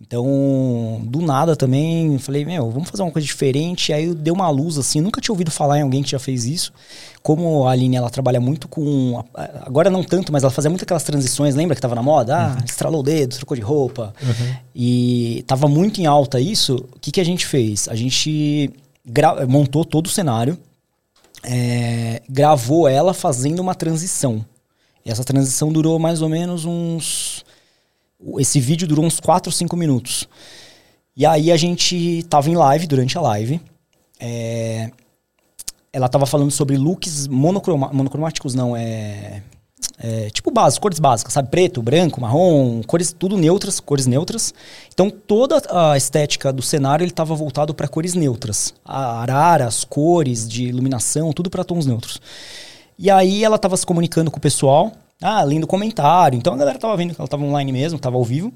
[0.00, 3.92] Então, do nada também, falei, meu, vamos fazer uma coisa diferente.
[3.92, 6.72] Aí deu uma luz, assim, nunca tinha ouvido falar em alguém que já fez isso.
[7.22, 9.22] Como a Aline, ela trabalha muito com.
[9.60, 12.34] Agora não tanto, mas ela fazia muito aquelas transições, lembra que tava na moda?
[12.34, 12.64] Ah, uhum.
[12.64, 14.14] estralou o dedo, trocou de roupa.
[14.22, 14.54] Uhum.
[14.74, 16.76] E tava muito em alta isso.
[16.96, 17.86] O que, que a gente fez?
[17.86, 18.72] A gente
[19.48, 20.56] montou todo o cenário,
[21.42, 24.44] é, gravou ela fazendo uma transição.
[25.04, 27.44] E essa transição durou mais ou menos uns
[28.38, 30.28] esse vídeo durou uns 4 ou 5 minutos.
[31.16, 33.60] E aí a gente tava em live, durante a live.
[34.18, 34.90] É,
[35.92, 39.42] ela tava falando sobre looks monocroma, monocromáticos, não, é,
[39.98, 40.30] é.
[40.30, 41.48] tipo básicos, cores básicas, sabe?
[41.48, 44.54] Preto, branco, marrom, cores tudo neutras, cores neutras.
[44.92, 48.74] Então toda a estética do cenário ele estava voltado para cores neutras.
[48.84, 52.20] A arara, as cores de iluminação, tudo para tons neutros.
[52.98, 54.92] E aí ela estava se comunicando com o pessoal
[55.22, 56.36] ah, lindo comentário.
[56.36, 58.52] Então a galera tava vendo que ela tava online mesmo, tava ao vivo.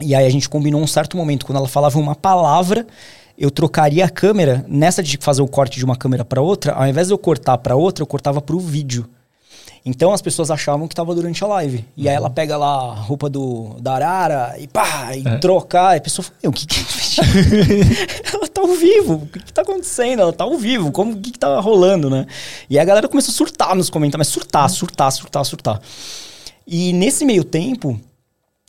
[0.00, 2.86] E aí a gente combinou um certo momento, quando ela falava uma palavra,
[3.38, 4.64] eu trocaria a câmera.
[4.68, 7.58] Nessa de fazer o corte de uma câmera para outra, ao invés de eu cortar
[7.58, 9.08] para outra, eu cortava para o vídeo.
[9.86, 11.84] Então as pessoas achavam que estava durante a live.
[11.96, 12.10] E uhum.
[12.10, 15.38] aí ela pega lá a roupa do, da Arara e pá, e é.
[15.38, 15.94] trocar.
[15.94, 16.76] E a pessoa fala, o que que...
[18.34, 20.22] ela tá ao vivo, o que que tá acontecendo?
[20.22, 22.26] Ela tá ao vivo, como, o que que tá rolando, né?
[22.68, 25.80] E aí a galera começou a surtar nos comentários, mas surtar, surtar, surtar, surtar.
[26.66, 27.98] E nesse meio tempo,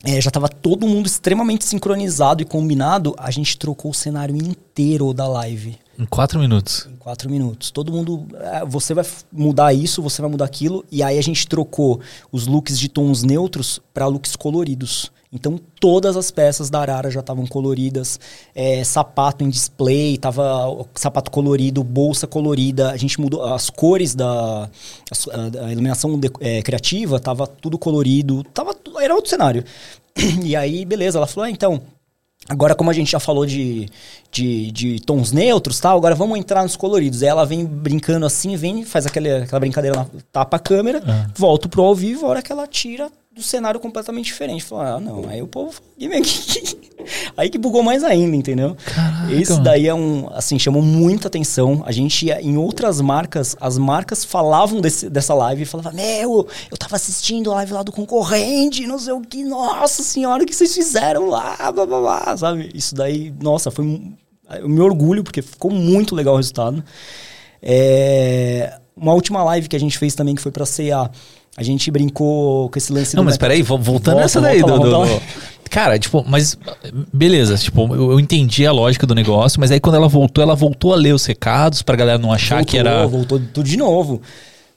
[0.03, 5.13] é, já estava todo mundo extremamente sincronizado e combinado, a gente trocou o cenário inteiro
[5.13, 5.77] da live.
[5.97, 6.87] Em quatro minutos.
[6.91, 7.71] Em quatro minutos.
[7.71, 8.27] Todo mundo.
[8.35, 10.85] É, você vai mudar isso, você vai mudar aquilo.
[10.91, 11.99] E aí a gente trocou
[12.31, 15.11] os looks de tons neutros para looks coloridos.
[15.37, 18.19] Então todas as peças da Arara já estavam coloridas,
[18.53, 22.91] é, sapato em display, tava sapato colorido, bolsa colorida.
[22.91, 24.69] A gente mudou as cores da
[25.31, 29.63] a, a iluminação de, é, criativa, tava tudo colorido, tava era outro cenário.
[30.43, 31.81] E aí beleza, ela falou, ah, então
[32.49, 33.89] Agora, como a gente já falou de,
[34.31, 37.21] de, de, tons neutros tal, agora vamos entrar nos coloridos.
[37.21, 41.27] Aí ela vem brincando assim, vem, faz aquele, aquela brincadeira, tapa a câmera, é.
[41.35, 44.63] volta pro ao vivo, a hora que ela tira, do cenário completamente diferente.
[44.63, 45.29] Falou, ah, não.
[45.29, 45.79] Aí o povo.
[47.37, 48.75] aí que bugou mais ainda, entendeu?
[48.83, 50.27] Caraca, Esse daí é um.
[50.33, 51.83] Assim, chamou muita atenção.
[51.85, 56.77] A gente, em outras marcas, as marcas falavam desse, dessa live e falavam, meu, eu
[56.77, 60.55] tava assistindo a live lá do concorrente, não sei o que, nossa senhora, o que
[60.55, 62.69] vocês fizeram lá, blá blá blá, sabe?
[62.73, 63.85] Isso daí, nossa, foi.
[63.85, 66.83] o meu orgulho, porque ficou muito legal o resultado.
[67.61, 71.11] É, uma última live que a gente fez também, que foi pra CA
[71.57, 75.05] a gente brincou com esse lance Não, mas peraí, voltando volta, nessa daí, volta, do,
[75.05, 75.21] do,
[75.71, 76.57] Cara, tipo, mas
[77.11, 80.55] beleza, tipo, eu, eu, entendi a lógica do negócio, mas aí quando ela voltou, ela
[80.55, 83.05] voltou a ler os recados pra galera não achar voltou, que era.
[83.07, 84.21] Voltou tudo de novo.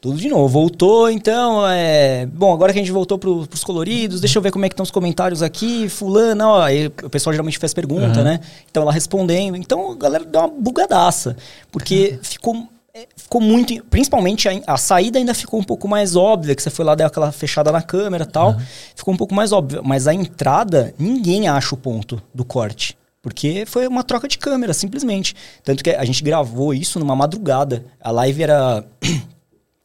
[0.00, 0.48] Tudo de novo.
[0.48, 2.26] Voltou, então, é.
[2.26, 4.72] Bom, agora que a gente voltou pro, pros coloridos, deixa eu ver como é que
[4.72, 5.88] estão os comentários aqui.
[5.90, 6.66] Fulano, ó,
[7.04, 8.24] o pessoal geralmente faz pergunta, uhum.
[8.24, 8.40] né?
[8.70, 9.56] Então ela respondendo.
[9.56, 11.36] Então a galera deu uma bugadaça.
[11.70, 12.18] Porque uhum.
[12.22, 12.68] ficou
[13.16, 13.84] ficou muito.
[13.84, 17.06] Principalmente a, a, saída ainda ficou um pouco mais óbvia, que você foi lá, deu
[17.06, 18.50] aquela fechada na câmera e tal.
[18.50, 18.60] Uhum.
[18.94, 19.82] Ficou um pouco mais óbvio.
[19.84, 22.96] Mas a entrada, ninguém acha o ponto do corte.
[23.22, 25.34] Porque foi uma troca de câmera, simplesmente.
[25.62, 27.84] Tanto que a gente gravou isso numa madrugada.
[28.00, 28.84] A live era.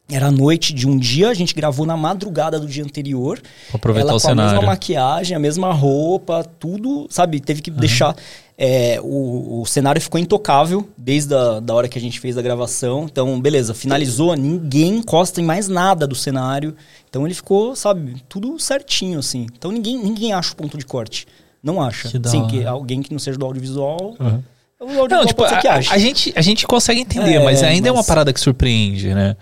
[0.07, 3.41] Era a noite de um dia, a gente gravou na madrugada do dia anterior.
[3.74, 4.51] Aproveitar ela o com cenário.
[4.51, 7.39] a mesma maquiagem, a mesma roupa, tudo, sabe?
[7.39, 7.78] Teve que uhum.
[7.78, 8.16] deixar.
[8.57, 12.41] É, o, o, cenário ficou intocável desde a da hora que a gente fez a
[12.41, 13.03] gravação.
[13.03, 16.73] Então, beleza, finalizou, ninguém encosta em mais nada do cenário.
[17.09, 19.45] Então ele ficou, sabe, tudo certinho, assim.
[19.57, 21.27] Então ninguém, ninguém acha o ponto de corte.
[21.61, 22.07] Não acha.
[22.07, 24.15] Que Sim, que alguém que não seja do audiovisual.
[24.19, 24.41] Uhum.
[24.79, 25.59] audiovisual não, tipo, a,
[25.91, 27.97] a, gente, a gente consegue entender, é, mas ainda mas...
[27.97, 29.35] é uma parada que surpreende, né?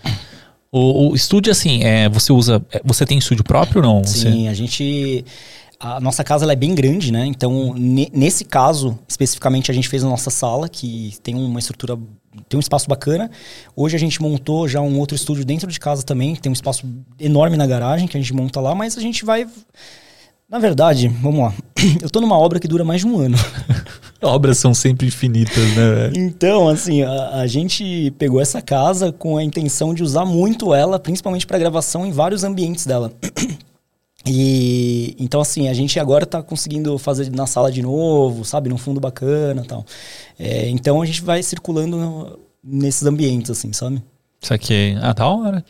[0.71, 2.65] O, o estúdio, assim, é, você usa.
[2.71, 4.03] É, você tem estúdio próprio ou não?
[4.03, 4.47] Sim, você...
[4.47, 5.23] a gente
[5.83, 7.25] a nossa casa é bem grande, né?
[7.25, 11.97] Então, nesse caso, especificamente, a gente fez a nossa sala, que tem uma estrutura,
[12.47, 13.29] tem um espaço bacana.
[13.75, 16.87] Hoje a gente montou já um outro estúdio dentro de casa também, tem um espaço
[17.19, 19.45] enorme na garagem que a gente monta lá, mas a gente vai.
[20.49, 21.53] Na verdade, vamos lá.
[22.01, 23.37] Eu tô numa obra que dura mais de um ano.
[24.23, 26.11] Obras são sempre infinitas, né?
[26.15, 30.97] Então, assim, a, a, gente pegou essa casa com a intenção de usar muito ela,
[30.97, 33.11] principalmente para gravação em vários ambientes dela.
[34.25, 38.77] E então assim, a gente agora tá conseguindo fazer na sala de novo, sabe, num
[38.77, 39.85] fundo bacana, tal.
[40.39, 44.01] É, então a gente vai circulando no- nesses ambientes assim, sabe?
[44.41, 44.95] Isso aqui.
[45.01, 45.63] Ah, da hora.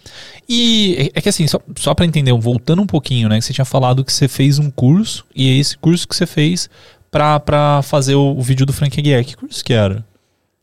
[0.50, 3.38] E é é que assim, só, só pra entender, voltando um pouquinho, né?
[3.40, 6.26] Que você tinha falado que você fez um curso, e é esse curso que você
[6.26, 6.70] fez
[7.12, 9.24] pra, pra fazer o, o vídeo do Frank Aguiar.
[9.24, 10.04] Que curso que era?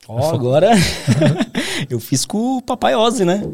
[0.08, 0.70] Ó, agora
[1.88, 3.44] eu fiz com o Papai Ozzy, né?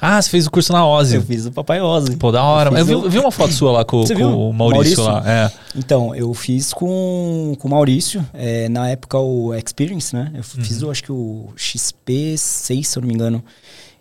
[0.00, 1.16] Ah, você fez o curso na Ozzy.
[1.16, 2.16] Eu fiz o Papai Ozzy.
[2.16, 2.70] Pô, da hora.
[2.70, 5.04] Eu Eu vi, o- eu vi uma foto sua lá com, com o Maurício, Maurício?
[5.04, 5.22] lá.
[5.26, 5.52] É.
[5.76, 10.30] Então, eu fiz com, com o Maurício, é, na época o Experience, né?
[10.34, 13.42] Eu fiz, eu acho que o XP6, se eu não me engano.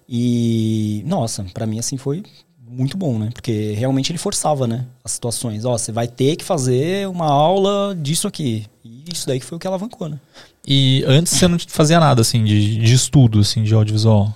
[0.09, 2.23] E, nossa, pra mim assim foi
[2.69, 3.29] muito bom, né?
[3.33, 4.85] Porque realmente ele forçava, né?
[5.03, 5.65] As situações.
[5.65, 8.65] Ó, você vai ter que fazer uma aula disso aqui.
[8.83, 10.17] E isso daí que foi o que alavancou, né?
[10.65, 14.33] E antes você não fazia nada, assim, de, de estudo, assim, de audiovisual.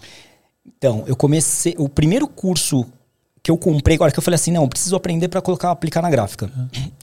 [0.65, 1.75] Então, eu comecei.
[1.77, 2.85] O primeiro curso
[3.43, 6.09] que eu comprei, agora que eu falei assim, não, preciso aprender pra colocar, aplicar na
[6.09, 6.51] gráfica.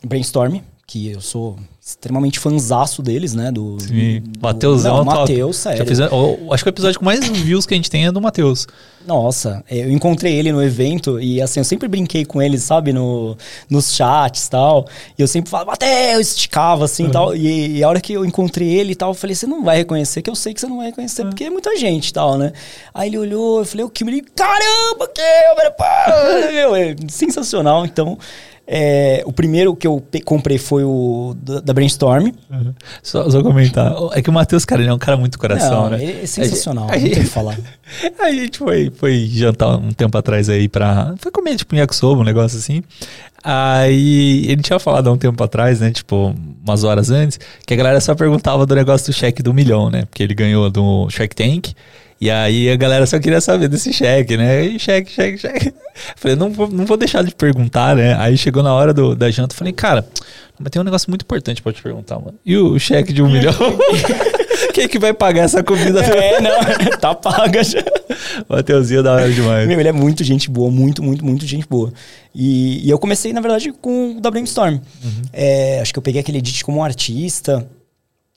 [0.05, 1.55] Brainstorm, que eu sou
[1.85, 3.53] extremamente fanzaço deles, né?
[3.53, 5.05] Do, Sim, do Matheusão Não,
[5.53, 5.87] Já sério.
[5.87, 8.23] fiz, eu acho que o episódio com mais views que a gente tem é do
[8.23, 8.67] Matheus.
[9.07, 12.95] Nossa, é, eu encontrei ele no evento e assim, eu sempre brinquei com ele, sabe,
[12.95, 13.37] no,
[13.69, 14.87] nos chats e tal.
[15.19, 17.37] E eu sempre falava, Matheus, esticava assim e tal.
[17.37, 19.77] E, e a hora que eu encontrei ele e tal, eu falei, você não vai
[19.77, 22.39] reconhecer, que eu sei que você não vai reconhecer, porque é muita gente e tal,
[22.39, 22.51] né?
[22.95, 26.07] Aí ele olhou, eu falei, o Kim, ele, caramba, câmera, pá!
[26.51, 27.85] Meu, é sensacional.
[27.85, 28.19] Então,
[28.71, 32.29] é, o primeiro que eu comprei foi o da, da Brainstorm.
[33.03, 33.95] Só, só comentar.
[34.13, 36.21] É que o Matheus, cara, ele é um cara muito coração, não, né?
[36.23, 37.59] é sensacional, A não gente- tem o que falar.
[38.21, 41.15] A gente foi, foi jantar um tempo atrás aí pra.
[41.19, 42.83] Foi comer tipo um yakisoba, um negócio assim.
[43.43, 45.91] Aí ele tinha falado há um tempo atrás, né?
[45.91, 46.35] Tipo,
[46.67, 50.05] umas horas antes, que a galera só perguntava do negócio do cheque do milhão, né?
[50.05, 51.69] Porque ele ganhou do Shark Tank.
[52.21, 54.65] E aí a galera só queria saber desse cheque, né?
[54.65, 55.73] E cheque, cheque, cheque.
[56.17, 58.17] Falei, não vou, não vou deixar de perguntar, né?
[58.19, 60.05] Aí chegou na hora do, da janta, falei, cara,
[60.59, 62.35] mas tem um negócio muito importante pra te perguntar, mano.
[62.45, 63.55] E o cheque de um milhão?
[64.75, 66.01] Quem é que vai pagar essa comida?
[66.01, 67.83] É, não, tá paga já.
[68.49, 69.69] Mateuzinho da hora demais.
[69.69, 71.93] Meu, ele é muito gente boa, muito, muito, muito gente boa.
[72.35, 74.79] E, e eu comecei, na verdade, com o da Brainstorm.
[75.33, 77.67] É, acho que eu peguei aquele edit como um artista.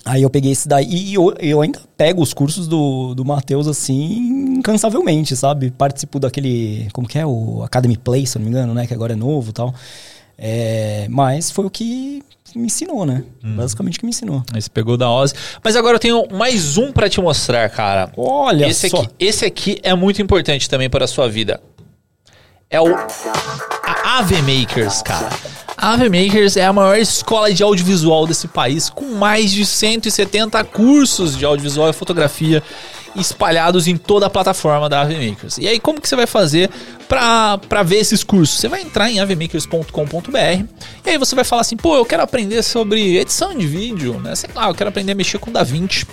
[0.04, 0.88] Aí eu peguei esse daí.
[0.90, 5.72] E eu, eu ainda pego os cursos do, do Matheus, assim, incansavelmente, sabe?
[5.72, 6.88] Participo daquele.
[6.92, 7.26] Como que é?
[7.26, 8.88] O Academy Play, se eu não me engano, né?
[8.88, 9.74] Que agora é novo e tal.
[10.38, 12.24] É, mas foi o que
[12.56, 13.24] me ensinou, né?
[13.44, 14.44] Basicamente o que me ensinou.
[14.52, 15.36] Aí você pegou da Ozzy.
[15.64, 18.12] Mas agora eu tenho mais um pra te mostrar, cara.
[18.18, 19.02] Olha esse só.
[19.02, 21.62] aqui, esse aqui é muito importante também para a sua vida.
[22.72, 25.30] É o a Ave Makers, cara.
[25.76, 30.64] A Ave Makers é a maior escola de audiovisual desse país, com mais de 170
[30.64, 32.64] cursos de audiovisual e fotografia
[33.14, 35.58] espalhados em toda a plataforma da Ave Makers.
[35.58, 36.70] E aí, como que você vai fazer
[37.10, 38.58] para ver esses cursos?
[38.58, 40.66] Você vai entrar em avemakers.com.br
[41.06, 44.34] e aí você vai falar assim, pô, eu quero aprender sobre edição de vídeo, né?
[44.34, 46.08] Sei lá, eu quero aprender a mexer com DaVinci.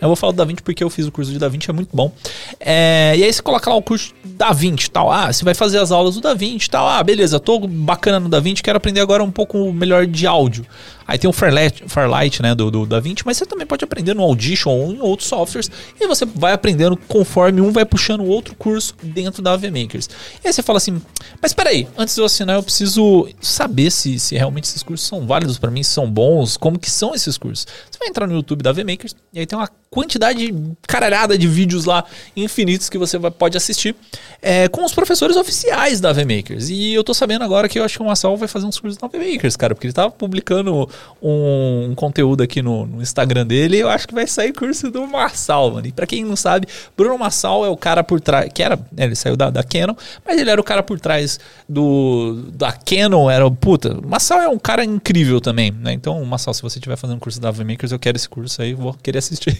[0.00, 2.12] Eu vou falar do DaVinci porque eu fiz o curso de DaVinci, é muito bom.
[2.60, 5.10] É, e aí você coloca lá o curso DaVinci tal.
[5.10, 6.86] Ah, você vai fazer as aulas do DaVinci tal.
[6.86, 10.66] Ah, beleza, tô bacana no DaVinci, quero aprender agora um pouco melhor de áudio.
[11.06, 14.22] Aí tem o Fairlight, Fairlight né, do, do DaVinci, mas você também pode aprender no
[14.22, 15.70] Audition ou em outros softwares.
[16.00, 20.08] E você vai aprendendo conforme um vai puxando o outro curso dentro da AV Makers.
[20.42, 21.00] E aí você fala assim,
[21.40, 25.26] mas peraí, antes de eu assinar eu preciso saber se, se realmente esses cursos são
[25.26, 27.66] válidos para mim, se são bons, como que são esses cursos.
[27.90, 30.52] Você vai entrar no YouTube da AV Makers e aí tem uma quantidade
[30.86, 32.04] caralhada de vídeos lá
[32.36, 33.94] infinitos que você vai, pode assistir
[34.42, 36.68] é, com os professores oficiais da AV Makers.
[36.68, 38.98] E eu tô sabendo agora que eu acho que o Marcel vai fazer uns cursos
[38.98, 40.88] da AV Makers, cara, porque ele tava publicando
[41.22, 45.06] um, um conteúdo aqui no, no Instagram dele eu acho que vai sair curso do
[45.06, 45.86] Marçal, mano.
[45.86, 46.66] E pra quem não sabe,
[46.96, 49.94] Bruno Marçal é o cara por trás, que era, né, ele saiu da, da Canon,
[50.24, 54.58] mas ele era o cara por trás do da Canon, era, puta, Marçal é um
[54.58, 55.92] cara incrível também, né?
[55.92, 58.74] Então, Marçal, se você estiver fazendo curso da AV Makers, eu quero esse curso aí,
[58.74, 59.58] vou querer assistir.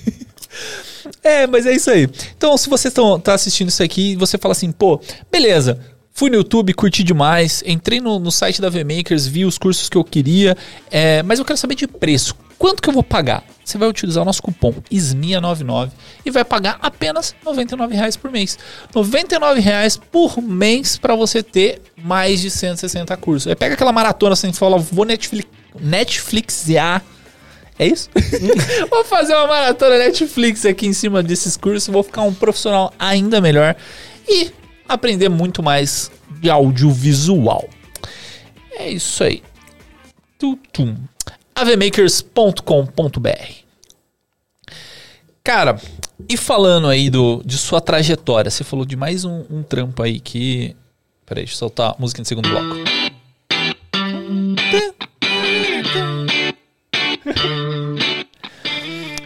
[1.22, 2.08] é, mas é isso aí.
[2.36, 5.00] Então, se você tão, tá assistindo isso aqui você fala assim, pô,
[5.30, 5.80] beleza,
[6.16, 9.98] Fui no YouTube, curti demais, entrei no, no site da VMakers, vi os cursos que
[9.98, 10.56] eu queria,
[10.90, 12.34] é, mas eu quero saber de preço.
[12.58, 13.44] Quanto que eu vou pagar?
[13.62, 15.90] Você vai utilizar o nosso cupom SMIA99
[16.24, 18.58] e vai pagar apenas 99 reais por mês.
[18.94, 23.48] 99 reais por mês para você ter mais de 160 cursos.
[23.48, 27.04] Aí pega aquela maratona assim e fala, vou Netflix, Netflixear
[27.78, 28.08] é isso?
[28.88, 33.38] vou fazer uma maratona Netflix aqui em cima desses cursos, vou ficar um profissional ainda
[33.38, 33.76] melhor
[34.26, 34.50] e
[34.88, 36.10] aprender muito mais
[36.40, 37.68] de audiovisual.
[38.72, 39.42] É isso aí.
[40.38, 40.96] Tutum.
[41.54, 43.30] avemakers.com.br
[45.42, 45.80] Cara,
[46.28, 50.18] e falando aí do, de sua trajetória, você falou de mais um, um trampo aí
[50.18, 50.74] que.
[51.24, 52.74] Peraí, deixa eu soltar a música no segundo bloco.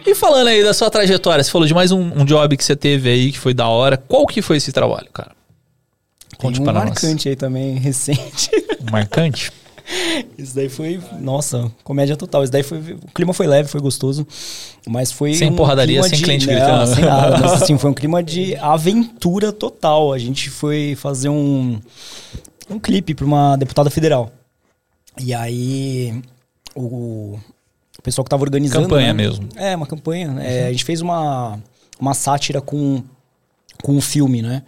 [0.05, 2.75] E falando aí da sua trajetória, você falou de mais um, um job que você
[2.75, 3.97] teve aí que foi da hora.
[3.97, 5.31] Qual que foi esse trabalho, cara?
[6.41, 6.83] Conte Tem um para nós.
[6.85, 8.49] marcante aí também, recente.
[8.91, 9.51] Marcante?
[10.37, 12.43] Isso daí foi, nossa, comédia total.
[12.43, 14.25] Isso daí foi, o clima foi leve, foi gostoso,
[14.87, 16.95] mas foi Sem um porradaria, sem de, cliente não, gritando.
[16.95, 20.13] sem nada, mas assim, foi um clima de aventura total.
[20.13, 21.79] A gente foi fazer um
[22.69, 24.31] um clipe para uma deputada federal.
[25.19, 26.21] E aí
[26.73, 27.37] o,
[27.97, 29.23] o pessoal que tava organizando, Campanha né?
[29.23, 29.49] mesmo.
[29.57, 30.29] É, uma campanha.
[30.29, 30.59] né?
[30.61, 31.59] É, a gente fez uma,
[31.99, 33.03] uma sátira com,
[33.83, 34.63] com o filme, né?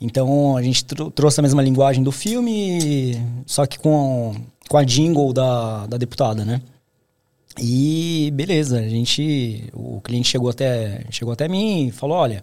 [0.00, 4.34] Então a gente tro- trouxe a mesma linguagem do filme, só que com,
[4.68, 6.60] com a jingle da, da deputada, né?
[7.58, 9.68] E beleza, a gente.
[9.74, 12.40] O cliente chegou até, chegou até mim e falou: olha,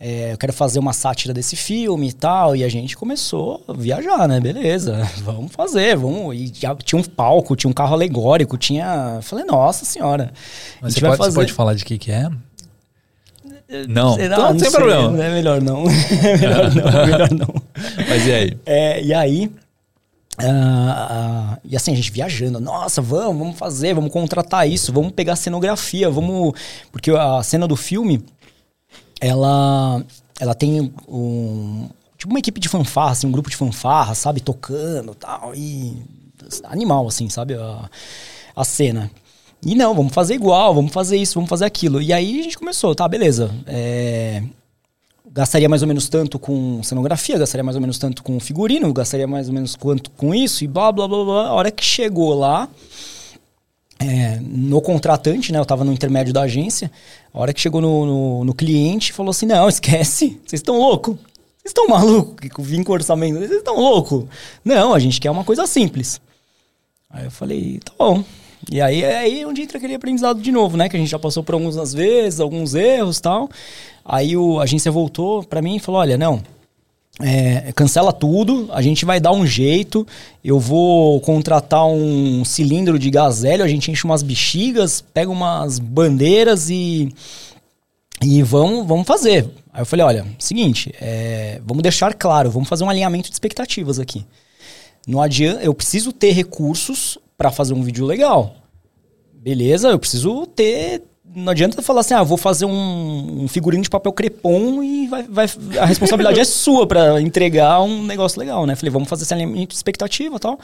[0.00, 2.56] é, eu quero fazer uma sátira desse filme e tal.
[2.56, 4.40] E a gente começou a viajar, né?
[4.40, 6.34] Beleza, vamos fazer, vamos.
[6.34, 9.20] E já tinha um palco, tinha um carro alegórico, tinha.
[9.22, 10.32] Falei, nossa senhora.
[10.80, 11.34] Mas você pode, você fazer.
[11.36, 12.28] pode falar de que que é?
[13.88, 14.34] Não, Será?
[14.34, 15.18] então não tem sei, problema.
[15.22, 15.84] É melhor não.
[15.88, 17.62] É melhor não, melhor não.
[18.08, 18.58] Mas e aí?
[18.64, 19.52] É, e aí.
[20.38, 25.12] ah, ah, e assim, a gente viajando, nossa, vamos, vamos fazer, vamos contratar isso, vamos
[25.12, 26.54] pegar cenografia, vamos.
[26.90, 28.24] Porque a cena do filme,
[29.20, 30.02] ela,
[30.40, 31.88] ela tem um.
[32.16, 35.94] Tipo uma equipe de fanfarra, assim, um grupo de fanfarra, sabe, tocando tal, e.
[36.64, 37.54] Animal, assim, sabe?
[37.54, 37.90] A,
[38.56, 39.10] a cena.
[39.64, 42.00] E não, vamos fazer igual, vamos fazer isso, vamos fazer aquilo.
[42.00, 43.50] E aí a gente começou, tá, beleza.
[43.66, 44.42] É,
[45.30, 49.26] gastaria mais ou menos tanto com cenografia, gastaria mais ou menos tanto com figurino, gastaria
[49.26, 51.46] mais ou menos quanto com isso e blá blá blá blá.
[51.48, 52.68] A hora que chegou lá,
[53.98, 55.58] é, no contratante, né?
[55.58, 56.90] Eu tava no intermédio da agência.
[57.34, 61.16] A hora que chegou no, no, no cliente, falou assim: Não, esquece, vocês estão loucos.
[61.68, 63.38] Vocês estão malucos que vim com orçamento?
[63.38, 64.24] Vocês estão loucos?
[64.64, 66.20] Não, a gente quer uma coisa simples.
[67.10, 68.24] Aí eu falei, tá bom.
[68.70, 70.88] E aí é aí onde entra aquele aprendizado de novo, né?
[70.88, 73.48] Que a gente já passou por algumas vezes, alguns erros tal.
[74.04, 76.42] Aí o, a agência voltou pra mim e falou: olha, não.
[77.20, 80.06] é, cancela tudo, a gente vai dar um jeito.
[80.44, 85.78] Eu vou contratar um cilindro de gás hélio, a gente enche umas bexigas, pega umas
[85.78, 87.12] bandeiras e,
[88.22, 89.48] e vamos, vamos fazer.
[89.72, 93.98] Aí eu falei: olha, seguinte, é, vamos deixar claro, vamos fazer um alinhamento de expectativas
[93.98, 94.24] aqui.
[95.06, 98.56] Não adianta, eu preciso ter recursos para fazer um vídeo legal.
[99.32, 101.02] Beleza, eu preciso ter.
[101.34, 105.22] Não adianta falar assim, ah, vou fazer um, um figurino de papel crepom e vai,
[105.22, 105.46] vai-
[105.78, 108.74] a responsabilidade é sua para entregar um negócio legal, né?
[108.74, 110.58] Falei, vamos fazer esse alinhamento de expectativa e tal.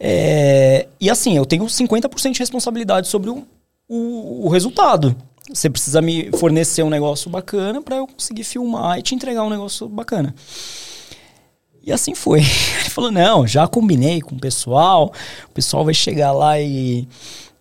[0.00, 3.44] É, e assim, eu tenho 50% de responsabilidade sobre o,
[3.88, 5.14] o, o resultado.
[5.52, 9.50] Você precisa me fornecer um negócio bacana para eu conseguir filmar e te entregar um
[9.50, 10.34] negócio bacana.
[11.86, 12.40] E assim foi.
[12.80, 15.12] Ele falou: não, já combinei com o pessoal,
[15.48, 17.06] o pessoal vai chegar lá e.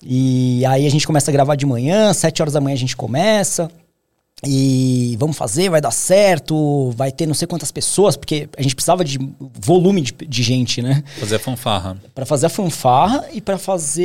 [0.08, 2.96] E aí a gente começa a gravar de manhã, sete horas da manhã a gente
[2.98, 3.70] começa.
[4.46, 8.76] E vamos fazer, vai dar certo, vai ter não sei quantas pessoas, porque a gente
[8.76, 9.18] precisava de
[9.60, 11.04] volume de, de gente, né?
[11.20, 11.98] Fazer fanfarra.
[12.14, 14.04] Pra fazer a fanfarra e pra fazer.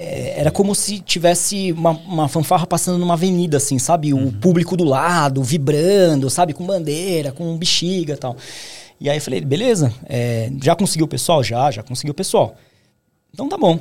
[0.00, 4.14] é, Era como se tivesse uma, uma fanfarra passando numa avenida, assim, sabe?
[4.14, 6.54] O público do lado, vibrando, sabe?
[6.54, 8.36] Com bandeira, com bexiga e tal.
[9.00, 11.42] E aí eu falei, beleza, é, já conseguiu o pessoal?
[11.42, 12.56] Já, já conseguiu o pessoal.
[13.32, 13.78] Então tá bom.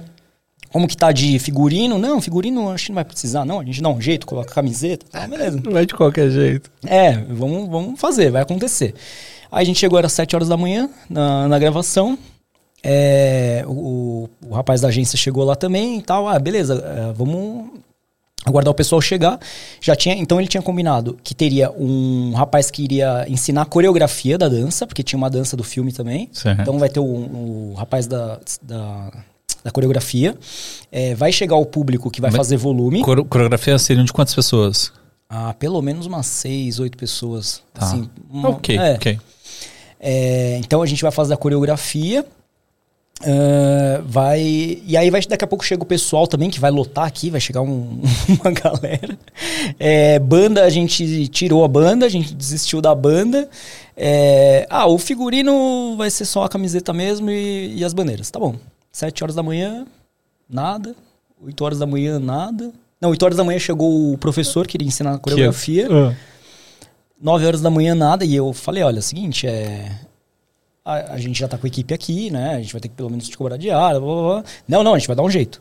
[0.71, 1.97] Como que tá de figurino?
[1.97, 3.59] Não, figurino acho que não vai precisar, não.
[3.59, 5.05] A gente dá um jeito, coloca camiseta.
[5.09, 5.59] Tá, beleza.
[5.63, 6.69] Não vai de qualquer jeito.
[6.85, 8.93] É, vamos, vamos fazer, vai acontecer.
[9.51, 12.17] Aí a gente chegou, era 7 horas da manhã na, na gravação.
[12.83, 16.27] É, o, o rapaz da agência chegou lá também e tal.
[16.27, 17.69] Ah, beleza, é, vamos
[18.45, 19.39] aguardar o pessoal chegar.
[19.81, 24.37] Já tinha, então ele tinha combinado que teria um rapaz que iria ensinar a coreografia
[24.37, 26.29] da dança, porque tinha uma dança do filme também.
[26.31, 26.61] Certo.
[26.61, 29.11] Então vai ter o, o rapaz da, da,
[29.63, 30.37] da coreografia.
[30.91, 33.01] É, vai chegar o público que vai Vai- fazer volume.
[33.01, 34.91] Coreografia seriam de quantas pessoas?
[35.29, 37.61] Ah, pelo menos umas seis, oito pessoas.
[37.73, 37.85] Tá.
[37.85, 38.93] Assim, uma- ok, é.
[38.93, 39.19] ok.
[39.99, 42.25] É, então a gente vai fazer a coreografia.
[43.21, 44.81] Ah, vai.
[44.85, 47.39] E aí vai, daqui a pouco chega o pessoal também, que vai lotar aqui, vai
[47.39, 48.01] chegar um-
[48.41, 49.17] uma galera.
[49.79, 53.49] É, banda, a gente tirou a banda, a gente desistiu da banda.
[53.95, 58.29] É, ah, o figurino vai ser só a camiseta mesmo e, e as bandeiras.
[58.29, 58.55] Tá bom.
[58.91, 59.85] Sete horas da manhã,
[60.49, 60.95] nada.
[61.43, 62.71] Oito horas da manhã, nada.
[62.99, 65.87] Não, 8 horas da manhã chegou o professor que iria ensinar a coreografia.
[65.91, 66.15] Ah.
[67.21, 68.25] 9 horas da manhã, nada.
[68.25, 69.91] E eu falei, olha, é o seguinte, é...
[70.87, 72.55] A, a gente já tá com a equipe aqui, né?
[72.55, 74.43] A gente vai ter que pelo menos te cobrar diária, blá, blá, blá.
[74.65, 75.59] Não, não, a gente vai dar um jeito.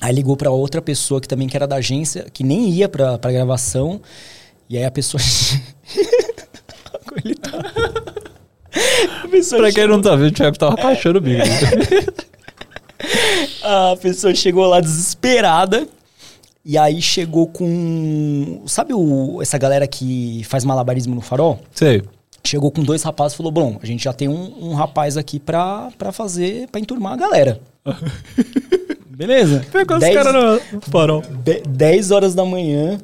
[0.00, 3.16] Aí ligou pra outra pessoa que também que era da agência, que nem ia pra,
[3.18, 4.00] pra gravação.
[4.68, 5.22] E aí a pessoa...
[7.24, 7.52] Ele tá?
[9.22, 11.42] A pessoa Pra quem não tá vendo, o Thiago tava rachando o bico.
[13.62, 15.86] A pessoa chegou lá desesperada
[16.64, 18.62] E aí chegou com.
[18.66, 21.60] Sabe o, essa galera que faz malabarismo no farol?
[21.72, 22.02] Sei.
[22.44, 25.38] Chegou com dois rapazes e falou: Bom, a gente já tem um, um rapaz aqui
[25.38, 27.60] pra, pra fazer, pra enturmar a galera.
[29.08, 29.64] Beleza?
[29.70, 31.22] Pegou Dez- os caras no farol.
[31.22, 32.98] de- 10 horas da manhã,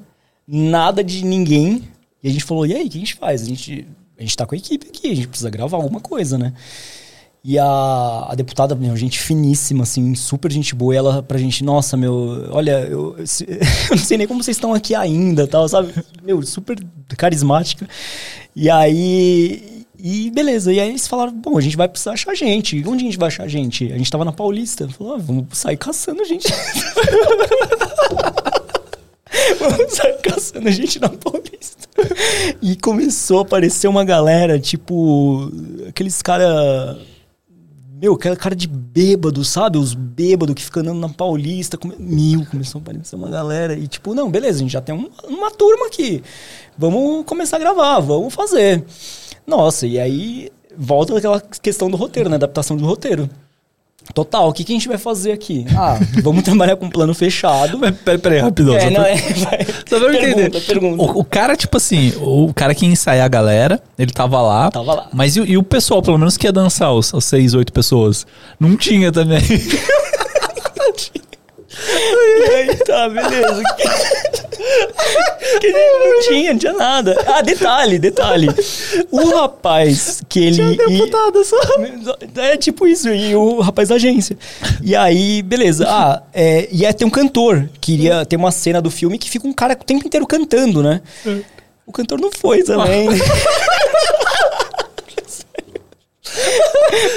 [0.46, 1.82] nada de ninguém.
[2.22, 3.42] E a gente falou: e aí, o que a gente faz?
[3.42, 3.86] A gente,
[4.18, 6.52] a gente tá com a equipe aqui, a gente precisa gravar alguma coisa, né?
[7.44, 11.62] E a, a deputada, meu, gente finíssima, assim, super gente boa, e ela pra gente,
[11.64, 13.46] nossa, meu, olha, eu, se-
[13.90, 15.94] eu não sei nem como vocês estão aqui ainda, tal, sabe?
[16.22, 16.76] Meu, super
[17.16, 17.88] carismática.
[18.54, 22.76] E aí, e beleza, e aí eles falaram, bom, a gente vai precisar achar gente.
[22.86, 23.92] Onde a gente vai achar gente?
[23.92, 24.88] A gente tava na Paulista.
[24.88, 26.48] Falou, ah, vamos sair caçando gente.
[29.58, 31.88] Vamos sair caçando gente na Paulista.
[32.62, 35.50] E começou a aparecer uma galera, tipo,
[35.88, 36.98] aqueles cara.
[38.00, 39.76] Meu, aquela cara de bêbado, sabe?
[39.76, 41.76] Os bêbados que ficam andando na Paulista.
[41.76, 41.96] Come...
[41.98, 43.74] Mil, começou a aparecer uma galera.
[43.74, 46.22] E tipo, não, beleza, a gente já tem um- uma turma aqui.
[46.76, 48.84] Vamos começar a gravar, vamos fazer.
[49.44, 52.36] Nossa, e aí volta aquela questão do roteiro, né?
[52.36, 53.28] Adaptação do roteiro.
[54.14, 55.66] Total, o que, que a gente vai fazer aqui?
[55.76, 57.78] Ah, vamos trabalhar com um plano fechado.
[57.78, 58.74] Mas peraí, peraí, rapidão.
[58.74, 59.66] É, só não, pra- é, vai.
[59.88, 60.60] Só pra eu entender.
[60.62, 61.02] pergunta.
[61.02, 64.70] O, o cara, tipo assim, o cara que ia ensaiar a galera, ele tava lá.
[64.70, 65.08] Tava lá.
[65.12, 67.72] Mas e, o- e o pessoal, pelo menos que ia dançar, os, os seis, oito
[67.72, 68.26] pessoas?
[68.58, 69.40] Não tinha também.
[71.86, 73.62] E aí, tá, beleza.
[75.60, 77.16] Que não tinha, não tinha nada.
[77.26, 78.48] Ah, detalhe, detalhe.
[79.10, 80.76] O rapaz que ele.
[80.76, 81.56] deputada só.
[82.36, 84.36] É tipo isso, e o rapaz da agência.
[84.82, 85.86] E aí, beleza.
[85.88, 87.68] Ah, é, ia ter um cantor.
[87.80, 90.82] que iria ter uma cena do filme que fica um cara o tempo inteiro cantando,
[90.82, 91.00] né?
[91.86, 93.08] O cantor não foi também.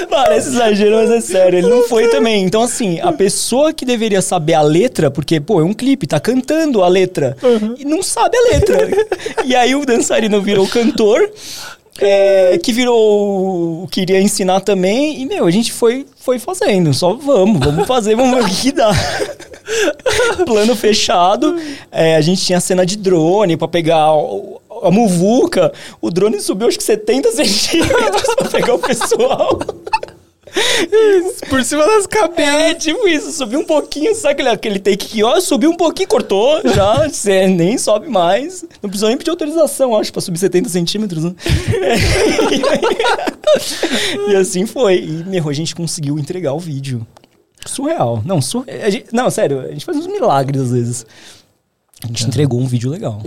[0.08, 1.58] Parece exagero, mas é sério.
[1.58, 2.44] Ele não foi também.
[2.44, 6.20] Então, assim, a pessoa que deveria saber a letra, porque, pô, é um clipe, tá
[6.20, 7.36] cantando a letra,
[7.78, 8.88] e não sabe a letra.
[9.44, 11.30] e aí o dançarino virou cantor,
[11.98, 13.86] é, que virou.
[13.90, 16.92] queria ensinar também, e, meu, a gente foi, foi fazendo.
[16.94, 18.90] Só vamos, vamos fazer, vamos ver o que dá.
[20.46, 21.56] Plano fechado.
[21.90, 25.72] É, a gente tinha cena de drone pra pegar o- a muvuca.
[26.00, 29.58] O drone subiu acho que 70 centímetros pra pegar o pessoal.
[31.48, 32.54] Por cima das cabeças.
[32.54, 36.08] É, tipo isso, subiu um pouquinho, sabe aquele, aquele take que, ó, subiu um pouquinho,
[36.08, 38.62] cortou, já, cê nem sobe mais.
[38.82, 41.34] Não precisou nem pedir autorização, acho, pra subir 70 centímetros, né?
[41.80, 41.96] É.
[44.32, 44.98] e assim foi.
[44.98, 47.06] E, meu, a gente conseguiu entregar o vídeo.
[47.64, 48.22] Surreal.
[48.24, 48.64] Não, sur...
[48.68, 51.06] a gente- não, sério, a gente faz uns milagres às vezes.
[52.02, 53.22] A gente entregou um vídeo legal.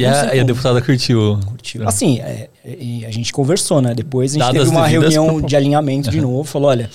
[0.00, 1.38] E a, e a deputada curtiu.
[1.46, 1.88] Curtiu.
[1.88, 3.94] Assim, é, é, a gente conversou, né?
[3.94, 6.44] Depois a gente Dadas teve uma reunião de alinhamento de novo.
[6.44, 6.90] Falou, olha...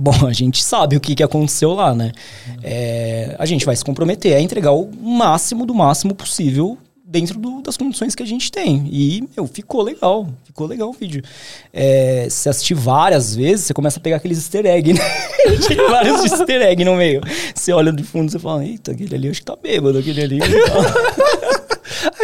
[0.00, 2.10] Bom, a gente sabe o que, que aconteceu lá, né?
[2.60, 6.76] É, a gente vai se comprometer a entregar o máximo do máximo possível
[7.08, 8.88] dentro do- das condições que a gente tem.
[8.90, 10.26] E, meu, ficou legal.
[10.42, 11.22] Ficou legal o vídeo.
[11.72, 15.00] É, se assistir várias vezes, você começa a pegar aqueles easter egg, né?
[15.68, 17.20] Tem vários easter egg no meio.
[17.54, 20.38] Você olha de fundo e fala, eita, aquele ali acho que tá bêbado, aquele ali...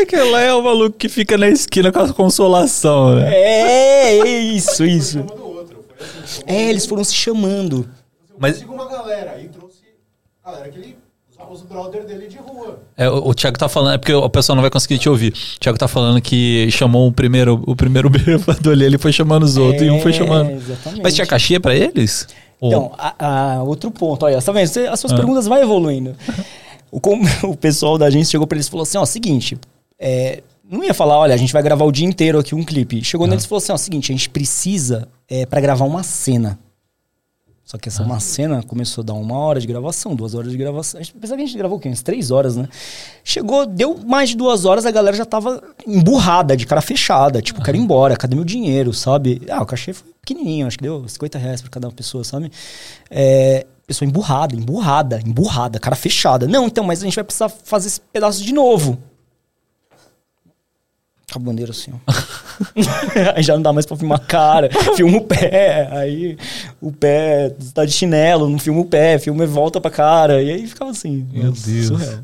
[0.01, 3.31] Aquele lá é o maluco que fica na esquina com a consolação, né?
[3.35, 5.25] É, é isso, isso.
[6.47, 7.89] É, eles foram se chamando.
[8.39, 8.61] Mas...
[8.63, 9.79] Eu uma galera, aí trouxe
[10.45, 10.97] a galera que ele.
[11.51, 12.81] Os, brother dele de rua.
[12.97, 15.35] É, o, o Thiago tá falando, é porque o pessoal não vai conseguir te ouvir.
[15.57, 19.43] O Thiago tá falando que chamou o primeiro, o primeiro bêbado ali, ele foi chamando
[19.43, 20.51] os outros e um foi É, chamando.
[20.53, 21.03] exatamente.
[21.03, 22.27] Mas tinha cachê pra eles?
[22.59, 23.15] Ou- Então, a-
[23.59, 24.67] a- outro ponto, olha, tá vendo?
[24.67, 25.17] Você- as suas Ah.
[25.17, 26.17] perguntas vão evoluindo.
[26.93, 27.01] O,
[27.49, 29.59] o pessoal da agência chegou pra eles e falou assim: ó, seguinte,
[29.99, 33.03] é, não ia falar, olha, a gente vai gravar o dia inteiro aqui um clipe.
[33.03, 36.59] Chegou neles e falou assim: ó, seguinte, a gente precisa é, para gravar uma cena.
[37.65, 40.59] Só que essa uma cena começou a dar uma hora de gravação, duas horas de
[40.59, 41.01] gravação.
[41.01, 41.89] A gente pensava que a gente gravou o quê?
[41.89, 42.69] Umas três horas, né?
[43.25, 47.41] Chegou, deu mais de duas horas, a galera já tava emburrada, de cara fechada.
[47.41, 49.41] Tipo, quero ir embora, cadê meu dinheiro, sabe?
[49.49, 52.53] Ah, o cachê foi pequenininho, acho que deu 50 reais pra cada pessoa, sabe?
[53.11, 56.47] É, pessoa emburrada, emburrada, emburrada, cara fechada.
[56.47, 58.99] Não, então, mas a gente vai precisar fazer esse pedaço de novo.
[61.31, 62.13] Com a bandeira assim, ó.
[63.35, 66.37] aí já não dá mais pra filmar a cara, filma o pé, aí
[66.81, 70.51] o pé tá de chinelo, não filma o pé, filma e volta pra cara, e
[70.51, 71.27] aí ficava assim.
[71.33, 71.87] Meu Deus.
[71.87, 72.21] surreal.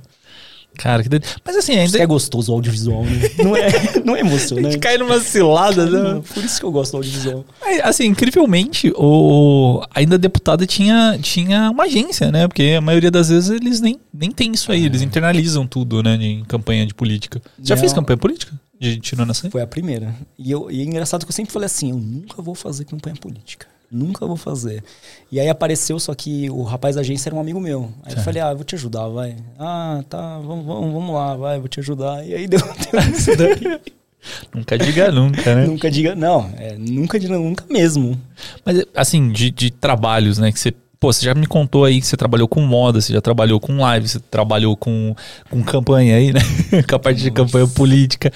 [0.78, 1.26] Cara, que doido.
[1.44, 3.10] Mas assim, ainda é gostoso o audiovisual, né?
[3.44, 3.68] Não é,
[4.04, 4.78] não é a gente emocionante.
[4.78, 6.22] cai numa cilada, né?
[6.32, 7.44] Por isso que eu gosto do audiovisual.
[7.60, 12.46] Mas, Assim, incrivelmente, o, ainda a deputada tinha, tinha uma agência, né?
[12.48, 16.14] Porque a maioria das vezes eles nem, nem tem isso aí, eles internalizam tudo, né?
[16.14, 17.42] Em campanha de política.
[17.58, 17.80] Você já Não.
[17.80, 18.52] fez campanha política?
[18.80, 19.50] de tirando assim?
[19.50, 20.14] Foi a primeira.
[20.38, 23.16] E, eu, e é engraçado que eu sempre falei assim: eu nunca vou fazer campanha
[23.16, 23.66] política.
[23.90, 24.84] Nunca vou fazer.
[25.32, 27.90] E aí apareceu, só que o rapaz da agência era um amigo meu.
[28.02, 29.36] Aí eu falei, ah, eu vou te ajudar, vai.
[29.58, 32.26] Ah, tá, vamos, vamos, vamos lá, vai, vou te ajudar.
[32.26, 32.60] E aí deu,
[32.92, 33.80] deu isso daí.
[34.52, 35.64] Nunca diga nunca, né?
[35.64, 38.20] nunca diga, não, é, nunca diga nunca mesmo.
[38.64, 42.06] Mas, assim, de, de trabalhos, né, que você Pô, você já me contou aí que
[42.08, 45.14] você trabalhou com moda, você já trabalhou com live, você trabalhou com,
[45.48, 46.40] com campanha aí, né?
[46.88, 48.32] com a parte de campanha política.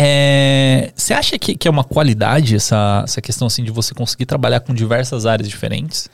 [0.00, 4.26] É, você acha que, que é uma qualidade essa, essa questão assim de você conseguir
[4.26, 6.08] trabalhar com diversas áreas diferentes?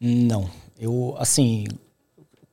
[0.00, 0.48] Não.
[0.78, 1.66] Eu, assim,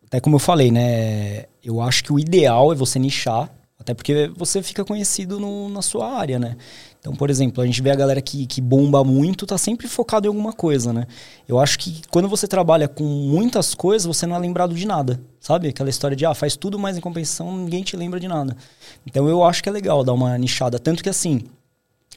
[0.08, 1.46] até como eu falei, né?
[1.64, 3.48] Eu acho que o ideal é você nichar,
[3.80, 6.58] até porque você fica conhecido no, na sua área, né?
[7.06, 10.26] Então, por exemplo, a gente vê a galera que, que bomba muito, tá sempre focado
[10.26, 11.06] em alguma coisa, né?
[11.48, 15.22] Eu acho que quando você trabalha com muitas coisas, você não é lembrado de nada,
[15.40, 15.68] sabe?
[15.68, 18.58] Aquela história de, ah, faz tudo, mas em compensação ninguém te lembra de nada.
[19.06, 20.80] Então, eu acho que é legal dar uma nichada.
[20.80, 21.44] Tanto que, assim,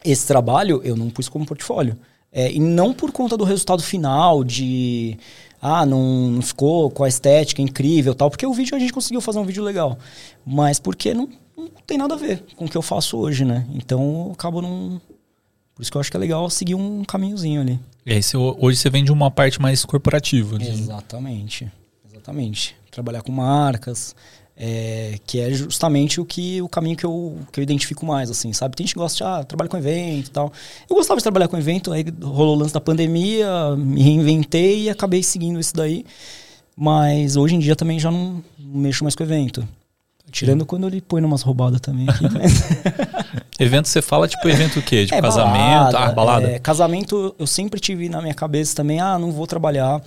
[0.03, 1.95] esse trabalho eu não pus como portfólio.
[2.33, 5.19] É, e não por conta do resultado final, de
[5.61, 9.21] ah, não, não ficou com a estética incrível tal, porque o vídeo a gente conseguiu
[9.21, 9.99] fazer um vídeo legal.
[10.47, 11.29] Mas porque não,
[11.59, 13.67] não tem nada a ver com o que eu faço hoje, né?
[13.75, 15.01] Então eu acabo não.
[15.75, 17.81] Por isso que eu acho que é legal seguir um caminhozinho ali.
[18.05, 20.57] E aí você, hoje você vende uma parte mais corporativa.
[20.57, 20.71] Assim.
[20.71, 21.71] Exatamente.
[22.11, 22.77] Exatamente.
[22.91, 24.15] Trabalhar com marcas,
[24.57, 28.53] é, que é justamente o que o caminho que eu, que eu identifico mais, assim,
[28.53, 28.75] sabe?
[28.75, 30.53] Tem gente que gosta de, ah, trabalho com evento e tal.
[30.91, 34.91] Eu gostava de trabalhar com evento, aí rolou o lance da pandemia, me reinventei e
[34.91, 36.05] acabei seguindo isso daí.
[36.77, 39.67] Mas hoje em dia também já não mexo mais com evento.
[40.31, 42.25] Tirando quando ele põe numas roubadas também aqui.
[42.33, 42.63] Mas...
[43.59, 45.05] evento você fala tipo evento o quê?
[45.05, 45.93] Tipo é, casamento?
[45.93, 46.51] Balada, ah, balada.
[46.51, 50.03] É, casamento eu sempre tive na minha cabeça também, ah, não vou trabalhar.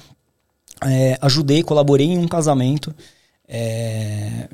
[0.83, 2.93] É, ajudei, colaborei em um casamento.
[3.53, 4.47] É,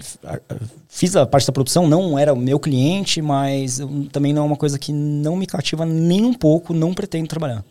[0.90, 3.80] fiz a parte da produção, não era o meu cliente, mas
[4.12, 7.64] também não é uma coisa que não me cativa nem um pouco, não pretendo trabalhar.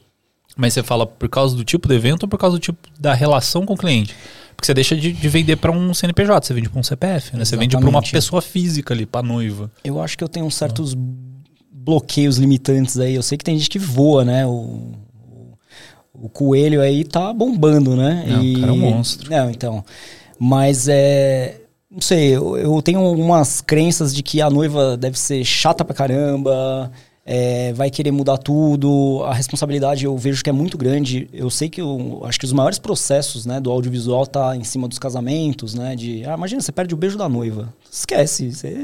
[0.56, 3.12] Mas você fala por causa do tipo de evento ou por causa do tipo da
[3.12, 4.14] relação com o cliente?
[4.56, 7.44] Porque você deixa de, de vender para um CNPJ, você vende para um CPF, né?
[7.44, 9.70] Você vende para uma pessoa física ali, para noiva.
[9.84, 10.96] Eu acho que eu tenho certos ah.
[11.70, 13.14] bloqueios limitantes aí.
[13.14, 14.46] Eu sei que tem gente que voa, né?
[14.46, 14.92] O,
[16.14, 18.24] o, coelho aí tá bombando, né?
[18.26, 18.56] Não, e...
[18.56, 19.30] o cara é um monstro.
[19.30, 19.84] Não, então.
[20.38, 21.60] Mas é.
[21.90, 25.94] Não sei, eu, eu tenho algumas crenças de que a noiva deve ser chata pra
[25.94, 26.90] caramba,
[27.28, 29.24] é, vai querer mudar tudo.
[29.24, 31.28] A responsabilidade eu vejo que é muito grande.
[31.32, 34.86] Eu sei que eu acho que os maiores processos né, do audiovisual tá em cima
[34.86, 35.96] dos casamentos, né?
[35.96, 37.74] De, ah, imagina, você perde o beijo da noiva.
[37.90, 38.76] Esquece, você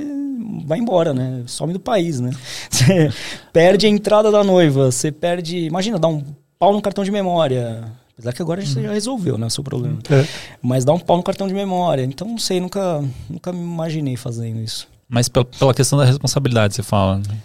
[0.67, 1.45] vai embora, né?
[1.47, 2.31] Some do país, né?
[2.69, 3.13] Você
[3.53, 5.59] perde a entrada da noiva, você perde.
[5.59, 6.25] Imagina, dá um
[6.59, 7.85] pau no cartão de memória.
[8.13, 9.99] Apesar que agora a gente já resolveu, né, o seu problema.
[10.11, 10.27] É.
[10.61, 12.03] Mas dá um pau no cartão de memória.
[12.03, 14.89] Então, não sei, nunca, nunca me imaginei fazendo isso.
[15.09, 17.19] Mas pela questão da responsabilidade, você fala.
[17.19, 17.39] Né?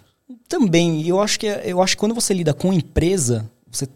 [0.47, 3.87] Também, eu acho que eu acho que quando você lida com empresa, você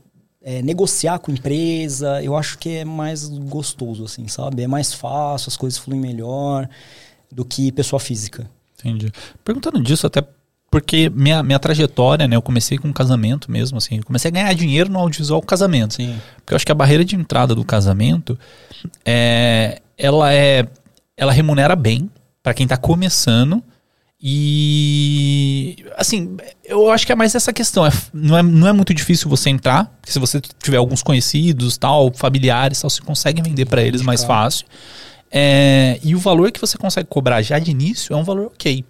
[0.42, 4.64] é, negociar com empresa, eu acho que é mais gostoso, assim, sabe?
[4.64, 6.68] É mais fácil, as coisas fluem melhor
[7.32, 8.50] do que pessoa física.
[8.80, 9.12] Entendi.
[9.44, 10.24] Perguntando disso, até
[10.72, 12.36] porque minha, minha trajetória, né?
[12.38, 13.98] Eu comecei com um casamento mesmo, assim.
[13.98, 15.96] Eu comecei a ganhar dinheiro no audiovisual casamento.
[15.96, 16.18] Sim.
[16.38, 18.40] Porque eu acho que a barreira de entrada do casamento
[19.06, 20.66] é, ela é.
[21.16, 22.10] Ela remunera bem
[22.42, 23.62] para quem tá começando.
[24.24, 27.86] E assim, eu acho que é mais essa questão.
[27.86, 31.78] É, não, é, não é muito difícil você entrar, porque se você tiver alguns conhecidos,
[31.78, 34.68] tal, familiares, tal, você consegue vender para eles mais fácil.
[35.32, 38.86] É, e o valor que você consegue cobrar já de início é um valor ok.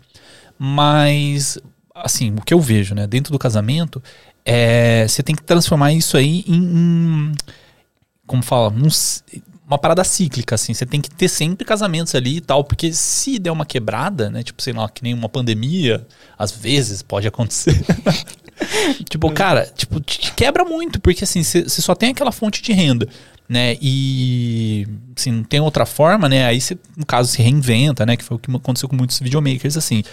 [0.59, 1.57] Mas
[1.95, 4.01] assim, o que eu vejo, né, dentro do casamento,
[4.45, 7.31] é, você tem que transformar isso aí em, em
[8.25, 8.87] como fala, um,
[9.71, 10.73] uma parada cíclica, assim.
[10.73, 14.43] Você tem que ter sempre casamentos ali e tal, porque se der uma quebrada, né,
[14.43, 16.05] tipo, sei lá, que nem uma pandemia,
[16.37, 17.81] às vezes pode acontecer.
[19.09, 23.07] tipo, cara, tipo, te quebra muito, porque assim, você só tem aquela fonte de renda
[23.51, 23.75] né?
[23.81, 26.45] E assim, não tem outra forma, né?
[26.45, 28.15] Aí você, no caso, se reinventa, né?
[28.15, 30.03] Que foi o que aconteceu com muitos videomakers, assim.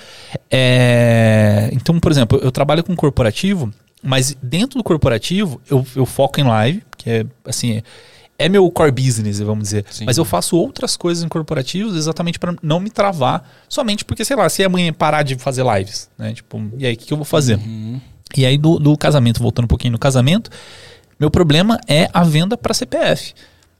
[0.51, 1.70] É...
[1.72, 3.72] Então, por exemplo, eu trabalho com corporativo,
[4.02, 7.80] mas dentro do corporativo eu, eu foco em live, que é assim.
[8.39, 9.85] É meu core business, vamos dizer.
[9.90, 10.05] Sim.
[10.05, 13.43] Mas eu faço outras coisas em corporativos exatamente para não me travar.
[13.69, 16.32] Somente porque, sei lá, se amanhã parar de fazer lives, né?
[16.32, 17.56] Tipo, e aí, o que, que, eu vou fazer?
[17.56, 18.01] Uhum.
[18.36, 20.51] E aí, do, do casamento, voltando um pouquinho no casamento,
[21.19, 23.35] meu problema é a venda para CPF.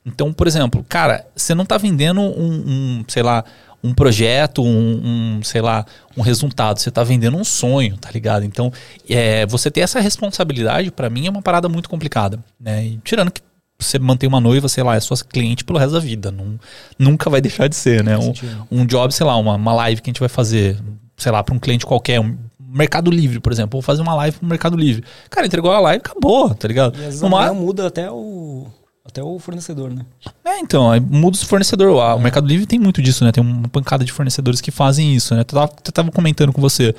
[0.05, 3.45] Então, por exemplo, cara, você não está vendendo um, um, sei lá,
[3.83, 5.87] um projeto, um, um, sei lá,
[6.17, 6.81] um resultado.
[6.81, 8.45] Você está vendendo um sonho, tá ligado?
[8.45, 8.73] Então,
[9.09, 12.43] é, você ter essa responsabilidade, para mim, é uma parada muito complicada.
[12.59, 12.87] Né?
[12.87, 13.41] E, tirando que
[13.81, 16.33] você mantém uma noiva, sei lá, é sua cliente pelo resto da vida.
[16.33, 16.59] Não,
[16.99, 18.19] nunca vai deixar de ser, né?
[18.19, 18.33] Um,
[18.71, 20.77] um job, sei lá, uma, uma live que a gente vai fazer,
[21.17, 23.73] sei lá, para um cliente qualquer, um, Mercado Livre, por exemplo.
[23.79, 25.05] Vou fazer uma live pro Mercado Livre.
[25.31, 26.97] Cara, entregou a live, acabou, tá ligado?
[26.97, 28.67] E às vezes No ma- amanhã muda até o,
[29.07, 30.05] até o fornecedor, né?
[30.45, 31.93] É, então, aí muda o fornecedor.
[31.95, 33.31] O Mercado Livre tem muito disso, né?
[33.31, 35.43] Tem uma pancada de fornecedores que fazem isso, né?
[35.43, 36.95] Eu tava, eu tava comentando com você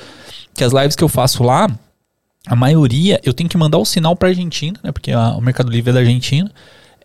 [0.54, 1.70] que as lives que eu faço lá,
[2.50, 4.92] a maioria, eu tenho que mandar o sinal pra Argentina, né?
[4.92, 6.52] Porque a- o Mercado Livre é da Argentina.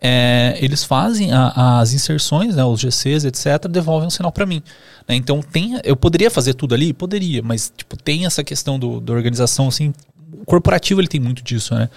[0.01, 2.63] É, eles fazem a- as inserções, né?
[2.65, 4.61] Os GCs, etc., devolvem o sinal pra mim.
[5.07, 5.15] né?
[5.15, 5.79] Então tem.
[5.83, 6.91] Eu poderia fazer tudo ali?
[6.91, 9.93] Poderia, mas tipo, tem essa questão do, da organização, assim.
[10.33, 11.89] O corporativo ele tem muito disso, né?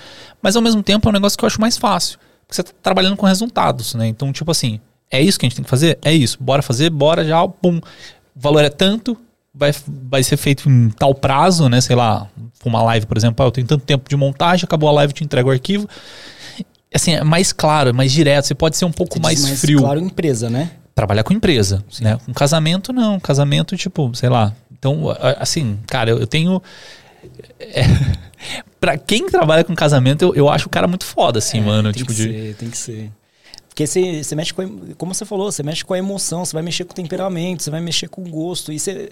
[0.43, 2.19] Mas ao mesmo tempo é um negócio que eu acho mais fácil.
[2.47, 4.07] Porque você tá trabalhando com resultados, né?
[4.07, 4.79] Então, tipo assim,
[5.11, 5.99] é isso que a gente tem que fazer?
[6.03, 6.37] É isso.
[6.41, 7.79] Bora fazer, bora já, pum.
[7.79, 7.81] O
[8.41, 9.17] valor é tanto,
[9.59, 11.81] vai, vai ser feito em tal prazo, né?
[11.81, 12.29] Sei lá,
[12.65, 15.17] uma live, por exemplo, ah, eu tenho tanto tempo de montagem, acabou a live, eu
[15.17, 15.89] te entrego o arquivo.
[16.95, 19.81] Assim, é mais claro, é mais direto, você pode ser um pouco mais, diz frio.
[19.81, 20.71] Claro, empresa, né?
[20.95, 22.19] Trabalhar com empresa, né?
[22.25, 23.21] Com casamento, não.
[23.21, 24.55] Casamento, tipo, sei lá.
[24.73, 25.05] Então,
[25.39, 26.63] assim, cara, eu, eu tenho...
[27.61, 27.83] É,
[28.81, 31.91] pra quem trabalha com casamento, eu, eu acho o cara muito foda, assim, mano.
[31.91, 32.23] É, tem Tipo, que de...
[32.23, 33.13] ser, tem que ser.
[33.69, 34.67] Porque você, você mexe com a,
[34.97, 37.71] como você falou, você mexe com a emoção, você vai mexer com o temperamento, você
[37.71, 38.73] vai mexer com o gosto.
[38.73, 39.11] E você,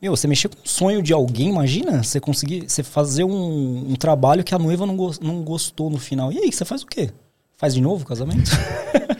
[0.00, 3.96] meu, você mexer com o sonho de alguém, imagina você conseguir você fazer um, um
[3.96, 6.32] trabalho que a noiva não, gos- não gostou no final.
[6.32, 7.10] E aí, você faz o quê?
[7.56, 8.50] Faz de novo o casamento?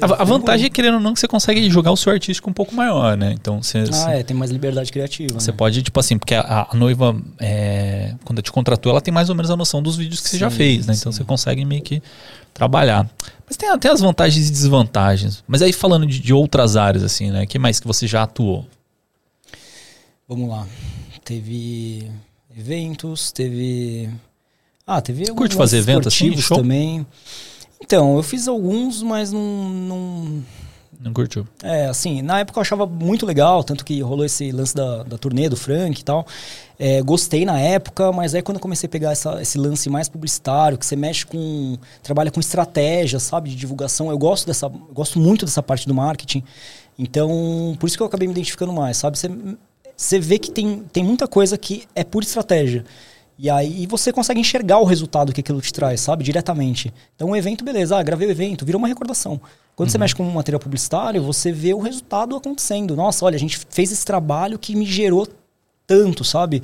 [0.00, 2.52] A, a vantagem é, querendo ou não, que você consegue jogar o seu artístico um
[2.52, 3.32] pouco maior, né?
[3.32, 5.40] Então, você, ah, é, tem mais liberdade criativa.
[5.40, 5.56] você né?
[5.56, 9.34] pode, tipo assim, porque a, a noiva, é, quando te contratou, ela tem mais ou
[9.34, 10.94] menos a noção dos vídeos que você já Sim, fez, né?
[10.96, 11.18] Então, sim.
[11.18, 12.02] você consegue meio que
[12.52, 13.08] trabalhar.
[13.46, 15.42] Mas tem até as vantagens e desvantagens.
[15.46, 17.46] Mas aí, falando de, de outras áreas, assim, né?
[17.46, 18.66] que mais que você já atuou?
[20.28, 20.66] Vamos lá.
[21.24, 22.10] Teve
[22.56, 24.10] eventos, teve.
[24.86, 26.56] Ah, teve Você curte fazer evento assim, show?
[26.58, 27.06] também.
[27.82, 30.42] Então, eu fiz alguns, mas não, não,
[31.00, 31.46] Não curtiu?
[31.62, 35.18] É, assim, na época eu achava muito legal, tanto que rolou esse lance da, da
[35.18, 36.26] turnê do Frank e tal.
[36.78, 40.08] É, gostei na época, mas aí quando eu comecei a pegar essa- esse lance mais
[40.08, 41.76] publicitário, que você mexe com.
[42.02, 44.66] trabalha com estratégia, sabe, de divulgação, eu gosto dessa.
[44.66, 46.42] eu gosto muito dessa parte do marketing.
[46.98, 49.18] Então, por isso que eu acabei me identificando mais, sabe?
[49.18, 49.28] Você,
[49.96, 52.84] você vê que tem, tem muita coisa que é pura estratégia.
[53.38, 56.24] E aí você consegue enxergar o resultado que aquilo te traz, sabe?
[56.24, 56.92] Diretamente.
[57.14, 57.96] Então, um evento, beleza.
[57.96, 59.40] Ah, gravei o evento, virou uma recordação.
[59.74, 62.96] Quando você mexe com um material publicitário, você vê o resultado acontecendo.
[62.96, 65.28] Nossa, olha, a gente fez esse trabalho que me gerou
[65.86, 66.62] tanto, sabe?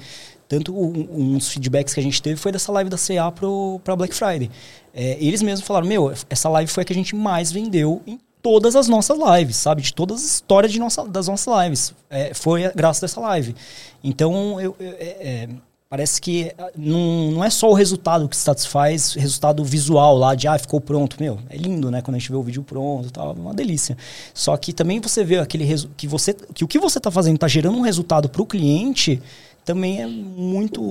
[0.49, 3.95] Tanto um, uns feedbacks que a gente teve foi dessa live da CA pro, pra
[3.95, 4.51] Black Friday.
[4.95, 8.19] É, eles mesmos falaram, meu, essa live foi a que a gente mais vendeu em
[8.43, 9.81] todas as nossas lives, sabe?
[9.83, 11.95] De todas as histórias de nossa, das nossas lives.
[12.11, 13.55] É, foi graças a essa live.
[14.03, 15.49] Então, eu, eu- é- é,
[15.89, 20.49] parece que ah, não, não é só o resultado que satisfaz, resultado visual lá de,
[20.49, 21.17] ah, ficou pronto.
[21.21, 22.03] Meu, é lindo, né?
[22.03, 23.97] Quando a gente vê o vídeo pronto e tal, é uma delícia.
[24.35, 25.65] Só que também você vê aquele
[25.97, 29.23] que você que o que você está fazendo está gerando um resultado para o cliente
[29.65, 30.83] também é muito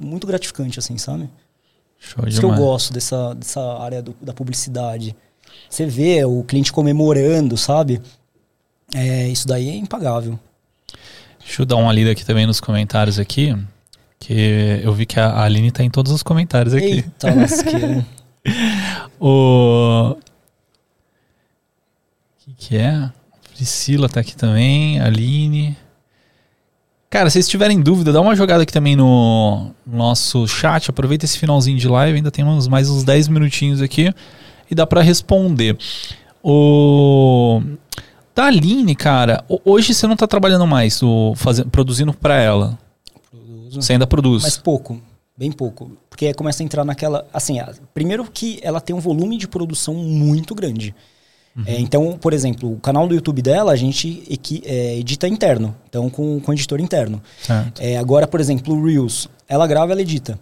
[0.00, 1.30] muito gratificante, assim, sabe?
[1.98, 5.14] Show Por isso que eu gosto dessa, dessa área do- da publicidade.
[5.68, 8.00] Você vê o cliente comemorando, sabe?
[8.94, 10.38] É, isso daí é impagável.
[11.40, 13.56] Deixa eu dar uma lida aqui também nos comentários aqui.
[14.18, 16.86] Que eu vi que a Aline tá em todos os comentários aqui.
[16.86, 18.06] Eita, lasqueira.
[19.20, 20.16] O.
[22.48, 23.10] O que, que é?
[23.54, 25.76] Priscila tá aqui também, Aline.
[27.10, 30.88] Cara, se vocês tiverem dúvida, dá uma jogada aqui também no nosso chat.
[30.88, 34.14] Aproveita esse finalzinho de live, ainda temos mais uns 10 minutinhos aqui
[34.70, 35.76] e dá pra responder.
[36.42, 37.60] O
[38.34, 42.78] da Aline, cara, ho- hoje você não tá trabalhando mais, o, fazendo, produzindo pra ela.
[43.30, 43.82] Produzo.
[43.82, 44.42] Você ainda produz.
[44.42, 45.00] Mas pouco,
[45.36, 45.90] bem pouco.
[46.08, 47.26] Porque começa a entrar naquela.
[47.32, 47.58] Assim,
[47.92, 50.94] primeiro que ela tem um volume de produção muito grande.
[51.64, 54.22] É, então, por exemplo, o canal do YouTube dela a gente
[54.66, 55.74] é, edita interno.
[55.88, 57.20] Então, com, com editor interno.
[57.80, 60.38] É, agora, por exemplo, o Reels, ela grava, ela edita.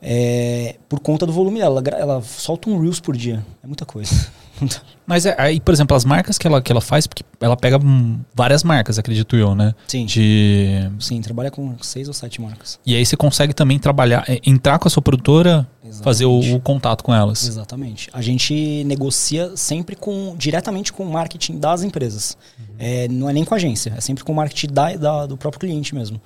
[0.00, 3.44] É, por conta do volume dela, ela, ela solta um Reels por dia.
[3.62, 4.28] É muita coisa.
[5.06, 7.78] Mas é, aí, por exemplo, as marcas que ela, que ela faz, porque ela pega
[7.78, 9.74] hum, várias marcas, acredito eu, né?
[9.86, 10.04] Sim.
[10.06, 10.88] De...
[11.00, 12.78] Sim, trabalha com seis ou sete marcas.
[12.84, 16.04] E aí você consegue também trabalhar, é, entrar com a sua produtora, Exatamente.
[16.04, 17.46] fazer o, o contato com elas.
[17.46, 18.08] Exatamente.
[18.12, 22.36] A gente negocia sempre com diretamente com o marketing das empresas.
[22.78, 25.36] É, não é nem com a agência, é sempre com o marketing da, da- do
[25.36, 26.20] próprio cliente mesmo.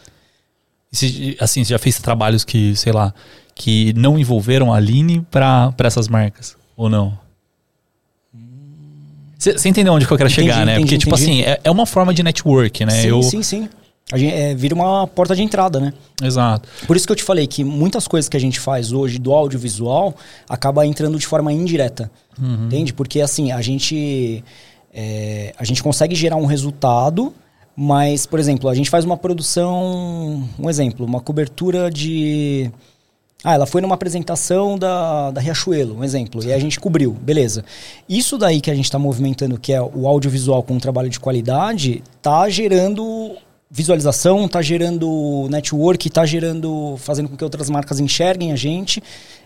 [0.92, 3.14] E se, assim, você já fez trabalhos que, sei lá,
[3.54, 7.18] que não envolveram a Aline para essas marcas, ou não?
[9.38, 10.74] Você entendeu onde que eu quero Entendi, chegar, né?
[10.74, 11.42] entendi, Porque, tipo entendi.
[11.42, 13.02] assim, é, é uma forma de network, né?
[13.02, 13.22] sim, eu...
[13.22, 13.68] sim, sim.
[14.12, 15.92] A gente, é, vira uma porta de entrada, né?
[16.22, 16.68] Exato.
[16.86, 19.32] Por isso que eu te falei que muitas coisas que a gente faz hoje do
[19.32, 20.14] audiovisual
[20.48, 22.10] acaba entrando de forma indireta.
[22.38, 22.92] Entende?
[22.92, 24.44] Porque assim, a gente,
[24.92, 27.32] é, a gente consegue gerar um resultado,
[27.74, 32.70] Mas, por exemplo, a gente faz uma produção, um exemplo, uma cobertura de.
[33.44, 37.64] Ah, ela foi numa apresentação da, da Riachuelo, um exemplo, e a gente cobriu, beleza.
[38.08, 41.18] Isso daí que a gente está movimentando, que é o audiovisual com um trabalho de
[41.18, 43.36] qualidade, tá gerando
[43.68, 49.02] visualização, tá gerando network, tá gerando, fazendo com que outras marcas enxerguem a gente.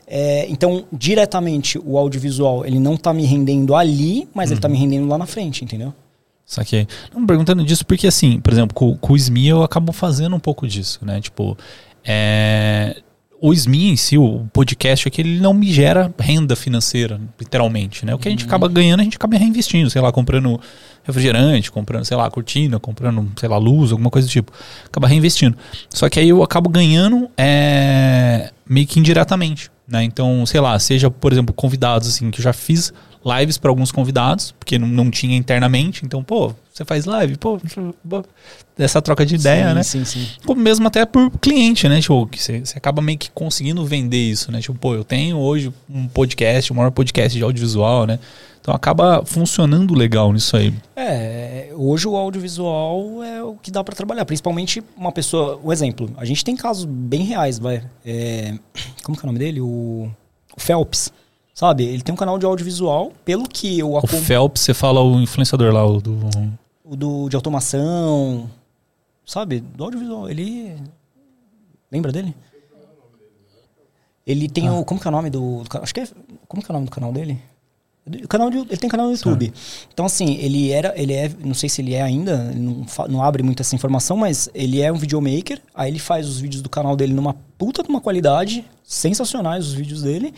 [0.06, 4.76] É, então, diretamente, o audiovisual, ele não tá me rendendo ali, mas ele tá me
[4.76, 5.94] rendendo lá na frente, entendeu?
[6.44, 6.86] Saquei.
[7.14, 10.40] Não, perguntando disso porque, assim, por exemplo, com, com o SMI eu acabo fazendo um
[10.40, 11.20] pouco disso, né?
[11.20, 11.56] Tipo,
[12.04, 12.96] é,
[13.40, 18.14] o SMI em si, o podcast aqui, ele não me gera renda financeira, literalmente, né?
[18.14, 20.60] O que a gente acaba ganhando, a gente acaba reinvestindo, sei lá, comprando
[21.04, 24.52] refrigerante, comprando, sei lá, cortina, comprando, sei lá, luz, alguma coisa do tipo.
[24.86, 25.56] Acaba reinvestindo.
[25.90, 30.02] Só que aí eu acabo ganhando é, meio que indiretamente, né?
[30.02, 32.92] Então, sei lá, seja, por exemplo, convidados, assim, que eu já fiz
[33.26, 37.58] lives para alguns convidados, porque não, não tinha internamente, então, pô, você faz live, pô,
[38.78, 39.82] essa troca de ideia, sim, né?
[39.82, 40.28] Sim, sim.
[40.44, 42.00] Como mesmo até por cliente, né?
[42.00, 44.60] Tipo, que você, você acaba meio que conseguindo vender isso, né?
[44.60, 48.18] Tipo, pô, eu tenho hoje um podcast, o maior podcast de audiovisual, né?
[48.60, 50.74] Então acaba funcionando legal nisso aí.
[50.96, 56.10] É, hoje o audiovisual é o que dá para trabalhar, principalmente uma pessoa, um exemplo,
[56.16, 58.58] a gente tem casos bem reais, vai, é,
[59.04, 59.60] como que é o nome dele?
[59.60, 60.10] O,
[60.56, 61.12] o Phelps,
[61.56, 61.84] sabe?
[61.84, 65.18] Ele tem um canal de audiovisual, pelo que eu O acompanho, Phelps, você fala o
[65.20, 66.20] influenciador lá, o do.
[66.84, 68.48] o do, de automação,
[69.24, 69.60] sabe?
[69.60, 70.76] Do audiovisual, ele...
[71.90, 72.36] Lembra dele?
[74.26, 74.84] Ele tem o...
[74.84, 75.64] Como que é o nome do...
[75.80, 76.08] acho que é...
[76.46, 77.40] Como que é o nome do canal dele?
[78.22, 79.52] O canal de, ele tem canal no YouTube.
[79.92, 83.22] Então, assim, ele era, ele é, não sei se ele é ainda, ele não, não
[83.22, 85.60] abre muito essa informação, mas ele é um videomaker.
[85.74, 89.74] Aí ele faz os vídeos do canal dele numa puta de uma qualidade, sensacionais os
[89.74, 90.32] vídeos dele.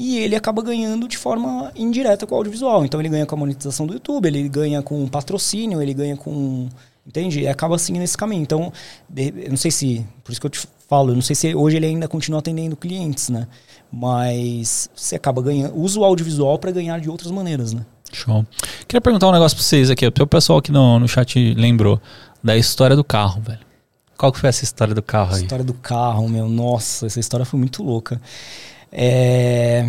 [0.00, 2.84] E ele acaba ganhando de forma indireta com o audiovisual.
[2.84, 6.68] Então ele ganha com a monetização do YouTube, ele ganha com patrocínio, ele ganha com.
[7.04, 7.40] Entende?
[7.40, 8.42] E acaba assim nesse caminho.
[8.42, 8.72] Então,
[9.08, 10.06] de- eu não sei se.
[10.22, 12.76] Por isso que eu te falo, eu não sei se hoje ele ainda continua atendendo
[12.76, 13.48] clientes, né?
[13.92, 15.76] Mas você acaba ganhando.
[15.76, 17.84] Usa o audiovisual para ganhar de outras maneiras, né?
[18.12, 18.46] Show.
[18.86, 20.06] Queria perguntar um negócio pra vocês aqui.
[20.06, 22.00] O pessoal aqui no, no chat lembrou
[22.42, 23.58] da história do carro, velho.
[24.16, 25.42] Qual que foi essa história do carro aí?
[25.42, 28.20] História do carro, meu, nossa, essa história foi muito louca.
[28.90, 29.88] É,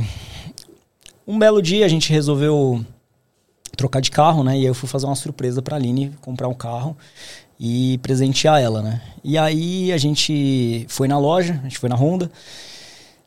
[1.27, 2.83] Um belo dia a gente resolveu
[3.77, 4.55] trocar de carro, né?
[4.55, 6.97] E aí eu fui fazer uma surpresa pra Aline, comprar um carro
[7.59, 9.01] e presentear ela, né?
[9.23, 12.31] E aí a gente foi na loja, a gente foi na Honda.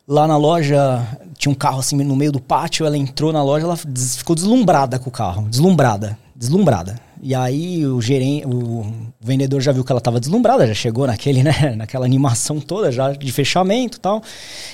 [0.06, 1.06] Lá na loja
[1.38, 4.98] tinha um carro assim no meio do pátio, ela entrou na loja, ela ficou deslumbrada
[4.98, 6.98] com o carro, deslumbrada, deslumbrada.
[7.22, 8.84] E aí o gerente, o
[9.20, 13.12] vendedor já viu que ela estava deslumbrada, já chegou naquele, né, naquela animação toda já
[13.12, 14.20] de fechamento, tal.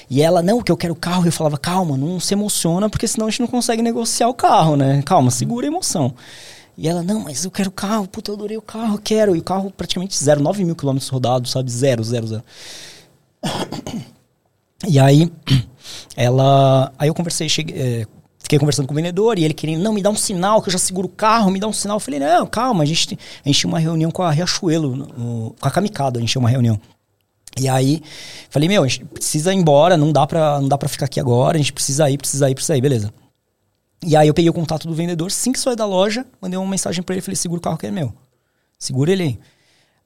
[0.09, 1.27] E ela, não, que eu quero o carro.
[1.27, 4.77] Eu falava, calma, não se emociona, porque senão a gente não consegue negociar o carro,
[4.77, 5.03] né?
[5.05, 6.15] Calma, segura a emoção.
[6.75, 9.37] E ela, não, mas eu quero o carro, puta, eu adorei o carro, eu quero.
[9.37, 11.71] E o carro praticamente zero, 9 mil quilômetros rodados, sabe?
[11.71, 12.45] Zero, zero, zero.
[14.89, 15.31] E aí,
[16.17, 16.93] ela.
[16.97, 18.07] Aí eu conversei, cheguei, é,
[18.49, 20.73] fiquei conversando com o vendedor e ele querendo, não, me dá um sinal que eu
[20.73, 21.97] já seguro o carro, me dá um sinal.
[21.97, 25.55] Eu falei, não, calma, a gente, a gente tinha uma reunião com a Riachuelo, no-
[25.61, 26.81] com a Kamikado, a gente tinha uma reunião.
[27.61, 28.03] E aí,
[28.49, 31.21] falei, meu, a gente precisa ir embora, não dá pra, não dá pra ficar aqui
[31.21, 33.13] agora, a gente precisa ir, precisa ir, precisa ir, beleza.
[34.03, 36.71] E aí eu peguei o contato do vendedor, assim que saí da loja, mandei uma
[36.71, 38.15] mensagem pra ele, falei, segura o carro que é meu.
[38.79, 39.39] Segura ele aí.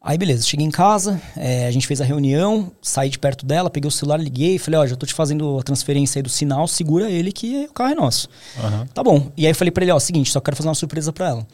[0.04, 3.70] Aí beleza, cheguei em casa, é, a gente fez a reunião, saí de perto dela,
[3.70, 6.66] peguei o celular, liguei, falei, ó, já tô te fazendo a transferência aí do sinal,
[6.66, 8.28] segura ele que o carro é nosso.
[8.58, 8.86] Aham.
[8.92, 9.30] Tá bom.
[9.36, 11.46] E aí eu falei pra ele, ó, seguinte, só quero fazer uma surpresa pra ela.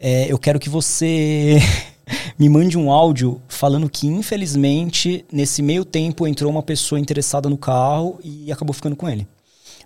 [0.00, 1.58] É, eu quero que você
[2.36, 7.56] me mande um áudio falando que, infelizmente, nesse meio tempo entrou uma pessoa interessada no
[7.56, 9.28] carro e acabou ficando com ele.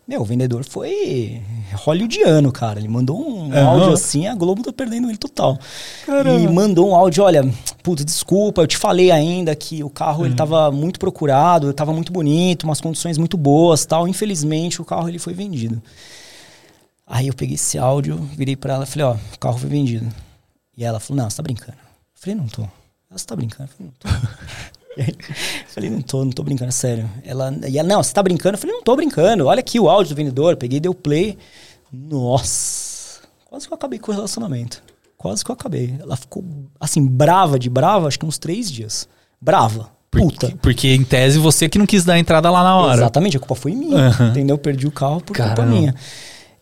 [0.06, 1.40] Meu, o vendedor foi
[1.72, 2.81] hollywoodiano, cara.
[2.81, 5.59] Ele mandou um áudio assim, a Globo tá perdendo ele total.
[6.05, 6.40] Caramba.
[6.40, 7.48] E mandou um áudio, olha,
[7.82, 12.12] puta, desculpa, eu te falei ainda que o carro ele tava muito procurado, tava muito
[12.12, 14.09] bonito, umas condições muito boas, tal.
[14.09, 15.81] Infelizmente, o carro ele foi vendido.
[17.06, 20.06] Aí eu peguei esse áudio, virei pra ela e falei, ó, o carro foi vendido.
[20.77, 21.72] E ela falou, não, você tá brincando.
[21.72, 21.77] Eu
[22.14, 22.62] falei, não tô.
[22.62, 22.70] Ela,
[23.18, 23.68] você tá brincando?
[23.70, 24.09] Eu falei, não tô.
[24.98, 27.10] Aí, eu falei, não tô, não tô brincando, é sério.
[27.24, 28.54] Ela, e ela, não, você tá brincando?
[28.54, 29.46] Eu falei, não tô brincando.
[29.46, 30.56] Olha aqui o áudio do vendedor.
[30.56, 31.36] Peguei, deu play.
[31.92, 34.82] Nossa, quase que eu acabei com o relacionamento.
[35.16, 35.96] Quase que eu acabei.
[36.00, 36.44] Ela ficou,
[36.78, 39.08] assim, brava de brava, acho que uns três dias.
[39.40, 39.90] Brava.
[40.10, 40.48] Puta.
[40.48, 42.94] Porque, porque, em tese você que não quis dar a entrada lá na hora.
[42.94, 44.30] Exatamente, a culpa foi minha, Aham.
[44.30, 44.58] entendeu?
[44.58, 45.76] Perdi o carro por culpa Caramba.
[45.76, 45.94] minha.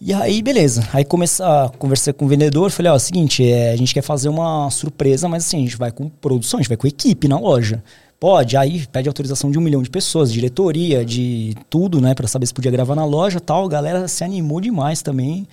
[0.00, 0.86] E aí, beleza.
[0.92, 3.92] Aí comecei a conversar com o vendedor, falei, ó, é o seguinte, é, a gente
[3.92, 6.86] quer fazer uma surpresa, mas assim, a gente vai com produção, a gente vai com
[6.86, 7.82] equipe na loja.
[8.20, 12.46] Pode, aí pede autorização de um milhão de pessoas, diretoria, de tudo, né, Pra saber
[12.46, 13.64] se podia gravar na loja tal.
[13.66, 15.46] A galera se animou demais também.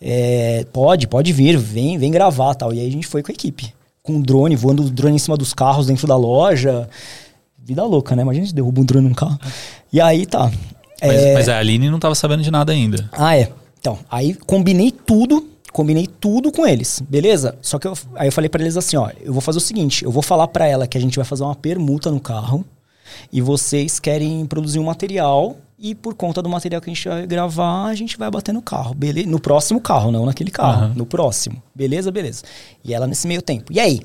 [0.00, 2.72] É, pode, pode vir, vem, vem gravar tal.
[2.72, 3.72] E aí a gente foi com a equipe.
[4.02, 6.88] com drone, voando o drone em cima dos carros dentro da loja.
[7.62, 8.22] Vida louca, né?
[8.22, 9.38] Imagina se derruba um drone num carro.
[9.92, 10.50] E aí tá.
[11.02, 13.08] Mas, É, mas a Aline não tava sabendo de nada ainda.
[13.12, 13.50] Ah, é.
[13.78, 17.56] Então, aí combinei tudo, combinei tudo com eles, beleza?
[17.60, 20.04] Só que eu, aí eu falei pra eles assim, ó, eu vou fazer o seguinte,
[20.04, 22.64] eu vou falar pra ela que a gente vai fazer uma permuta no carro
[23.32, 27.26] e vocês querem produzir um material e por conta do material que a gente vai
[27.26, 29.28] gravar, a gente vai bater no carro, beleza?
[29.28, 30.92] No próximo carro, não naquele carro, Aham.
[30.94, 31.62] no próximo.
[31.74, 32.42] Beleza, beleza.
[32.84, 33.72] E ela nesse meio tempo.
[33.72, 34.00] E aí?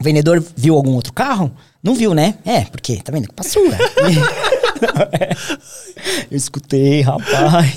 [0.00, 1.50] O vendedor viu algum outro carro?
[1.82, 2.36] Não viu, né?
[2.44, 3.28] É, porque, tá vendo?
[4.78, 5.58] Passou.
[6.30, 7.74] Eu escutei, rapaz.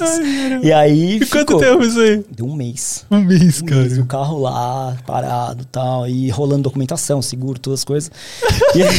[0.62, 1.20] e aí.
[1.26, 1.84] ficou.
[1.84, 2.24] isso aí?
[2.32, 3.06] Deu um mês.
[3.10, 7.80] Um mês, Um mês, o carro lá, parado e tal, e rolando documentação, seguro, todas
[7.80, 8.12] as coisas.
[8.76, 8.98] E, aí-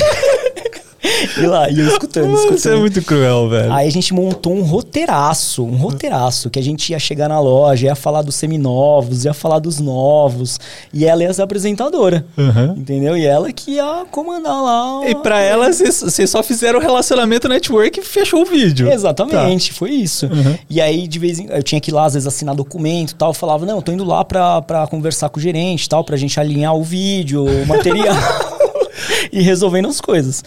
[1.36, 2.58] e lá, e eu escutando, escutando.
[2.58, 3.72] Você é muito cruel, velho.
[3.72, 7.86] Aí a gente montou um roteiraço, um roteiraço, que a gente ia chegar na loja,
[7.86, 10.58] ia falar dos seminovos, ia falar dos novos,
[10.92, 12.74] e ela ia ser apresentadora, Aham.
[12.76, 13.16] entendeu?
[13.16, 15.08] E ela que ia comandar lá.
[15.08, 18.90] E pra ela, vocês só fizeram o relacionamento network e fechou o vídeo.
[18.90, 20.26] Exatamente, foi isso.
[20.26, 20.56] Uhum.
[20.70, 23.14] E aí, de vez em eu tinha que ir lá, às vezes, assinar documento e
[23.14, 23.30] tal.
[23.30, 26.04] Eu falava, não, eu tô indo lá pra, pra conversar com o gerente e tal,
[26.04, 28.14] pra gente alinhar o vídeo, o material
[29.32, 30.44] e resolvendo as coisas.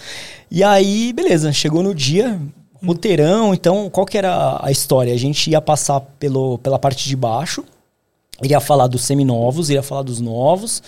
[0.49, 2.39] E aí, beleza, chegou no dia,
[2.83, 5.13] roteirão, então qual que era a história?
[5.13, 7.63] A gente ia passar pelo, pela parte de baixo,
[8.41, 10.81] iria falar dos seminovos, iria falar dos novos.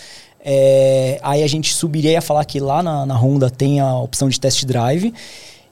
[0.49, 3.97] É, aí a gente subiria e ia falar que lá na, na Honda tem a
[3.97, 5.13] opção de test drive.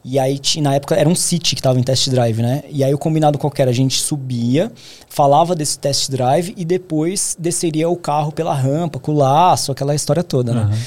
[0.07, 2.63] E aí, na época, era um City que tava em test drive, né?
[2.69, 4.71] E aí, o combinado qualquer, a gente subia,
[5.09, 9.95] falava desse test drive e depois desceria o carro pela rampa, com o laço, aquela
[9.95, 10.77] história toda, né?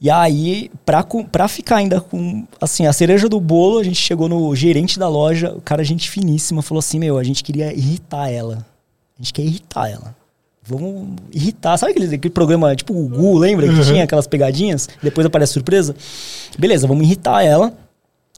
[0.00, 4.28] E aí, pra, pra ficar ainda com, assim, a cereja do bolo, a gente chegou
[4.28, 8.30] no gerente da loja, o cara, gente finíssima, falou assim, meu, a gente queria irritar
[8.30, 8.64] ela.
[9.18, 10.14] A gente quer irritar ela.
[10.62, 11.76] Vamos irritar.
[11.78, 13.66] Sabe aquele, aquele programa, tipo o Gu, lembra?
[13.66, 14.88] Que tinha aquelas pegadinhas?
[15.02, 15.96] Depois aparece surpresa.
[16.56, 17.72] Beleza, vamos irritar ela.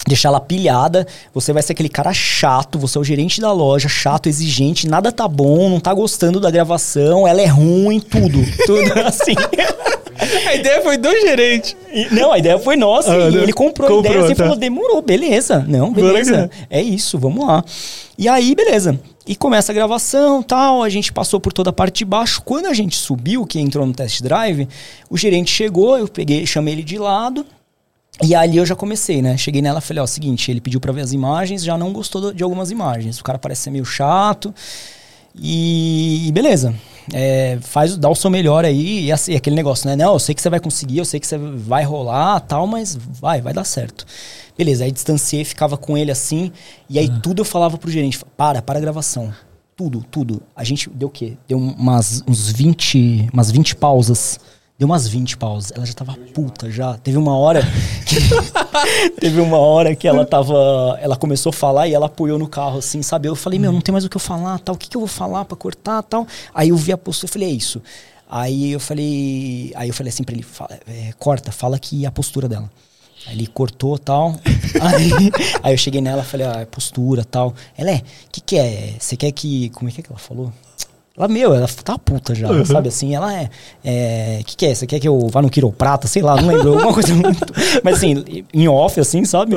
[0.06, 3.86] Deixar ela pilhada, você vai ser aquele cara chato, você é o gerente da loja,
[3.86, 8.98] chato, exigente, nada tá bom, não tá gostando da gravação, ela é ruim, tudo, tudo
[9.06, 9.34] assim.
[10.48, 11.76] A ideia foi do gerente.
[11.92, 13.12] E- não, a ideia foi nossa.
[13.12, 14.44] Ah, e ele comprou, a Comprou, ideia assim, tá.
[14.44, 15.64] falou, demorou, beleza.
[15.66, 16.50] Não, beleza.
[16.68, 17.64] É isso, vamos lá.
[18.18, 19.00] E aí, beleza.
[19.26, 22.42] E começa a gravação tal, a gente passou por toda a parte de baixo.
[22.42, 24.68] Quando a gente subiu, que entrou no test drive,
[25.08, 27.46] o gerente chegou, eu peguei, chamei ele de lado.
[28.22, 29.36] E ali eu já comecei, né?
[29.38, 32.32] Cheguei nela e falei, ó, seguinte, ele pediu pra ver as imagens, já não gostou
[32.32, 33.18] de algumas imagens.
[33.18, 34.52] O cara parece ser meio chato.
[35.34, 36.74] E, e beleza.
[37.12, 39.06] É, faz, dá o seu melhor aí.
[39.06, 39.96] E assim, aquele negócio, né?
[39.96, 42.96] Não, eu sei que você vai conseguir, eu sei que você vai rolar tal, mas
[42.96, 44.06] vai, vai dar certo.
[44.56, 46.52] Beleza, aí distanciei, ficava com ele assim.
[46.88, 49.32] E aí tudo eu falava pro gerente: para, para a gravação.
[49.76, 50.42] Tudo, tudo.
[50.54, 51.38] A gente deu o quê?
[51.48, 54.38] Deu umas, uns 20, umas 20 pausas.
[54.80, 55.70] Deu umas 20 pausas.
[55.76, 56.96] Ela já tava puta já.
[56.96, 57.60] Teve uma hora
[58.06, 58.16] que
[59.20, 62.78] teve uma hora que ela tava, ela começou a falar e ela apoiou no carro
[62.78, 63.28] assim, sabe?
[63.28, 64.74] Eu falei: "Meu, não tem mais o que eu falar, tal.
[64.74, 67.32] O que que eu vou falar pra cortar, tal?" Aí eu vi a postura, eu
[67.34, 67.82] falei: "É isso".
[68.30, 72.10] Aí eu falei, aí eu falei assim pra ele: "Fala- é, corta, fala que a
[72.10, 72.70] postura dela".
[73.26, 74.34] Aí ele cortou tal.
[74.80, 75.10] aí,
[75.62, 77.54] aí eu cheguei nela falei, ah, é postura tal.
[77.76, 78.02] Ela é, o
[78.32, 78.94] que, que é?
[78.98, 79.68] Você quer que.
[79.70, 80.50] Como é que, é que ela falou?
[81.20, 83.14] Ela, meu, ela tá puta já, sabe assim?
[83.14, 83.30] Ela
[83.84, 84.38] é.
[84.40, 84.74] O que, que é?
[84.74, 86.08] Você quer que eu vá no quiroprata?
[86.08, 86.72] Sei lá, não lembro.
[86.72, 87.52] Alguma coisa muito.
[87.84, 88.24] Mas assim,
[88.54, 89.54] em off, assim, sabe?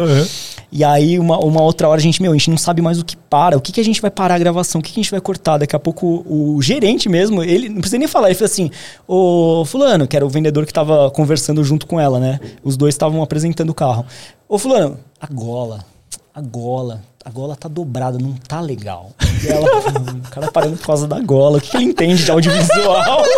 [0.70, 3.06] E aí, uma, uma outra hora, a gente, meu, a gente não sabe mais o
[3.06, 3.56] que para.
[3.56, 4.82] O que, que a gente vai parar a gravação?
[4.82, 5.58] O que, que a gente vai cortar?
[5.58, 8.70] Daqui a pouco o, o gerente mesmo, ele não precisa nem falar, ele fez assim:
[9.08, 12.42] Ô, Fulano, que era o vendedor que tava conversando junto com ela, né?
[12.62, 14.06] Os dois estavam apresentando o carro.
[14.50, 15.86] Ô, Fulano, a gola,
[16.36, 19.12] a gola, a gola tá dobrada, não tá legal.
[19.44, 22.24] E ela, "Hum, o cara parando por causa da gola, o que, que ele entende
[22.24, 23.24] de audiovisual?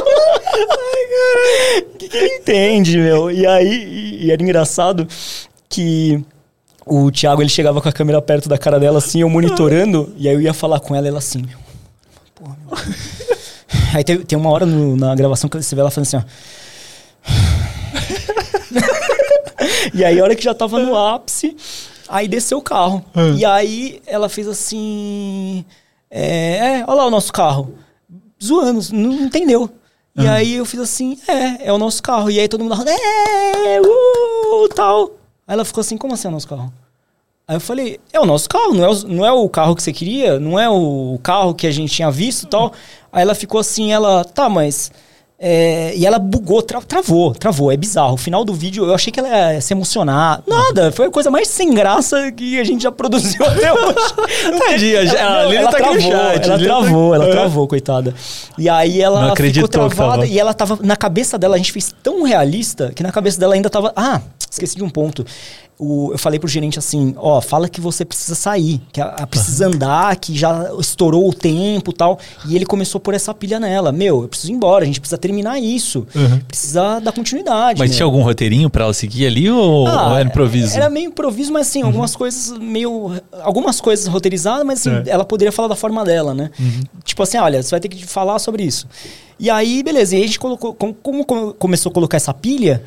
[1.94, 3.32] O que, que ele entende, meu?
[3.32, 5.08] E aí, e, e era engraçado
[5.70, 6.24] que
[6.86, 10.28] o Thiago ele chegava com a câmera perto da cara dela, assim, eu monitorando, e
[10.28, 11.58] aí eu ia falar com ela, ela assim, meu.
[12.36, 12.78] Porra, meu.
[13.94, 16.24] Aí tem, tem uma hora no- na gravação que você vê ela falando assim, ó.
[19.94, 21.56] e aí, a hora que já tava no ápice,
[22.08, 23.04] aí desceu o carro.
[23.38, 25.66] E aí ela fez assim.
[26.10, 27.76] É, é, olha lá o nosso carro.
[28.44, 29.70] Zoando, não entendeu.
[30.18, 32.32] E aí eu fiz assim, é, é o nosso carro.
[32.32, 35.12] E aí todo mundo é, uh, tal.
[35.46, 36.72] Aí ela ficou assim, como assim é o nosso carro?
[37.48, 39.84] Aí eu falei, é o nosso carro, não é o, não é o carro que
[39.84, 42.74] você queria, não é o carro que a gente tinha visto e tal.
[43.12, 44.92] Aí ela ficou assim, ela, tá, mas
[45.38, 47.70] É, e ela bugou, tra- travou, travou.
[47.72, 48.14] É bizarro.
[48.14, 50.42] O final do vídeo, eu achei que ela ia se emocionar.
[50.48, 54.60] Nada, foi a coisa mais sem graça que a gente já produziu até hoje.
[54.66, 56.12] Tadinha, Ela- a não, Lili ela tá travou, chat,
[56.46, 58.14] Ela Lili tá- travou, ela travou, coitada.
[58.58, 61.94] E aí ela Não ficou travada e ela tava na cabeça dela, a gente fez
[62.02, 65.26] tão realista que na cabeça dela ainda tava, ah, esqueci de um ponto.
[65.78, 69.28] O, eu falei pro gerente assim, ó, fala que você precisa sair, que a, a
[69.28, 72.18] precisa andar, que já estourou o tempo e tal.
[72.48, 73.92] E ele começou por essa pilha nela.
[73.92, 76.08] Meu, eu preciso ir embora, a gente precisa terminar isso.
[76.48, 77.78] Precisa dar continuidade.
[77.78, 77.98] Mas meu.
[77.98, 80.76] tinha algum roteirinho pra ela seguir ali ou, Ah, ou era improviso?
[80.78, 83.12] Era meio improviso, mas assim, algumas coisas meio.
[83.42, 85.12] Algumas coisas roteirizadas, mas assim, É.
[85.12, 86.52] ela poderia falar da forma dela, né?
[87.04, 88.88] Tipo assim, olha, você vai ter que falar sobre isso.
[89.38, 90.74] E aí, beleza, e aí a gente colocou.
[90.74, 92.82] Como, como come- começou a colocar essa pilha,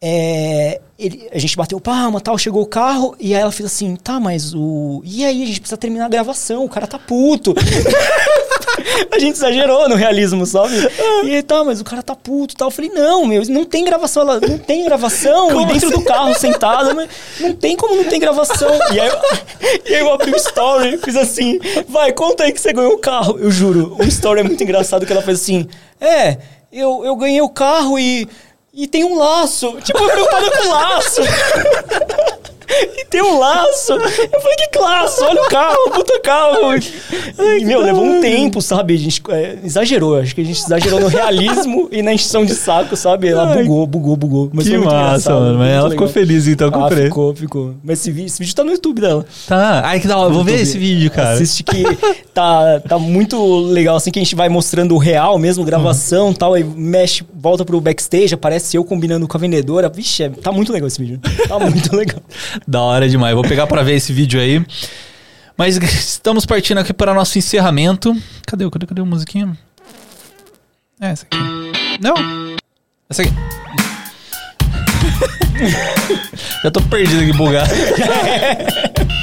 [0.00, 3.96] é, ele- a gente bateu palma tal, chegou o carro, e aí ela fez assim,
[3.96, 5.02] tá, mas o.
[5.04, 7.54] E aí, a gente precisa terminar a gravação, o cara tá puto.
[9.10, 10.74] A gente exagerou no realismo, sabe?
[11.24, 12.68] E aí, tá, mas o cara tá puto e tal.
[12.68, 14.22] Eu falei, não, meu, não tem gravação.
[14.22, 15.48] Ela, não tem gravação.
[15.48, 17.08] Como e dentro do carro, sentada, mas
[17.40, 18.70] não tem como não tem gravação.
[18.92, 19.18] E aí, eu,
[19.86, 21.58] e aí eu abri o story, fiz assim,
[21.88, 23.38] vai, conta aí que você ganhou o carro.
[23.38, 25.66] Eu juro, o story é muito engraçado que ela fez assim,
[26.00, 26.38] é,
[26.72, 28.28] eu, eu ganhei o carro e...
[28.72, 29.80] E tem um laço.
[29.80, 31.20] Tipo, eu preocupada com laço.
[32.70, 33.92] E tem um laço.
[33.92, 34.00] Eu
[34.40, 35.24] falei, que laço?
[35.24, 36.74] Olha o carro, puta carro.
[37.58, 38.94] E, meu, levou um tempo, sabe?
[38.94, 40.16] A gente é, exagerou.
[40.18, 43.28] Acho que a gente exagerou no realismo e na encheção de saco, sabe?
[43.28, 44.50] Ela Ai, bugou, bugou, bugou.
[44.52, 45.58] Mas que massa, mano.
[45.58, 46.08] Mas ela ficou legal.
[46.08, 47.02] feliz então com o Ah, preço.
[47.08, 47.74] ficou, ficou.
[47.82, 49.24] Mas esse, esse vídeo tá no YouTube dela.
[49.46, 49.82] Tá.
[49.84, 50.32] Ai, que da hora.
[50.32, 51.30] Vou ver esse vídeo, cara.
[51.32, 51.82] Assiste que
[52.34, 56.34] tá, tá muito legal, assim, que a gente vai mostrando o real mesmo, gravação e
[56.34, 59.88] tal, aí mexe, volta pro backstage, aparece eu combinando com a vendedora.
[59.88, 61.20] Vixe, é- tá muito legal esse vídeo.
[61.48, 62.20] Tá muito legal.
[62.66, 63.34] Da hora demais.
[63.34, 64.64] Vou pegar pra ver esse vídeo aí.
[65.56, 68.16] Mas estamos partindo aqui para nosso encerramento.
[68.46, 68.70] Cadê?
[68.70, 68.86] Cadê?
[68.86, 69.58] Cadê a musiquinha?
[71.00, 71.38] É, essa aqui.
[72.00, 72.14] Não.
[73.08, 73.32] Essa aqui.
[76.62, 77.70] Já tô perdido aqui, bugado.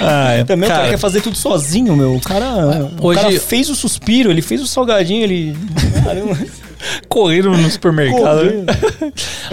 [0.00, 2.14] Ai, Também o cara cara, quer fazer tudo sozinho, meu.
[2.14, 5.56] O cara, o Hoje- cara fez o suspiro, ele fez o salgadinho, ele.
[6.04, 6.36] Caramba.
[7.08, 8.40] correndo no supermercado.
[8.40, 8.66] Correndo.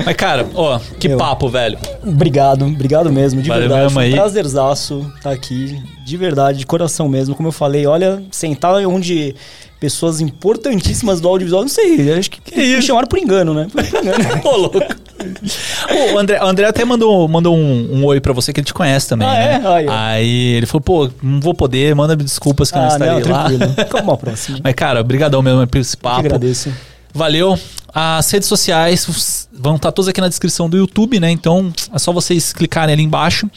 [0.05, 1.17] Mas, cara, ó, que Meu.
[1.17, 1.77] papo, velho.
[2.05, 3.83] Obrigado, obrigado mesmo, de Valeu verdade.
[3.85, 4.11] mesmo aí.
[4.13, 7.33] um prazerzaço estar aqui, de verdade, de coração mesmo.
[7.35, 9.33] Como eu falei, olha, sentar onde
[9.81, 12.83] pessoas importantíssimas do audiovisual, não sei, acho que, me isso?
[12.83, 13.67] chamaram por engano, né?
[13.71, 14.13] Por engano.
[14.47, 14.77] Ô, louco.
[14.77, 18.75] o, André, o André até mandou, mandou um, um oi pra você que ele te
[18.75, 19.61] conhece também, Ah, né?
[19.63, 19.67] é?
[19.67, 19.85] Aí.
[19.89, 23.31] Aí ele falou, pô, não vou poder, manda desculpas que eu não ah, estarei não,
[23.31, 23.43] lá.
[23.45, 23.75] tranquilo.
[23.89, 24.59] Calma uma próxima.
[24.63, 26.19] Mas, cara, brigadão mesmo por esse Eu que papo.
[26.19, 26.71] agradeço.
[27.11, 27.59] Valeu.
[27.93, 31.29] As redes sociais vão estar todas aqui na descrição do YouTube, né?
[31.31, 33.49] Então é só vocês clicarem ali embaixo.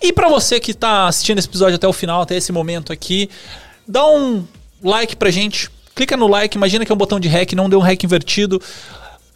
[0.00, 3.28] E pra você que tá assistindo esse episódio até o final, até esse momento aqui,
[3.88, 4.44] dá um
[4.82, 5.70] like pra gente.
[5.94, 8.60] Clica no like, imagina que é um botão de REC, não deu um REC invertido.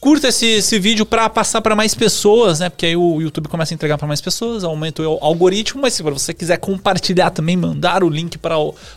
[0.04, 2.68] Curta esse, esse vídeo pra passar pra mais pessoas, né?
[2.68, 5.80] Porque aí o YouTube começa a entregar pra mais pessoas, aumenta o algoritmo.
[5.80, 8.54] Mas se você quiser compartilhar também, mandar o link para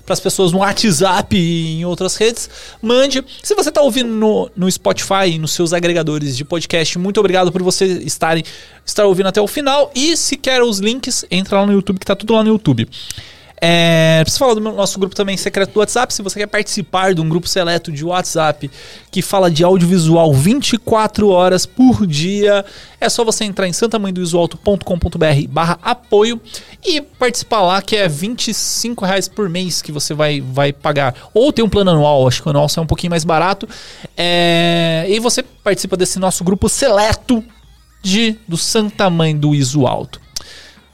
[0.09, 2.49] as pessoas no WhatsApp e em outras redes,
[2.81, 3.23] mande.
[3.41, 7.53] Se você tá ouvindo no, no Spotify e nos seus agregadores de podcast, muito obrigado
[7.53, 8.43] por você estarem,
[8.85, 9.89] estar ouvindo até o final.
[9.95, 12.85] E se quer os links, entra lá no YouTube, que tá tudo lá no YouTube.
[13.59, 16.13] É, preciso falar do nosso grupo também secreto do WhatsApp.
[16.13, 18.69] Se você quer participar de um grupo seleto de WhatsApp
[19.09, 22.63] que fala de audiovisual 24 horas por dia,
[23.01, 26.39] é só você entrar em santamanhodoisoalto.com.br barra apoio
[26.85, 31.15] e participar lá, que é 25 reais por mês que você vai, vai pagar.
[31.33, 33.67] Ou tem um plano anual, acho que o anual sai um pouquinho mais barato.
[34.15, 37.43] É, e você participa desse nosso grupo seleto
[38.03, 40.26] de, do Santa Mãe do Iso Alto.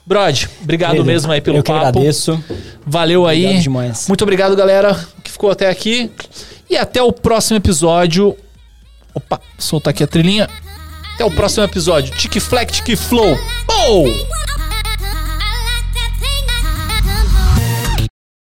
[0.05, 1.11] Brod, obrigado Beleza.
[1.11, 1.80] mesmo aí pelo Eu papo.
[1.88, 2.43] agradeço.
[2.85, 3.43] Valeu aí.
[3.43, 4.07] Obrigado demais.
[4.07, 6.11] Muito obrigado, galera, que ficou até aqui.
[6.69, 8.35] E até o próximo episódio.
[9.13, 10.49] Opa, soltar aqui a trilhinha.
[11.15, 12.13] Até o próximo episódio.
[12.15, 13.38] Tic Flex, Tic Flow.
[13.69, 14.52] Oh!